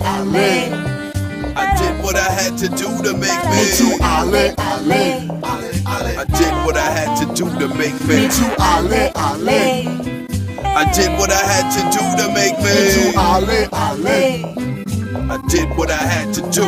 I 1.55 1.65
did 1.77 2.03
what 2.03 2.15
I 2.15 2.29
had 2.29 2.57
to 2.59 2.69
do 2.69 2.87
to 3.03 3.13
make 3.17 3.43
me. 3.49 3.97
Ale, 4.01 4.53
I 6.17 6.25
did 6.37 6.53
what 6.65 6.77
I 6.77 6.89
had 6.91 7.15
to 7.19 7.25
do 7.33 7.45
to 7.59 7.67
make 7.75 7.99
me. 8.07 8.29
ale, 8.59 9.11
ale, 9.17 9.49
I 10.63 10.91
did 10.93 11.11
what 11.19 11.31
I 11.31 11.43
had 11.43 11.69
to 11.75 11.81
do 11.91 12.03
to 12.21 12.33
make 12.33 12.57
me. 12.59 13.13
ale, 13.17 13.67
ale. 13.73 14.49
I 14.53 14.78
did 15.47 15.69
what 15.75 15.89
I 15.89 15.97
had 15.97 16.33
to 16.35 16.41
do. 16.51 16.65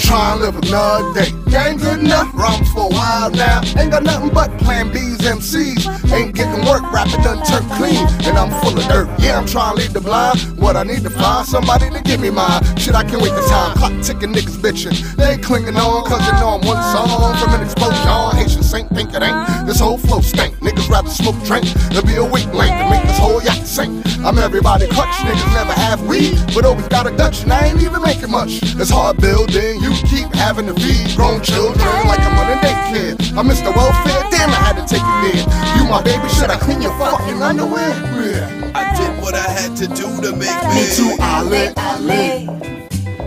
Try 0.00 0.32
and 0.32 0.40
live 0.40 0.56
another 0.56 1.12
day. 1.14 1.30
Ain't 1.56 1.80
good 1.80 2.00
enough. 2.00 2.32
Rhyme 2.34 2.64
for 2.66 2.86
a 2.86 2.88
while 2.88 3.30
now. 3.30 3.60
Ain't 3.76 3.90
got 3.90 4.02
nothing 4.02 4.30
but 4.30 4.50
plan 4.58 4.92
B's, 4.92 5.18
MCs. 5.18 6.12
Ain't 6.12 6.34
getting 6.34 6.64
work, 6.66 6.82
rapping 6.92 7.22
done 7.22 7.44
turned 7.44 7.70
clean. 7.72 8.06
And 8.26 8.38
I'm 8.38 8.50
full 8.62 8.78
of 8.78 8.84
dirt. 8.88 9.08
Yeah, 9.18 9.38
I'm 9.38 9.46
trying 9.46 9.76
to 9.76 9.82
lead 9.82 9.90
the 9.90 10.00
blind. 10.00 10.40
What 10.58 10.76
I 10.76 10.84
need 10.84 11.02
to 11.02 11.10
find 11.10 11.46
somebody 11.46 11.90
to 11.90 12.00
give 12.02 12.20
me 12.20 12.30
mine. 12.30 12.62
Shit, 12.76 12.94
I 12.94 13.02
can't 13.02 13.20
wait 13.20 13.34
the 13.34 13.44
time. 13.48 13.76
Clock 13.76 13.92
ticking, 14.02 14.32
niggas 14.32 14.58
bitching. 14.58 15.16
They 15.16 15.32
ain't 15.32 15.42
clinging 15.42 15.76
on, 15.76 16.04
cause 16.04 16.24
you 16.26 16.32
know 16.34 16.58
I'm 16.58 16.66
one 16.66 16.82
song 16.92 17.36
from 17.36 17.54
an 17.54 17.62
explosion. 17.62 18.36
Haitian 18.36 18.62
saint 18.62 18.88
think 18.90 19.14
it 19.14 19.22
ain't. 19.22 19.66
This 19.66 19.80
whole 19.80 19.98
flow 19.98 20.20
stink. 20.20 20.56
Niggas 20.56 20.88
rather 20.88 21.10
smoke 21.10 21.36
drink 21.44 21.66
than 21.90 22.06
be 22.06 22.16
a 22.16 22.24
weak 22.24 22.52
link 22.54 22.70
to 22.70 22.90
make 22.90 23.02
this 23.02 23.18
whole 23.18 23.42
yacht 23.42 23.66
sink. 23.66 23.90
I'm 24.24 24.38
everybody 24.38 24.86
clutch. 24.86 25.14
Niggas 25.26 25.54
never 25.54 25.72
have 25.72 26.06
weed, 26.06 26.38
but 26.54 26.64
always 26.64 26.88
got 26.88 27.06
a 27.06 27.16
Dutch. 27.32 27.42
And 27.42 27.52
I 27.52 27.66
ain't 27.66 27.82
even 27.82 28.02
making 28.02 28.30
much. 28.30 28.60
It's 28.62 28.90
hard 28.90 29.18
building. 29.18 29.80
You 29.80 29.90
keep 30.08 30.32
having 30.34 30.66
to 30.66 30.74
feed 30.74 31.16
grown 31.16 31.42
children 31.42 31.88
like 32.06 32.20
I'm 32.20 32.38
on 32.38 32.52
a 32.52 32.60
daycare. 32.60 33.36
I 33.36 33.42
missed 33.42 33.64
the 33.64 33.72
welfare. 33.72 34.22
Damn, 34.30 34.50
I 34.50 34.60
had 34.60 34.76
to 34.76 34.86
take 34.86 35.02
it 35.02 35.18
there. 35.24 35.76
You 35.76 35.88
my 35.88 36.02
baby, 36.02 36.28
should 36.28 36.50
I 36.50 36.58
clean 36.58 36.82
your 36.82 36.96
fucking 36.98 37.42
underwear? 37.42 37.90
Yeah. 38.20 38.72
I 38.74 38.94
did 38.96 39.22
what 39.22 39.34
I 39.34 39.48
had 39.48 39.76
to 39.76 39.86
do 39.88 40.08
to 40.22 40.32
make 40.36 40.60
me. 40.72 40.84
Ale, 41.20 41.54
ale. 41.54 41.74
I 41.76 41.98
let. 42.00 42.48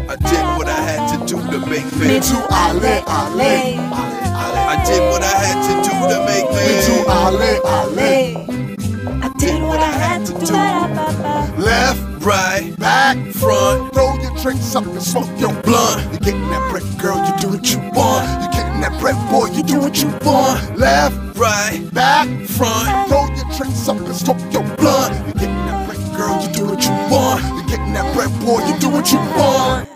I 0.08 0.16
did 0.16 0.46
what 0.58 0.68
I 0.68 0.82
had 0.90 1.02
to 1.12 1.26
do 1.26 1.38
to 1.52 1.60
make 1.66 1.90
me. 1.98 2.18
Ale, 2.18 2.86
ale. 2.86 3.46
I 4.68 4.84
did 4.86 5.02
what 5.12 5.24
I 5.24 5.36
had 5.46 5.60
to 5.68 5.74
do 5.88 5.94
to 6.12 6.18
make 6.26 6.50
me. 6.52 6.66
Ale, 7.08 7.42
ale. 7.42 8.56
I 8.56 8.65
did 9.46 9.62
what 9.62 9.80
I 9.80 9.92
had 9.92 10.26
to 10.26 10.34
do. 10.34 11.62
Left, 11.62 12.02
Right, 12.26 12.76
back, 12.80 13.18
front, 13.34 13.94
Throw 13.94 14.16
your 14.16 14.36
drinks 14.42 14.76
up 14.76 14.88
and 14.88 15.02
smoke 15.02 15.30
your 15.38 15.54
blunt. 15.62 16.02
You're 16.12 16.20
getting 16.20 16.50
that 16.50 16.72
break, 16.72 16.84
girl, 16.98 17.18
you 17.24 17.34
do 17.40 17.50
what 17.50 17.72
you 17.72 17.78
want. 17.94 18.26
You're 18.42 18.52
getting 18.58 18.82
that 18.82 19.00
bread, 19.00 19.16
boy, 19.30 19.46
you 19.56 19.62
do 19.62 19.80
what 19.80 20.02
you 20.02 20.10
want. 20.26 20.80
Left, 20.80 21.16
Right, 21.38 21.88
back, 21.94 22.28
front. 22.48 23.10
throw 23.10 23.28
your 23.36 23.46
tricks 23.54 23.88
up 23.88 23.98
and 23.98 24.16
smoke 24.16 24.42
your 24.52 24.64
blunt. 24.78 25.14
You're 25.26 25.42
getting 25.46 25.66
that 25.70 25.86
bread, 25.88 26.18
girl, 26.18 26.42
you 26.42 26.52
do 26.52 26.66
what 26.66 26.84
you 26.84 26.92
want. 27.14 27.44
You're 27.46 27.78
getting 27.78 27.94
that 27.94 28.16
bread, 28.16 28.32
boy, 28.44 28.66
you 28.66 28.80
do 28.80 28.90
what 28.90 29.12
you 29.12 29.20
want. 29.38 29.95